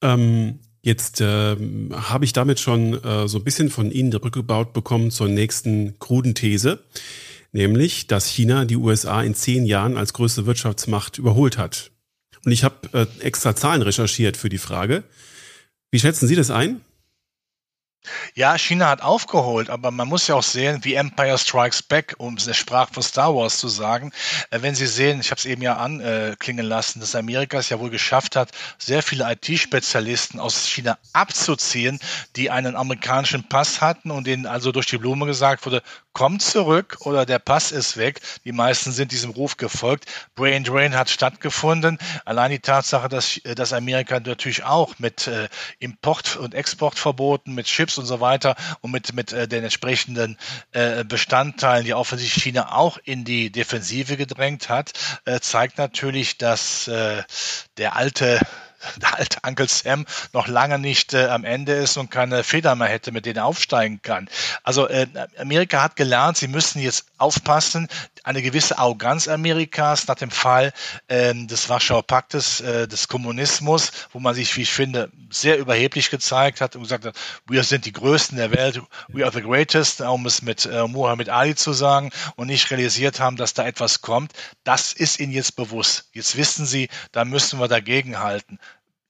Ähm 0.02 0.60
Jetzt 0.90 1.22
äh, 1.22 1.56
habe 1.94 2.26
ich 2.26 2.34
damit 2.34 2.60
schon 2.60 2.96
äh, 3.04 3.28
so 3.28 3.38
ein 3.38 3.44
bisschen 3.44 3.70
von 3.70 3.92
Ihnen 3.92 4.10
gebaut 4.10 4.74
bekommen 4.74 5.12
zur 5.12 5.28
nächsten 5.28 6.00
kruden 6.00 6.34
These, 6.34 6.80
nämlich, 7.52 8.08
dass 8.08 8.26
China 8.26 8.66
die 8.66 8.76
USA 8.76 9.22
in 9.22 9.36
zehn 9.36 9.68
Jahren 9.68 9.98
als 9.98 10.14
größte 10.14 10.48
Wirtschaftsmacht 10.48 11.20
überholt 11.20 11.60
hat. 11.60 11.92
Und 12.44 12.54
ich 12.54 12.64
habe 12.64 12.90
äh, 12.94 13.06
extra 13.24 13.56
Zahlen 13.56 13.84
recherchiert 13.84 14.36
für 14.36 14.50
die 14.50 14.58
Frage. 14.58 15.04
Wie 15.92 16.00
schätzen 16.00 16.28
Sie 16.28 16.36
das 16.36 16.50
ein? 16.50 16.82
Ja, 18.34 18.58
China 18.58 18.88
hat 18.88 19.02
aufgeholt, 19.02 19.70
aber 19.70 19.92
man 19.92 20.08
muss 20.08 20.28
ja 20.28 20.36
auch 20.36 20.44
sehen, 20.44 20.84
wie 20.84 20.94
Empire 20.94 21.38
Strikes 21.38 21.84
Back, 21.84 22.16
um 22.18 22.36
es 22.36 22.56
Sprach 22.56 22.90
von 22.92 23.04
Star 23.04 23.36
Wars 23.36 23.58
zu 23.58 23.68
sagen. 23.68 24.12
Äh, 24.52 24.62
wenn 24.62 24.76
Sie 24.76 24.88
sehen, 24.88 25.20
ich 25.20 25.32
habe 25.32 25.40
es 25.40 25.46
eben 25.46 25.62
ja 25.62 25.76
anklingen 25.76 26.66
lassen, 26.66 27.02
dass 27.02 27.16
Amerika 27.16 27.58
es 27.58 27.70
ja 27.70 27.80
wohl 27.80 27.90
geschafft 27.90 28.36
hat, 28.36 28.52
sehr 28.78 29.04
viele 29.04 29.30
IT-Spezialisten 29.32 30.40
aus 30.40 30.68
China 30.68 30.98
abzuziehen, 31.14 32.00
die 32.36 32.50
einen 32.50 32.76
amerikanischen 32.76 33.48
Pass 33.50 33.82
hatten 33.82 34.12
und 34.12 34.26
denen 34.28 34.46
also 34.46 34.72
durch 34.72 34.86
die 34.86 34.98
Blume 34.98 35.26
gesagt 35.26 35.66
wurde, 35.66 35.84
kommt 36.14 36.42
zurück 36.42 36.98
oder 37.02 37.26
der 37.26 37.40
Pass 37.40 37.72
ist 37.72 37.98
weg. 37.98 38.22
Die 38.44 38.52
meisten 38.52 38.92
sind 38.92 39.12
diesem 39.12 39.32
Ruf 39.32 39.58
gefolgt. 39.58 40.06
Brain 40.36 40.64
Drain 40.64 40.96
hat 40.96 41.10
stattgefunden. 41.10 41.98
Allein 42.26 42.52
die 42.52 42.60
Tatsache, 42.60 43.10
dass, 43.10 43.38
äh, 43.38 43.56
dass 43.56 43.74
Amerika 43.74 44.20
natürlich 44.20 44.64
auch 44.64 45.00
mit 45.00 45.28
äh, 45.28 45.50
Import- 45.80 46.36
und 46.36 46.54
Exportverboten, 46.54 47.54
mit 47.54 47.68
Chips 47.68 47.98
und 47.98 48.06
so 48.06 48.20
weiter 48.20 48.56
und 48.82 48.92
mit, 48.92 49.14
mit 49.14 49.34
äh, 49.34 49.48
den 49.48 49.64
entsprechenden 49.64 50.38
äh, 50.72 51.04
Bestandteilen, 51.04 51.86
die 51.86 51.94
offensichtlich 51.94 52.44
China 52.44 52.76
auch 52.76 52.98
in 53.04 53.24
die 53.24 53.52
Defensive 53.52 54.18
gedrängt 54.18 54.70
hat, 54.70 54.92
äh, 55.26 55.40
zeigt 55.40 55.78
natürlich, 55.78 56.38
dass 56.38 56.88
äh, 56.88 57.24
der 57.78 57.96
alte 57.96 58.40
der 58.98 59.18
alte 59.18 59.40
Uncle 59.46 59.68
Sam 59.68 60.06
noch 60.34 60.48
lange 60.48 60.80
nicht 60.80 61.14
äh, 61.14 61.28
am 61.28 61.44
Ende 61.44 61.74
ist 61.74 61.98
und 61.98 62.12
keine 62.12 62.44
Feder 62.44 62.76
mehr 62.76 62.88
hätte, 62.88 63.12
mit 63.12 63.26
denen 63.26 63.38
er 63.38 63.46
aufsteigen 63.46 64.02
kann. 64.02 64.30
Also 64.64 64.88
äh, 64.88 65.08
Amerika 65.38 65.82
hat 65.82 65.96
gelernt, 65.96 66.38
sie 66.38 66.48
müssen 66.48 66.82
jetzt 66.82 67.06
aufpassen, 67.18 67.88
eine 68.24 68.42
gewisse 68.42 68.78
Arroganz 68.78 69.28
Amerikas 69.28 70.08
nach 70.08 70.16
dem 70.16 70.32
Fall 70.32 70.74
äh, 71.08 71.34
des 71.34 71.70
Warschauer 71.70 72.04
Paktes, 72.04 72.62
äh, 72.62 72.88
des 72.88 73.08
Kommunismus, 73.08 73.92
wo 74.12 74.20
man 74.20 74.36
sich, 74.36 74.56
wie 74.56 74.62
ich 74.62 74.72
finde, 74.72 75.12
sehr 75.30 75.58
überheblich 75.58 76.10
gezeigt 76.10 76.62
hat 76.62 76.76
und 76.76 76.84
gesagt 76.84 77.06
hat, 77.06 77.16
wir 77.48 77.64
sind 77.64 77.86
die 77.86 77.92
Größten 77.92 78.38
der 78.38 78.52
Welt, 78.52 78.82
we 79.08 79.24
are 79.24 79.34
the 79.34 79.42
greatest, 79.42 80.02
um 80.02 80.26
es 80.26 80.42
mit 80.42 80.66
äh, 80.66 80.88
Muhammad 80.88 81.30
Ali 81.30 81.56
zu 81.56 81.74
sagen 81.74 82.12
und 82.36 82.48
nicht 82.48 82.70
realisiert 82.72 83.20
haben, 83.20 83.38
dass 83.38 83.54
da 83.54 83.66
etwas 83.66 84.02
kommt. 84.02 84.34
Das 84.64 84.94
ist 84.94 85.20
ihnen 85.20 85.32
jetzt 85.32 85.56
bewusst. 85.56 86.10
Jetzt 86.14 86.38
wissen 86.38 86.66
sie, 86.66 86.90
da 87.12 87.26
müssen 87.26 87.60
wir 87.60 87.68
dagegen 87.68 88.20
halten 88.20 88.60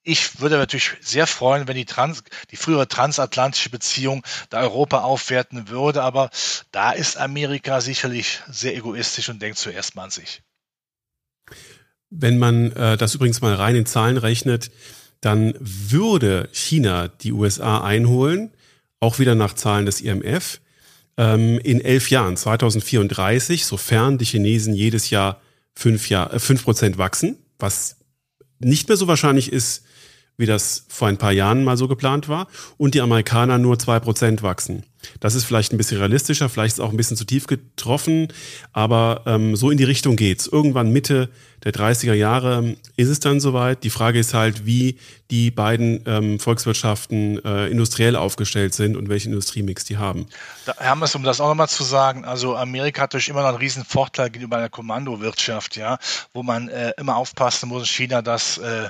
ich 0.03 0.39
würde 0.39 0.57
natürlich 0.57 0.91
sehr 1.01 1.27
freuen, 1.27 1.67
wenn 1.67 1.75
die, 1.75 1.85
Trans, 1.85 2.23
die 2.51 2.55
frühere 2.55 2.87
transatlantische 2.87 3.69
Beziehung 3.69 4.23
da 4.49 4.61
Europa 4.61 5.01
aufwerten 5.01 5.69
würde, 5.69 6.03
aber 6.03 6.29
da 6.71 6.91
ist 6.91 7.17
Amerika 7.17 7.81
sicherlich 7.81 8.39
sehr 8.49 8.75
egoistisch 8.75 9.29
und 9.29 9.41
denkt 9.41 9.57
zuerst 9.57 9.95
mal 9.95 10.05
an 10.05 10.09
sich. 10.09 10.41
Wenn 12.09 12.39
man 12.39 12.71
äh, 12.71 12.97
das 12.97 13.13
übrigens 13.13 13.41
mal 13.41 13.53
rein 13.53 13.75
in 13.75 13.85
Zahlen 13.85 14.17
rechnet, 14.17 14.71
dann 15.21 15.53
würde 15.59 16.49
China 16.53 17.07
die 17.07 17.33
USA 17.33 17.81
einholen, 17.83 18.51
auch 18.99 19.19
wieder 19.19 19.35
nach 19.35 19.53
Zahlen 19.53 19.85
des 19.85 20.01
IMF, 20.01 20.61
ähm, 21.17 21.59
in 21.59 21.81
elf 21.81 22.09
Jahren, 22.09 22.37
2034, 22.37 23.65
sofern 23.65 24.17
die 24.17 24.25
Chinesen 24.25 24.73
jedes 24.73 25.09
Jahr 25.09 25.41
fünf, 25.75 26.09
Jahr, 26.09 26.33
äh, 26.33 26.39
fünf 26.39 26.63
Prozent 26.63 26.97
wachsen, 26.97 27.37
was 27.59 27.97
nicht 28.59 28.87
mehr 28.87 28.97
so 28.97 29.07
wahrscheinlich 29.07 29.51
ist, 29.51 29.83
wie 30.39 30.45
das 30.45 30.85
vor 30.87 31.09
ein 31.09 31.17
paar 31.17 31.33
Jahren 31.33 31.63
mal 31.65 31.77
so 31.77 31.87
geplant 31.87 32.29
war, 32.29 32.47
und 32.77 32.95
die 32.95 33.01
Amerikaner 33.01 33.57
nur 33.57 33.77
zwei 33.77 33.99
Prozent 33.99 34.41
wachsen. 34.41 34.83
Das 35.19 35.35
ist 35.35 35.43
vielleicht 35.43 35.73
ein 35.73 35.77
bisschen 35.77 35.97
realistischer, 35.97 36.49
vielleicht 36.49 36.73
ist 36.73 36.79
es 36.79 36.85
auch 36.85 36.91
ein 36.91 36.97
bisschen 36.97 37.17
zu 37.17 37.25
tief 37.25 37.47
getroffen, 37.47 38.29
aber 38.73 39.23
ähm, 39.25 39.55
so 39.55 39.69
in 39.69 39.77
die 39.77 39.83
Richtung 39.83 40.15
geht's. 40.15 40.47
Irgendwann 40.47 40.91
Mitte 40.91 41.29
der 41.63 41.73
30er 41.73 42.13
Jahre 42.13 42.75
ist 42.95 43.09
es 43.09 43.19
dann 43.19 43.39
soweit. 43.39 43.83
Die 43.83 43.89
Frage 43.89 44.19
ist 44.19 44.33
halt, 44.33 44.65
wie 44.65 44.97
die 45.29 45.51
beiden 45.51 46.03
ähm, 46.05 46.39
Volkswirtschaften 46.39 47.43
äh, 47.43 47.67
industriell 47.67 48.15
aufgestellt 48.15 48.73
sind 48.73 48.95
und 48.95 49.09
welchen 49.09 49.29
Industriemix 49.29 49.83
die 49.83 49.97
haben. 49.97 50.25
Da, 50.65 50.75
Hermes, 50.77 51.15
um 51.15 51.23
das 51.23 51.41
auch 51.41 51.49
nochmal 51.49 51.69
zu 51.69 51.83
sagen, 51.83 52.23
also 52.23 52.55
Amerika 52.55 53.03
hat 53.03 53.13
durch 53.13 53.27
immer 53.27 53.41
noch 53.41 53.49
einen 53.49 53.57
riesen 53.57 53.83
Vorteil 53.83 54.29
gegenüber 54.29 54.57
einer 54.57 54.69
Kommandowirtschaft, 54.69 55.75
ja, 55.75 55.97
wo 56.33 56.43
man 56.43 56.69
äh, 56.69 56.93
immer 56.97 57.17
aufpassen 57.17 57.69
muss, 57.69 57.89
China 57.89 58.21
das 58.21 58.57
äh, 58.57 58.87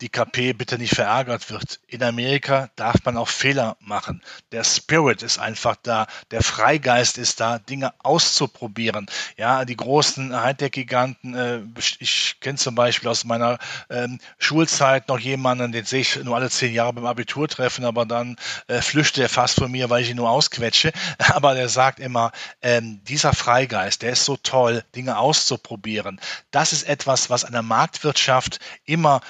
die 0.00 0.08
KP 0.08 0.52
bitte 0.52 0.78
nicht 0.78 0.94
verärgert 0.94 1.50
wird. 1.50 1.80
In 1.86 2.02
Amerika 2.02 2.70
darf 2.76 2.96
man 3.04 3.16
auch 3.16 3.28
Fehler 3.28 3.76
machen. 3.80 4.22
Der 4.52 4.64
Spirit 4.64 5.22
ist 5.22 5.38
einfach 5.38 5.76
da, 5.82 6.06
der 6.30 6.42
Freigeist 6.42 7.18
ist 7.18 7.40
da, 7.40 7.58
Dinge 7.58 7.94
auszuprobieren. 7.98 9.06
Ja, 9.36 9.64
die 9.64 9.76
großen 9.76 10.34
Hightech-Giganten, 10.34 11.34
äh, 11.34 11.60
ich 11.98 12.36
kenne 12.40 12.58
zum 12.58 12.74
Beispiel 12.74 13.08
aus 13.08 13.24
meiner 13.24 13.58
ähm, 13.88 14.18
Schulzeit 14.38 15.08
noch 15.08 15.18
jemanden, 15.18 15.72
den 15.72 15.84
sehe 15.84 16.00
ich 16.00 16.22
nur 16.22 16.36
alle 16.36 16.50
zehn 16.50 16.74
Jahre 16.74 16.92
beim 16.92 17.06
Abitur 17.06 17.48
treffen, 17.48 17.84
aber 17.84 18.04
dann 18.04 18.36
äh, 18.68 18.82
flüchtet 18.82 19.22
er 19.22 19.28
fast 19.28 19.56
von 19.58 19.70
mir, 19.70 19.88
weil 19.88 20.02
ich 20.02 20.10
ihn 20.10 20.16
nur 20.16 20.30
ausquetsche. 20.30 20.92
Aber 21.18 21.54
der 21.54 21.68
sagt 21.68 22.00
immer, 22.00 22.32
ähm, 22.62 23.00
dieser 23.04 23.32
Freigeist, 23.32 24.02
der 24.02 24.12
ist 24.12 24.24
so 24.24 24.36
toll, 24.36 24.84
Dinge 24.94 25.18
auszuprobieren. 25.18 26.20
Das 26.50 26.72
ist 26.72 26.84
etwas, 26.84 27.30
was 27.30 27.44
einer 27.44 27.62
Marktwirtschaft 27.62 28.58
immer 28.84 29.20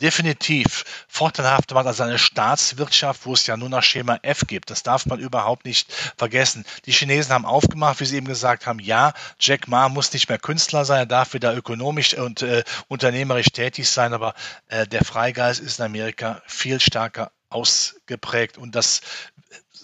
definitiv 0.00 0.84
vorteilhafter 1.08 1.74
macht 1.74 1.86
als 1.86 2.00
eine 2.00 2.18
Staatswirtschaft, 2.18 3.26
wo 3.26 3.34
es 3.34 3.46
ja 3.46 3.56
nur 3.56 3.68
nach 3.68 3.82
Schema 3.82 4.18
F 4.22 4.42
gibt. 4.46 4.70
Das 4.70 4.82
darf 4.82 5.06
man 5.06 5.18
überhaupt 5.18 5.64
nicht 5.64 5.92
vergessen. 6.16 6.64
Die 6.86 6.92
Chinesen 6.92 7.32
haben 7.32 7.46
aufgemacht, 7.46 8.00
wie 8.00 8.04
Sie 8.04 8.16
eben 8.16 8.26
gesagt 8.26 8.66
haben, 8.66 8.78
ja, 8.78 9.12
Jack 9.38 9.68
Ma 9.68 9.88
muss 9.88 10.12
nicht 10.12 10.28
mehr 10.28 10.38
Künstler 10.38 10.84
sein, 10.84 10.98
er 11.00 11.06
darf 11.06 11.34
wieder 11.34 11.56
ökonomisch 11.56 12.14
und 12.14 12.42
äh, 12.42 12.64
unternehmerisch 12.88 13.48
tätig 13.48 13.88
sein, 13.88 14.12
aber 14.12 14.34
äh, 14.68 14.86
der 14.86 15.04
Freigeist 15.04 15.60
ist 15.60 15.78
in 15.78 15.86
Amerika 15.86 16.42
viel 16.46 16.80
stärker 16.80 17.30
ausgeprägt 17.48 18.58
und 18.58 18.74
das 18.74 19.00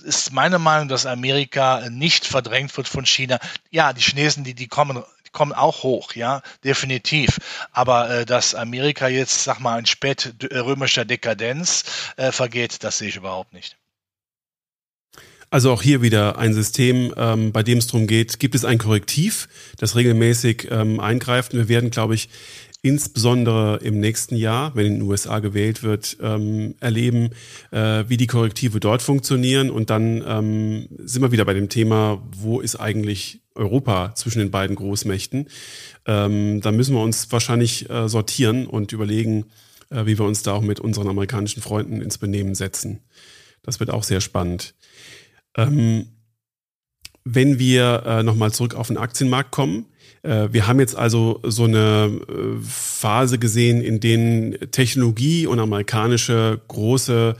ist 0.05 0.33
meine 0.33 0.59
Meinung, 0.59 0.89
dass 0.89 1.07
Amerika 1.07 1.89
nicht 1.91 2.27
verdrängt 2.27 2.75
wird 2.77 2.89
von 2.89 3.05
China. 3.05 3.39
Ja, 3.71 3.93
die 3.93 4.01
Chinesen, 4.01 4.45
die, 4.45 4.55
die 4.55 4.69
kommen 4.69 5.03
kommen 5.33 5.53
auch 5.53 5.83
hoch, 5.83 6.15
ja, 6.15 6.43
definitiv. 6.65 7.39
Aber 7.73 8.11
äh, 8.11 8.27
dass 8.27 8.55
Amerika 8.55 9.09
jetzt, 9.09 9.45
sag 9.45 9.61
mal, 9.61 9.79
in 9.79 9.87
spätrömischer 9.87 11.05
Dekadenz 11.05 11.85
äh, 12.17 12.33
vergeht, 12.33 12.83
das 12.85 12.99
sehe 12.99 13.09
ich 13.09 13.17
überhaupt 13.17 13.53
nicht. 13.53 13.77
Also 15.53 15.73
auch 15.73 15.83
hier 15.83 16.01
wieder 16.01 16.39
ein 16.39 16.55
System, 16.55 17.13
ähm, 17.17 17.51
bei 17.51 17.65
dem 17.65 17.79
es 17.79 17.89
darum 17.89 18.07
geht, 18.07 18.39
gibt 18.39 18.55
es 18.55 18.65
ein 18.65 18.79
Korrektiv, 18.79 19.49
das 19.79 19.97
regelmäßig 19.97 20.69
ähm, 20.71 21.01
eingreift. 21.01 21.55
Wir 21.55 21.69
werden, 21.69 21.91
glaube 21.91 22.15
ich, 22.15 22.29
insbesondere 22.83 23.79
im 23.83 23.99
nächsten 24.01 24.37
Jahr, 24.37 24.75
wenn 24.75 24.87
in 24.87 24.95
den 24.95 25.03
USA 25.03 25.41
gewählt 25.41 25.83
wird, 25.83 26.17
ähm, 26.23 26.77
erleben, 26.81 27.31
äh, 27.73 28.05
wie 28.07 28.17
die 28.17 28.29
Korrektive 28.29 28.81
dort 28.81 29.03
funktionieren. 29.03 29.71
Und 29.71 29.91
dann 29.91 30.23
ähm, 30.27 30.89
sind 30.99 31.23
wir 31.23 31.33
wieder 31.33 31.45
bei 31.45 31.55
dem 31.55 31.69
Thema, 31.69 32.23
wo 32.37 32.61
ist 32.61 32.77
eigentlich 32.77 33.41
Europa 33.61 34.15
zwischen 34.17 34.41
den 34.41 34.51
beiden 34.51 34.75
Großmächten. 34.75 35.49
Ähm, 36.07 36.61
da 36.61 36.73
müssen 36.73 36.95
wir 36.95 37.03
uns 37.03 37.31
wahrscheinlich 37.31 37.89
äh, 37.89 38.09
sortieren 38.09 38.67
und 38.67 38.93
überlegen, 38.93 39.47
äh, 39.91 40.07
wie 40.07 40.19
wir 40.19 40.25
uns 40.25 40.43
da 40.43 40.53
auch 40.53 40.63
mit 40.63 40.81
unseren 40.81 41.09
amerikanischen 41.09 41.63
Freunden 41.63 42.01
ins 42.01 42.19
Benehmen 42.19 42.55
setzen. 42.55 43.01
Das 43.63 43.79
wird 43.79 43.91
auch 43.91 44.03
sehr 44.03 44.21
spannend. 44.21 44.75
Ähm, 45.57 46.07
wenn 47.25 47.59
wir 47.59 48.03
äh, 48.07 48.23
nochmal 48.23 48.53
zurück 48.53 48.75
auf 48.75 48.89
den 48.89 48.97
Aktienmarkt 48.97 49.51
kommen, 49.51 49.87
äh, 50.23 50.49
wir 50.51 50.67
haben 50.67 50.81
jetzt 50.81 50.97
also 50.97 51.41
so 51.45 51.65
eine 51.65 52.21
äh, 52.29 52.63
Phase 52.63 53.39
gesehen, 53.39 53.83
in 53.83 54.01
denen 54.01 54.71
Technologie 54.71 55.47
und 55.47 55.59
amerikanische 55.59 56.61
große 56.69 57.37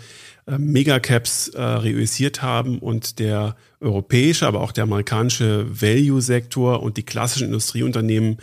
äh, 0.47 0.59
Megacaps 0.59 1.49
äh, 1.49 1.63
reüssiert 1.63 2.43
haben 2.43 2.79
und 2.79 3.19
der 3.19 3.57
europäische, 3.81 4.47
aber 4.47 4.61
auch 4.61 4.73
der 4.73 4.85
amerikanische 4.85 5.67
Value-Sektor 5.69 6.83
und 6.83 6.97
die 6.97 7.03
klassischen 7.03 7.47
Industrieunternehmen 7.47 8.39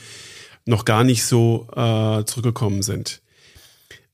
noch 0.65 0.85
gar 0.85 1.03
nicht 1.03 1.23
so 1.23 1.67
äh, 1.75 2.25
zurückgekommen 2.25 2.81
sind. 2.81 3.21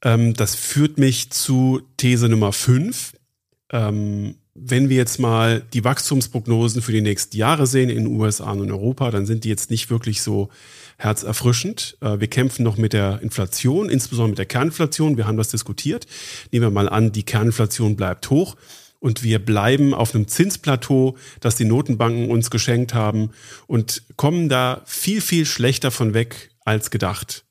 Ähm, 0.04 0.34
das 0.34 0.56
führt 0.56 0.98
mich 0.98 1.32
zu 1.32 1.82
These 1.98 2.30
Nummer 2.30 2.52
5. 2.54 3.14
Ähm, 3.72 4.36
wenn 4.56 4.90
wir 4.90 4.98
jetzt 4.98 5.20
mal 5.20 5.62
die 5.74 5.84
Wachstumsprognosen 5.84 6.82
für 6.82 6.92
die 6.92 7.02
nächsten 7.02 7.36
Jahre 7.36 7.66
sehen 7.66 7.90
in 7.90 8.06
den 8.06 8.08
USA 8.08 8.52
und 8.52 8.64
in 8.64 8.72
Europa, 8.72 9.10
dann 9.10 9.26
sind 9.26 9.46
die 9.46 9.50
jetzt 9.50 9.72
nicht 9.72 9.90
wirklich 9.90 10.22
so 10.22 10.50
herzerfrischend. 10.98 11.98
Äh, 12.02 12.20
wir 12.20 12.28
kämpfen 12.28 12.64
noch 12.64 12.78
mit 12.78 12.94
der 12.94 13.22
Inflation, 13.22 13.90
insbesondere 13.90 14.30
mit 14.30 14.38
der 14.40 14.46
Kerninflation. 14.46 15.18
Wir 15.18 15.28
haben 15.28 15.38
das 15.38 15.50
diskutiert. 15.50 16.08
Nehmen 16.52 16.66
wir 16.66 16.72
mal 16.72 16.90
an, 16.90 17.12
die 17.12 17.24
Kerninflation 17.24 17.96
bleibt 17.96 18.30
hoch 18.30 18.56
und 19.00 19.24
wir 19.24 19.44
bleiben 19.44 19.94
auf 19.94 20.16
einem 20.16 20.28
Zinsplateau, 20.28 21.18
das 21.42 21.56
die 21.56 21.66
Notenbanken 21.66 22.32
uns 22.32 22.50
geschenkt 22.50 22.94
haben 22.94 23.32
und 23.68 24.04
kommen 24.16 24.50
da 24.50 24.82
viel, 24.86 25.22
viel 25.22 25.46
schlechter 25.46 25.92
von 25.92 26.14
weg 26.14 26.52
als 26.66 26.90
gedacht 26.90 27.44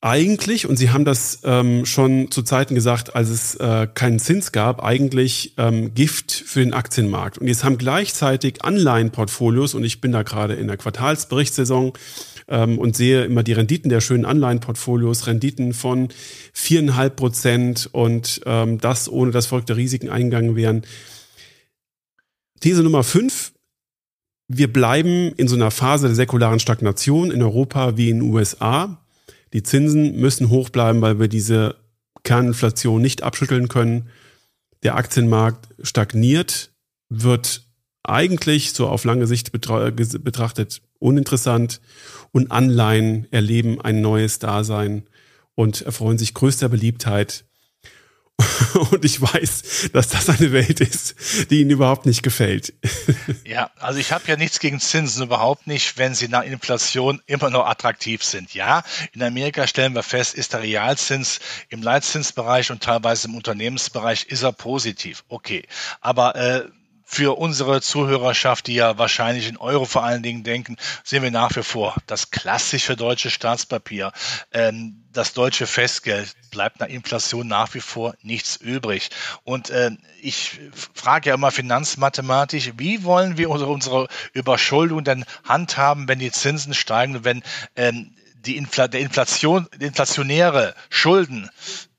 eigentlich, 0.00 0.66
und 0.66 0.76
Sie 0.76 0.90
haben 0.90 1.04
das 1.04 1.40
ähm, 1.42 1.84
schon 1.84 2.30
zu 2.30 2.42
Zeiten 2.42 2.76
gesagt, 2.76 3.16
als 3.16 3.30
es 3.30 3.56
äh, 3.56 3.88
keinen 3.92 4.20
Zins 4.20 4.52
gab, 4.52 4.82
eigentlich 4.82 5.54
ähm, 5.56 5.92
Gift 5.92 6.30
für 6.30 6.60
den 6.60 6.72
Aktienmarkt. 6.72 7.38
Und 7.38 7.48
jetzt 7.48 7.64
haben 7.64 7.78
gleichzeitig 7.78 8.64
Anleihenportfolios, 8.64 9.74
und 9.74 9.82
ich 9.82 10.00
bin 10.00 10.12
da 10.12 10.22
gerade 10.22 10.54
in 10.54 10.68
der 10.68 10.76
Quartalsberichtssaison 10.76 11.94
ähm, 12.46 12.78
und 12.78 12.96
sehe 12.96 13.24
immer 13.24 13.42
die 13.42 13.54
Renditen 13.54 13.88
der 13.88 14.00
schönen 14.00 14.24
Anleihenportfolios, 14.24 15.26
Renditen 15.26 15.74
von 15.74 16.10
viereinhalb 16.52 17.16
Prozent 17.16 17.88
und 17.90 18.40
ähm, 18.46 18.78
das 18.78 19.08
ohne 19.08 19.32
dass 19.32 19.46
folgte 19.46 19.76
Risiken 19.76 20.10
eingegangen 20.10 20.54
wären. 20.54 20.82
These 22.60 22.84
Nummer 22.84 23.02
fünf. 23.02 23.52
Wir 24.50 24.72
bleiben 24.72 25.32
in 25.36 25.46
so 25.46 25.56
einer 25.56 25.70
Phase 25.70 26.06
der 26.06 26.16
säkularen 26.16 26.58
Stagnation 26.58 27.30
in 27.30 27.42
Europa 27.42 27.96
wie 27.96 28.08
in 28.10 28.20
den 28.20 28.30
USA. 28.30 28.98
Die 29.52 29.62
Zinsen 29.62 30.20
müssen 30.20 30.50
hoch 30.50 30.68
bleiben, 30.70 31.00
weil 31.00 31.18
wir 31.18 31.28
diese 31.28 31.76
Kerninflation 32.22 33.00
nicht 33.00 33.22
abschütteln 33.22 33.68
können. 33.68 34.08
Der 34.82 34.96
Aktienmarkt 34.96 35.68
stagniert, 35.82 36.72
wird 37.08 37.66
eigentlich 38.02 38.72
so 38.72 38.86
auf 38.86 39.04
lange 39.04 39.26
Sicht 39.26 39.52
betrachtet 39.52 40.82
uninteressant 40.98 41.80
und 42.32 42.50
Anleihen 42.50 43.26
erleben 43.30 43.80
ein 43.80 44.00
neues 44.00 44.38
Dasein 44.38 45.04
und 45.54 45.82
erfreuen 45.82 46.18
sich 46.18 46.34
größter 46.34 46.68
Beliebtheit 46.68 47.44
Und 48.90 49.04
ich 49.04 49.20
weiß, 49.20 49.90
dass 49.92 50.08
das 50.08 50.28
eine 50.28 50.52
Welt 50.52 50.80
ist, 50.80 51.50
die 51.50 51.60
Ihnen 51.60 51.70
überhaupt 51.70 52.06
nicht 52.06 52.22
gefällt. 52.22 52.74
Ja, 53.44 53.70
also 53.78 53.98
ich 53.98 54.12
habe 54.12 54.24
ja 54.26 54.36
nichts 54.36 54.58
gegen 54.58 54.78
Zinsen, 54.78 55.22
überhaupt 55.22 55.66
nicht, 55.66 55.96
wenn 55.96 56.14
sie 56.14 56.28
nach 56.28 56.42
Inflation 56.42 57.22
immer 57.26 57.48
noch 57.48 57.66
attraktiv 57.66 58.22
sind. 58.22 58.52
Ja, 58.52 58.82
in 59.12 59.22
Amerika 59.22 59.66
stellen 59.66 59.94
wir 59.94 60.02
fest, 60.02 60.34
ist 60.34 60.52
der 60.52 60.62
Realzins 60.62 61.40
im 61.70 61.82
Leitzinsbereich 61.82 62.70
und 62.70 62.82
teilweise 62.82 63.28
im 63.28 63.36
Unternehmensbereich 63.36 64.26
ist 64.26 64.42
er 64.42 64.52
positiv. 64.52 65.24
Okay, 65.28 65.64
aber 66.00 66.36
äh, 66.36 66.68
für 67.10 67.38
unsere 67.38 67.80
Zuhörerschaft, 67.80 68.66
die 68.66 68.74
ja 68.74 68.98
wahrscheinlich 68.98 69.48
in 69.48 69.56
Euro 69.56 69.86
vor 69.86 70.04
allen 70.04 70.22
Dingen 70.22 70.44
denken, 70.44 70.76
sehen 71.02 71.22
wir 71.22 71.30
nach 71.30 71.56
wie 71.56 71.62
vor 71.62 71.96
das 72.06 72.30
klassische 72.30 72.96
deutsche 72.96 73.30
Staatspapier. 73.30 74.12
Ähm, 74.52 75.04
das 75.10 75.32
deutsche 75.32 75.66
Festgeld 75.66 76.36
bleibt 76.50 76.80
nach 76.80 76.86
Inflation 76.86 77.48
nach 77.48 77.72
wie 77.72 77.80
vor 77.80 78.14
nichts 78.20 78.56
übrig. 78.56 79.08
Und 79.42 79.70
äh, 79.70 79.92
ich 80.20 80.60
frage 80.92 81.30
ja 81.30 81.34
immer 81.34 81.50
finanzmathematisch, 81.50 82.72
wie 82.76 83.04
wollen 83.04 83.38
wir 83.38 83.48
unsere, 83.48 83.70
unsere 83.70 84.08
Überschuldung 84.34 85.02
denn 85.02 85.24
handhaben, 85.44 86.08
wenn 86.08 86.18
die 86.18 86.30
Zinsen 86.30 86.74
steigen, 86.74 87.24
wenn 87.24 87.42
ähm, 87.74 88.14
die 88.44 88.58
Infl 88.58 88.86
der 88.86 89.00
Inflation, 89.00 89.66
inflationäre 89.78 90.74
Schulden 90.90 91.48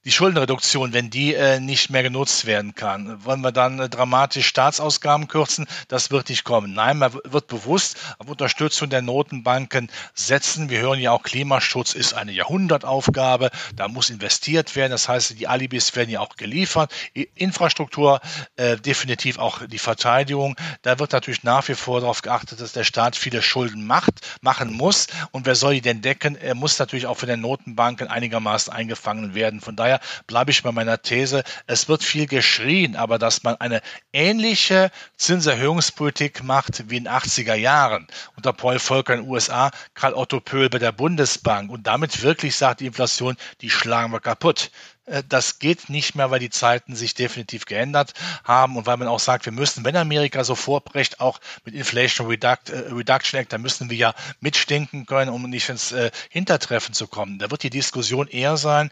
die 0.10 0.16
Schuldenreduktion, 0.16 0.92
wenn 0.92 1.12
die 1.12 1.36
äh, 1.36 1.60
nicht 1.60 1.92
mehr 1.92 2.02
genutzt 2.02 2.48
werden 2.48 2.74
kann. 2.74 3.24
Wollen 3.26 3.42
wir 3.42 3.52
dann 3.52 3.80
äh, 3.80 3.90
dramatisch 3.90 4.48
Staatsausgaben 4.48 5.28
kürzen? 5.28 5.68
Das 5.88 6.10
wird 6.10 6.30
nicht 6.30 6.44
kommen. 6.44 6.74
Nein, 6.74 6.98
man 6.98 7.14
wird 7.14 7.46
bewusst 7.46 7.96
auf 8.18 8.28
Unterstützung 8.28 8.90
der 8.90 9.04
Notenbanken 9.04 9.92
setzen. 10.16 10.72
Wir 10.72 10.80
hören 10.80 11.00
ja 11.00 11.12
auch, 11.12 11.22
Klimaschutz 11.22 11.94
ist 11.94 12.16
eine 12.16 12.32
Jahrhundertaufgabe. 12.32 13.52
Da 13.76 13.88
muss 13.88 14.10
investiert 14.10 14.76
werden. 14.76 14.90
Das 14.90 15.08
heißt, 15.08 15.40
die 15.40 15.48
Alibis 15.48 15.96
werden 15.96 16.10
ja 16.10 16.22
auch 16.22 16.38
geliefert. 16.38 16.92
Infrastruktur, 17.36 18.20
äh, 18.56 18.78
definitiv 18.78 19.38
auch 19.38 19.60
die 19.68 19.78
Verteidigung. 19.78 20.56
Da 20.82 20.98
wird 20.98 21.12
natürlich 21.12 21.44
nach 21.44 21.68
wie 21.68 21.76
vor 21.76 22.02
darauf 22.02 22.24
geachtet, 22.24 22.62
dass 22.62 22.72
der 22.72 22.84
Staat 22.84 23.16
viele 23.16 23.44
Schulden 23.44 23.86
macht, 23.86 24.22
machen 24.42 24.74
muss. 24.74 25.06
Und 25.30 25.46
wer 25.46 25.54
soll 25.54 25.76
die 25.76 25.82
denn 25.82 26.02
decken? 26.02 26.36
Er 26.36 26.56
muss 26.56 26.80
natürlich 26.80 27.06
auch 27.06 27.18
von 27.18 27.30
den 27.30 27.42
Notenbanken 27.42 28.08
einigermaßen 28.08 28.74
eingefangen 28.74 29.36
werden. 29.36 29.62
Von 29.62 29.76
daher 29.76 29.99
bleibe 30.28 30.52
ich 30.52 30.64
bei 30.64 30.72
meiner 30.72 31.02
These, 31.02 31.44
es 31.68 31.88
wird 31.88 32.04
viel 32.04 32.28
geschrien, 32.28 32.96
aber 32.96 33.20
dass 33.20 33.44
man 33.44 33.56
eine 33.58 33.82
ähnliche 34.14 34.92
Zinserhöhungspolitik 35.18 36.44
macht 36.44 36.90
wie 36.90 36.98
in 36.98 37.08
80er 37.08 37.56
Jahren 37.56 38.08
unter 38.36 38.54
Paul 38.54 38.80
Volcker 38.80 39.16
in 39.16 39.22
den 39.22 39.30
USA, 39.30 39.72
Karl 39.94 40.14
Otto 40.14 40.40
Pöhl 40.40 40.70
bei 40.70 40.80
der 40.80 40.92
Bundesbank 40.92 41.72
und 41.72 41.88
damit 41.88 42.22
wirklich 42.22 42.56
sagt 42.56 42.82
die 42.82 42.88
Inflation, 42.88 43.36
die 43.62 43.70
schlagen 43.70 44.12
wir 44.12 44.20
kaputt. 44.20 44.72
Äh, 45.10 45.24
das 45.28 45.60
geht 45.60 45.90
nicht 45.90 46.16
mehr, 46.16 46.32
weil 46.32 46.40
die 46.40 46.50
Zeiten 46.50 46.96
sich 46.96 47.14
definitiv 47.14 47.66
geändert 47.66 48.14
haben 48.44 48.78
und 48.78 48.86
weil 48.86 48.98
man 48.98 49.08
auch 49.08 49.20
sagt, 49.20 49.46
wir 49.46 49.54
müssen, 49.54 49.84
wenn 49.84 49.96
Amerika 49.96 50.44
so 50.44 50.56
vorbrecht, 50.56 51.20
auch 51.20 51.40
mit 51.66 51.76
Inflation 51.76 52.32
äh, 52.32 52.58
Reduction 52.92 53.40
Act, 53.40 53.54
da 53.54 53.58
müssen 53.58 53.90
wir 53.90 53.98
ja 53.98 54.14
mitstinken 54.40 55.06
können, 55.06 55.32
um 55.32 55.50
nicht 55.50 55.70
ins 55.70 55.92
äh, 55.92 56.12
Hintertreffen 56.30 56.94
zu 56.94 57.08
kommen. 57.08 57.40
Da 57.40 57.52
wird 57.52 57.64
die 57.64 57.70
Diskussion 57.70 58.28
eher 58.28 58.58
sein, 58.58 58.92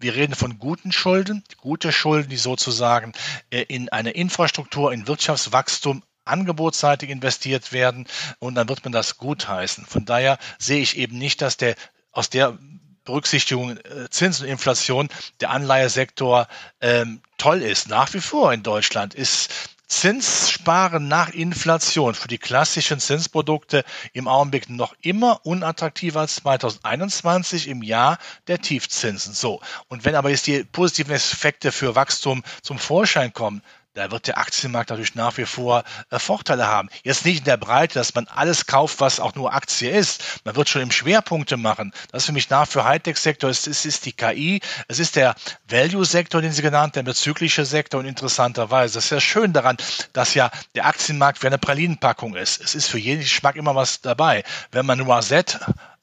wir 0.00 0.14
reden 0.14 0.34
von 0.34 0.58
guten 0.58 0.92
Schulden, 0.92 1.44
gute 1.56 1.92
Schulden, 1.92 2.28
die 2.30 2.36
sozusagen 2.36 3.12
in 3.50 3.88
eine 3.88 4.10
Infrastruktur, 4.10 4.92
in 4.92 5.06
Wirtschaftswachstum 5.06 6.02
angebotsseitig 6.24 7.10
investiert 7.10 7.72
werden 7.72 8.06
und 8.38 8.54
dann 8.54 8.68
wird 8.68 8.84
man 8.84 8.92
das 8.92 9.16
gutheißen. 9.16 9.86
Von 9.86 10.04
daher 10.04 10.38
sehe 10.58 10.80
ich 10.82 10.96
eben 10.96 11.18
nicht, 11.18 11.42
dass 11.42 11.56
der 11.56 11.74
aus 12.12 12.30
der 12.30 12.58
Berücksichtigung 13.04 13.78
äh, 13.78 14.10
Zins 14.10 14.40
und 14.42 14.48
Inflation 14.48 15.08
der 15.40 15.50
Anleihesektor 15.50 16.46
ähm, 16.82 17.22
toll 17.38 17.62
ist. 17.62 17.88
Nach 17.88 18.12
wie 18.12 18.20
vor 18.20 18.52
in 18.52 18.62
Deutschland 18.62 19.14
ist 19.14 19.50
Zinssparen 19.88 21.08
nach 21.08 21.30
Inflation 21.30 22.14
für 22.14 22.28
die 22.28 22.38
klassischen 22.38 23.00
Zinsprodukte 23.00 23.84
im 24.12 24.28
Augenblick 24.28 24.68
noch 24.68 24.94
immer 25.00 25.44
unattraktiver 25.44 26.20
als 26.20 26.36
2021 26.36 27.68
im 27.68 27.82
Jahr 27.82 28.18
der 28.46 28.60
Tiefzinsen. 28.60 29.32
So. 29.32 29.60
Und 29.88 30.04
wenn 30.04 30.14
aber 30.14 30.30
jetzt 30.30 30.46
die 30.46 30.62
positiven 30.62 31.14
Effekte 31.14 31.72
für 31.72 31.94
Wachstum 31.94 32.44
zum 32.62 32.78
Vorschein 32.78 33.32
kommen, 33.32 33.62
da 33.94 34.10
wird 34.10 34.26
der 34.26 34.38
Aktienmarkt 34.38 34.90
natürlich 34.90 35.14
nach 35.14 35.36
wie 35.38 35.44
vor 35.44 35.82
äh, 36.10 36.18
Vorteile 36.18 36.66
haben. 36.68 36.88
Jetzt 37.02 37.24
nicht 37.24 37.38
in 37.38 37.44
der 37.44 37.56
Breite, 37.56 37.94
dass 37.94 38.14
man 38.14 38.26
alles 38.28 38.66
kauft, 38.66 39.00
was 39.00 39.18
auch 39.18 39.34
nur 39.34 39.52
Aktie 39.52 39.90
ist. 39.90 40.22
Man 40.44 40.56
wird 40.56 40.68
schon 40.68 40.82
im 40.82 40.90
Schwerpunkte 40.90 41.56
machen. 41.56 41.92
Das 42.12 42.22
ist 42.22 42.26
für 42.26 42.32
mich 42.32 42.50
nach 42.50 42.68
für 42.68 42.84
Hightech-Sektor. 42.84 43.50
Es, 43.50 43.66
es 43.66 43.84
ist 43.84 44.06
die 44.06 44.12
KI, 44.12 44.60
es 44.86 44.98
ist 44.98 45.16
der 45.16 45.34
Value-Sektor, 45.68 46.40
den 46.40 46.52
Sie 46.52 46.62
genannt 46.62 46.96
haben, 46.96 47.06
der 47.06 47.14
zyklische 47.14 47.64
Sektor 47.64 48.00
und 48.00 48.06
interessanterweise. 48.06 48.94
Das 48.94 49.06
ist 49.06 49.10
ja 49.10 49.20
schön 49.20 49.52
daran, 49.52 49.76
dass 50.12 50.34
ja 50.34 50.50
der 50.74 50.86
Aktienmarkt 50.86 51.42
wie 51.42 51.48
eine 51.48 51.58
Pralinenpackung 51.58 52.36
ist. 52.36 52.60
Es 52.62 52.74
ist 52.74 52.88
für 52.88 52.98
jeden 52.98 53.20
Geschmack 53.20 53.56
immer 53.56 53.74
was 53.74 54.00
dabei. 54.00 54.44
Wenn 54.70 54.86
man 54.86 54.98
Z 55.22 55.58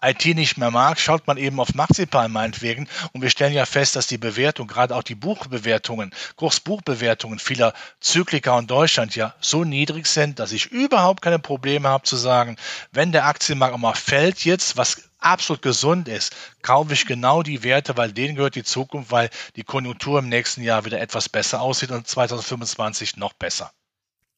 IT 0.10 0.26
nicht 0.36 0.58
mehr 0.58 0.72
mag, 0.72 1.00
schaut 1.00 1.28
man 1.28 1.38
eben 1.38 1.60
auf 1.60 1.74
Marzipan 1.74 2.32
meinetwegen. 2.32 2.88
Und 3.14 3.22
wir 3.22 3.30
stellen 3.30 3.54
ja 3.54 3.66
fest, 3.66 3.96
dass 3.96 4.08
die 4.08 4.18
Bewertung, 4.18 4.68
gerade 4.68 4.96
auch 4.96 5.04
die 5.04 5.16
Buchbewertungen, 5.16 6.12
Kursbuchbewertungen 6.36 7.40
vieler 7.40 7.74
Zykliker 8.00 8.58
in 8.60 8.68
Deutschland 8.68 9.16
ja 9.16 9.34
so 9.40 9.64
niedrig 9.64 10.08
sind, 10.08 10.40
dass 10.40 10.52
ich 10.52 10.68
überhaupt 10.68 11.22
keine 11.22 11.40
Probleme 11.40 11.90
habe 11.90 12.04
zu 12.04 12.16
sagen, 12.16 12.56
wenn 12.92 13.12
der 13.12 13.26
Aktienmarkt 13.26 13.78
mal 13.78 13.94
fällt 13.94 14.46
jetzt, 14.46 14.78
was 14.78 15.04
absolut 15.20 15.62
gesund 15.62 16.08
ist, 16.08 16.36
kaufe 16.62 16.94
ich 16.94 17.06
genau 17.06 17.44
die 17.44 17.64
Werte, 17.64 17.98
weil 17.98 18.12
denen 18.12 18.36
gehört 18.36 18.56
die 18.56 18.64
Zukunft, 18.64 19.12
weil 19.12 19.30
die 19.56 19.64
Konjunktur 19.64 20.20
im 20.20 20.30
nächsten 20.30 20.62
Jahr 20.62 20.86
wieder 20.86 21.02
etwas 21.02 21.30
besser 21.30 21.62
aussieht 21.62 21.92
und 21.92 22.08
2025 22.08 23.18
noch 23.18 23.34
besser. 23.34 23.72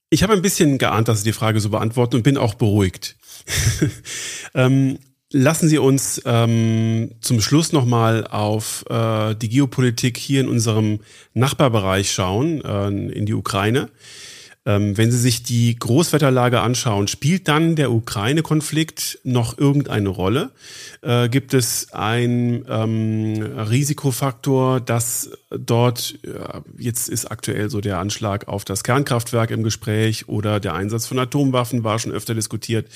Ich 0.09 0.23
habe 0.23 0.33
ein 0.33 0.41
bisschen 0.41 0.77
geahnt, 0.77 1.09
dass 1.09 1.19
Sie 1.19 1.25
die 1.25 1.33
Frage 1.33 1.59
so 1.59 1.69
beantworten 1.69 2.15
und 2.15 2.23
bin 2.23 2.37
auch 2.37 2.53
beruhigt. 2.53 3.17
ähm, 4.53 4.99
Lassen 5.39 5.69
Sie 5.69 5.77
uns 5.77 6.19
ähm, 6.25 7.11
zum 7.21 7.41
Schluss 7.41 7.71
nochmal 7.71 8.25
auf 8.25 8.83
äh, 8.89 9.35
die 9.35 9.49
Geopolitik 9.49 10.17
hier 10.17 10.41
in 10.41 10.47
unserem 10.47 11.01
Nachbarbereich 11.35 12.11
schauen, 12.11 12.65
äh, 12.65 12.87
in 12.87 13.27
die 13.27 13.35
Ukraine. 13.35 13.89
Ähm, 14.65 14.97
wenn 14.97 15.11
Sie 15.11 15.19
sich 15.19 15.43
die 15.43 15.77
Großwetterlage 15.77 16.61
anschauen, 16.61 17.07
spielt 17.07 17.47
dann 17.47 17.75
der 17.75 17.91
Ukraine-Konflikt 17.91 19.19
noch 19.23 19.59
irgendeine 19.59 20.09
Rolle? 20.09 20.49
Äh, 21.03 21.29
gibt 21.29 21.53
es 21.53 21.93
ein 21.93 22.65
ähm, 22.67 23.39
Risikofaktor, 23.39 24.79
dass 24.79 25.29
dort, 25.51 26.17
äh, 26.23 26.61
jetzt 26.79 27.09
ist 27.09 27.29
aktuell 27.29 27.69
so 27.69 27.79
der 27.79 27.99
Anschlag 27.99 28.47
auf 28.47 28.65
das 28.65 28.83
Kernkraftwerk 28.83 29.51
im 29.51 29.61
Gespräch 29.61 30.27
oder 30.27 30.59
der 30.59 30.73
Einsatz 30.73 31.05
von 31.05 31.19
Atomwaffen 31.19 31.83
war 31.83 31.99
schon 31.99 32.11
öfter 32.11 32.33
diskutiert 32.33 32.87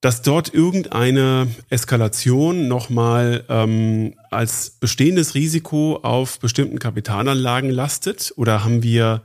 dass 0.00 0.22
dort 0.22 0.52
irgendeine 0.54 1.54
Eskalation 1.68 2.68
nochmal 2.68 3.44
ähm, 3.48 4.14
als 4.30 4.70
bestehendes 4.70 5.34
Risiko 5.34 6.00
auf 6.02 6.38
bestimmten 6.38 6.78
Kapitalanlagen 6.78 7.70
lastet? 7.70 8.32
Oder 8.36 8.64
haben 8.64 8.82
wir 8.82 9.22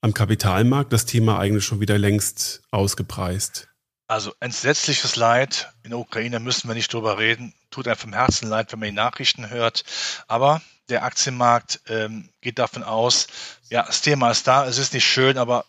am 0.00 0.12
Kapitalmarkt 0.14 0.92
das 0.92 1.06
Thema 1.06 1.38
eigentlich 1.38 1.64
schon 1.64 1.80
wieder 1.80 1.98
längst 1.98 2.62
ausgepreist? 2.70 3.68
Also 4.06 4.32
entsetzliches 4.40 5.16
Leid 5.16 5.70
in 5.82 5.90
der 5.90 5.98
Ukraine 5.98 6.40
müssen 6.40 6.68
wir 6.68 6.74
nicht 6.74 6.92
drüber 6.92 7.18
reden. 7.18 7.54
Tut 7.70 7.86
einem 7.86 7.96
vom 7.96 8.12
Herzen 8.12 8.48
leid, 8.48 8.72
wenn 8.72 8.80
man 8.80 8.88
die 8.88 8.94
Nachrichten 8.94 9.50
hört. 9.50 9.84
Aber 10.28 10.62
der 10.88 11.04
Aktienmarkt 11.04 11.80
ähm, 11.88 12.30
geht 12.40 12.58
davon 12.58 12.82
aus, 12.82 13.26
ja, 13.68 13.82
das 13.82 14.00
Thema 14.00 14.30
ist 14.30 14.46
da, 14.46 14.66
es 14.66 14.78
ist 14.78 14.94
nicht 14.94 15.04
schön, 15.04 15.36
aber 15.36 15.66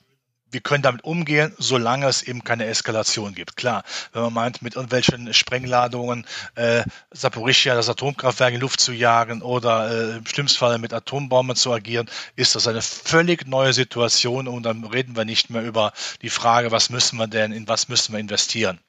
wir 0.52 0.62
können 0.62 0.84
damit 0.84 1.04
umgehen, 1.04 1.54
solange 1.58 2.08
es 2.08 2.24
eben 2.24 2.44
keine 2.44 2.66
Eskalation 2.66 3.36
gibt. 3.36 3.56
Klar, 3.56 3.84
wenn 4.14 4.24
man 4.24 4.34
meint, 4.34 4.62
mit 4.62 4.76
irgendwelchen 4.76 5.34
Sprengladungen 5.34 6.26
äh, 6.56 6.84
Saporischia, 7.12 7.76
das 7.76 7.90
Atomkraftwerk 7.90 8.54
in 8.54 8.62
Luft 8.62 8.80
zu 8.80 8.92
jagen 8.92 9.42
oder 9.42 9.92
äh, 9.92 10.18
im 10.18 10.26
schlimmsten 10.26 10.60
Fall 10.60 10.78
mit 10.80 10.94
Atombomben 10.94 11.56
zu 11.56 11.72
agieren, 11.72 12.10
ist 12.36 12.56
das 12.56 12.68
eine 12.68 12.82
völlig 12.82 13.48
neue 13.48 13.74
Situation 13.74 14.48
und 14.48 14.64
dann 14.64 14.84
reden 14.84 15.16
wir 15.16 15.26
nicht 15.26 15.50
mehr 15.50 15.64
über 15.64 15.94
die 16.22 16.30
Frage, 16.30 16.72
was 16.72 16.90
müssen 16.90 17.18
wir 17.18 17.28
denn, 17.28 17.52
in 17.52 17.68
was 17.68 17.90
müssen 17.90 18.14
wir 18.14 18.20
investieren. 18.20 18.80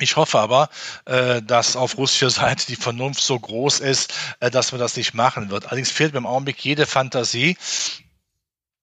Ich 0.00 0.16
hoffe 0.16 0.40
aber, 0.40 0.70
äh, 1.04 1.40
dass 1.40 1.76
auf 1.76 1.96
russischer 1.96 2.30
Seite 2.42 2.66
die 2.66 2.76
Vernunft 2.76 3.20
so 3.20 3.38
groß 3.38 3.80
ist, 3.80 4.12
äh, 4.40 4.50
dass 4.50 4.72
man 4.72 4.80
das 4.80 4.96
nicht 4.96 5.14
machen 5.14 5.50
wird. 5.50 5.66
Allerdings 5.66 5.90
fehlt 5.90 6.12
mir 6.12 6.18
im 6.18 6.26
Augenblick 6.26 6.64
jede 6.64 6.86
Fantasie, 6.86 7.56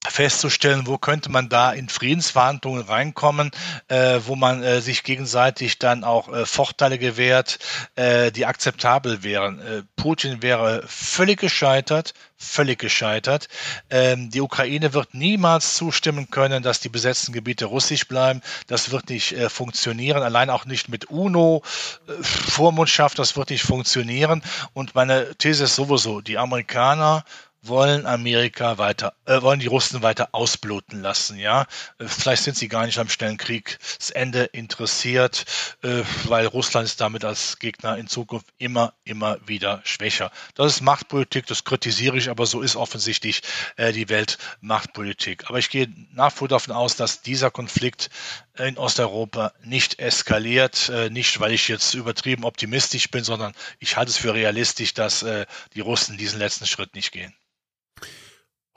festzustellen, 0.07 0.87
wo 0.87 0.97
könnte 0.97 1.31
man 1.31 1.47
da 1.47 1.71
in 1.71 1.87
Friedensverhandlungen 1.87 2.83
reinkommen, 2.83 3.51
äh, 3.87 4.19
wo 4.25 4.35
man 4.35 4.63
äh, 4.63 4.81
sich 4.81 5.03
gegenseitig 5.03 5.77
dann 5.77 6.03
auch 6.03 6.27
äh, 6.33 6.45
Vorteile 6.45 6.97
gewährt, 6.97 7.59
äh, 7.95 8.31
die 8.31 8.45
akzeptabel 8.45 9.23
wären. 9.23 9.59
Äh, 9.59 9.83
Putin 9.95 10.41
wäre 10.41 10.83
völlig 10.87 11.39
gescheitert, 11.39 12.13
völlig 12.35 12.79
gescheitert. 12.79 13.47
Ähm, 13.91 14.31
die 14.31 14.41
Ukraine 14.41 14.93
wird 14.93 15.13
niemals 15.13 15.75
zustimmen 15.75 16.31
können, 16.31 16.63
dass 16.63 16.79
die 16.79 16.89
besetzten 16.89 17.31
Gebiete 17.31 17.65
russisch 17.65 18.07
bleiben. 18.07 18.41
Das 18.65 18.89
wird 18.89 19.09
nicht 19.09 19.33
äh, 19.33 19.49
funktionieren, 19.49 20.23
allein 20.23 20.49
auch 20.49 20.65
nicht 20.65 20.89
mit 20.89 21.05
UNO 21.11 21.61
äh, 22.07 23.11
das 23.15 23.37
wird 23.37 23.49
nicht 23.51 23.63
funktionieren. 23.63 24.41
Und 24.73 24.95
meine 24.95 25.35
These 25.35 25.65
ist 25.65 25.75
sowieso, 25.75 26.21
die 26.21 26.39
Amerikaner 26.39 27.23
wollen 27.63 28.05
Amerika 28.05 28.77
weiter, 28.77 29.13
äh, 29.25 29.41
wollen 29.41 29.59
die 29.59 29.67
Russen 29.67 30.01
weiter 30.01 30.29
ausbluten 30.31 31.01
lassen, 31.01 31.37
ja. 31.37 31.67
Äh, 31.99 32.07
vielleicht 32.07 32.43
sind 32.43 32.57
sie 32.57 32.67
gar 32.67 32.85
nicht 32.85 32.97
am 32.97 33.09
schnellen 33.09 33.37
Kriegsende 33.37 34.45
interessiert, 34.45 35.45
äh, 35.83 36.03
weil 36.25 36.47
Russland 36.47 36.85
ist 36.85 36.99
damit 37.01 37.23
als 37.23 37.59
Gegner 37.59 37.97
in 37.97 38.07
Zukunft 38.07 38.47
immer, 38.57 38.93
immer 39.03 39.37
wieder 39.45 39.81
schwächer. 39.83 40.31
Das 40.55 40.73
ist 40.73 40.81
Machtpolitik, 40.81 41.45
das 41.45 41.63
kritisiere 41.63 42.17
ich, 42.17 42.29
aber 42.29 42.45
so 42.45 42.61
ist 42.61 42.75
offensichtlich 42.75 43.41
äh, 43.77 43.91
die 43.91 44.09
Weltmachtpolitik. 44.09 45.49
Aber 45.49 45.59
ich 45.59 45.69
gehe 45.69 45.87
nach 46.13 46.33
wie 46.33 46.37
vor 46.37 46.47
davon 46.47 46.73
aus, 46.73 46.95
dass 46.95 47.21
dieser 47.21 47.51
Konflikt 47.51 48.09
in 48.57 48.77
Osteuropa 48.77 49.53
nicht 49.63 49.99
eskaliert, 49.99 50.89
äh, 50.89 51.09
nicht 51.09 51.39
weil 51.39 51.51
ich 51.51 51.67
jetzt 51.67 51.93
übertrieben 51.93 52.43
optimistisch 52.43 53.09
bin, 53.11 53.23
sondern 53.23 53.53
ich 53.79 53.97
halte 53.97 54.09
es 54.09 54.17
für 54.17 54.33
realistisch, 54.33 54.93
dass 54.93 55.23
äh, 55.23 55.45
die 55.75 55.81
Russen 55.81 56.17
diesen 56.17 56.39
letzten 56.39 56.67
Schritt 56.67 56.95
nicht 56.95 57.11
gehen. 57.11 57.33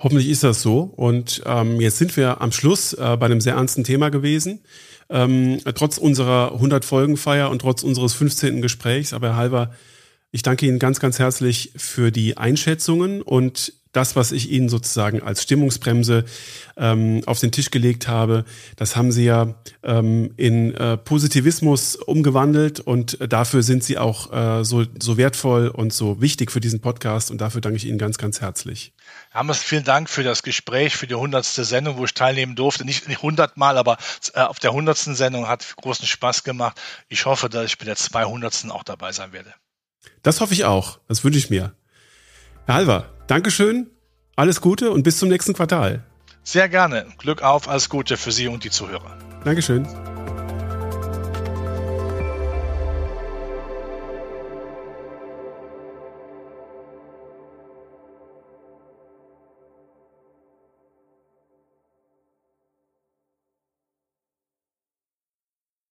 Hoffentlich 0.04 0.28
ist 0.28 0.44
das 0.44 0.60
so. 0.60 0.80
Und 0.80 1.42
ähm, 1.46 1.80
jetzt 1.80 1.96
sind 1.96 2.14
wir 2.18 2.42
am 2.42 2.52
Schluss 2.52 2.92
äh, 2.92 3.16
bei 3.18 3.24
einem 3.24 3.40
sehr 3.40 3.54
ernsten 3.54 3.84
Thema 3.84 4.10
gewesen. 4.10 4.60
Ähm, 5.08 5.60
trotz 5.74 5.96
unserer 5.96 6.52
100-Folgen-Feier 6.60 7.50
und 7.50 7.60
trotz 7.60 7.82
unseres 7.82 8.12
15. 8.12 8.60
Gesprächs. 8.60 9.14
Aber 9.14 9.28
Herr 9.28 9.36
Halber, 9.36 9.70
ich 10.30 10.42
danke 10.42 10.66
Ihnen 10.66 10.78
ganz, 10.78 11.00
ganz 11.00 11.18
herzlich 11.18 11.72
für 11.76 12.10
die 12.12 12.36
Einschätzungen 12.36 13.22
und 13.22 13.72
das, 13.92 14.14
was 14.14 14.32
ich 14.32 14.50
Ihnen 14.50 14.68
sozusagen 14.68 15.22
als 15.22 15.42
Stimmungsbremse 15.42 16.24
ähm, 16.76 17.22
auf 17.24 17.40
den 17.40 17.52
Tisch 17.52 17.70
gelegt 17.70 18.06
habe, 18.08 18.44
das 18.76 18.96
haben 18.96 19.12
Sie 19.12 19.24
ja 19.24 19.54
ähm, 19.84 20.32
in 20.36 20.74
äh, 20.74 20.98
Positivismus 20.98 21.96
umgewandelt 21.96 22.80
und 22.80 23.16
dafür 23.26 23.62
sind 23.62 23.84
Sie 23.84 23.96
auch 23.96 24.32
äh, 24.32 24.64
so, 24.64 24.84
so 24.98 25.16
wertvoll 25.16 25.68
und 25.68 25.94
so 25.94 26.20
wichtig 26.20 26.50
für 26.50 26.60
diesen 26.60 26.80
Podcast 26.80 27.30
und 27.30 27.40
dafür 27.40 27.60
danke 27.60 27.76
ich 27.76 27.86
Ihnen 27.86 27.98
ganz, 27.98 28.18
ganz 28.18 28.40
herzlich. 28.40 28.93
Hammes, 29.34 29.58
vielen 29.58 29.82
Dank 29.82 30.08
für 30.08 30.22
das 30.22 30.44
Gespräch, 30.44 30.96
für 30.96 31.08
die 31.08 31.16
hundertste 31.16 31.64
Sendung, 31.64 31.98
wo 31.98 32.04
ich 32.04 32.14
teilnehmen 32.14 32.54
durfte. 32.54 32.84
Nicht, 32.84 33.20
hundertmal, 33.20 33.76
aber 33.76 33.98
äh, 34.32 34.40
auf 34.40 34.60
der 34.60 34.72
hundertsten 34.72 35.16
Sendung 35.16 35.48
hat 35.48 35.74
großen 35.76 36.06
Spaß 36.06 36.44
gemacht. 36.44 36.80
Ich 37.08 37.26
hoffe, 37.26 37.48
dass 37.48 37.66
ich 37.66 37.76
bei 37.76 37.84
der 37.84 37.96
zweihundertsten 37.96 38.70
auch 38.70 38.84
dabei 38.84 39.10
sein 39.10 39.32
werde. 39.32 39.52
Das 40.22 40.40
hoffe 40.40 40.54
ich 40.54 40.64
auch. 40.64 41.00
Das 41.08 41.24
wünsche 41.24 41.38
ich 41.38 41.50
mir. 41.50 41.74
Herr 42.66 42.76
Halver, 42.76 43.10
Dankeschön, 43.26 43.90
alles 44.36 44.60
Gute 44.60 44.92
und 44.92 45.02
bis 45.02 45.18
zum 45.18 45.30
nächsten 45.30 45.52
Quartal. 45.52 46.04
Sehr 46.44 46.68
gerne. 46.68 47.06
Glück 47.18 47.42
auf, 47.42 47.68
alles 47.68 47.88
Gute 47.88 48.16
für 48.16 48.30
Sie 48.30 48.46
und 48.46 48.62
die 48.62 48.70
Zuhörer. 48.70 49.18
Dankeschön. 49.44 49.84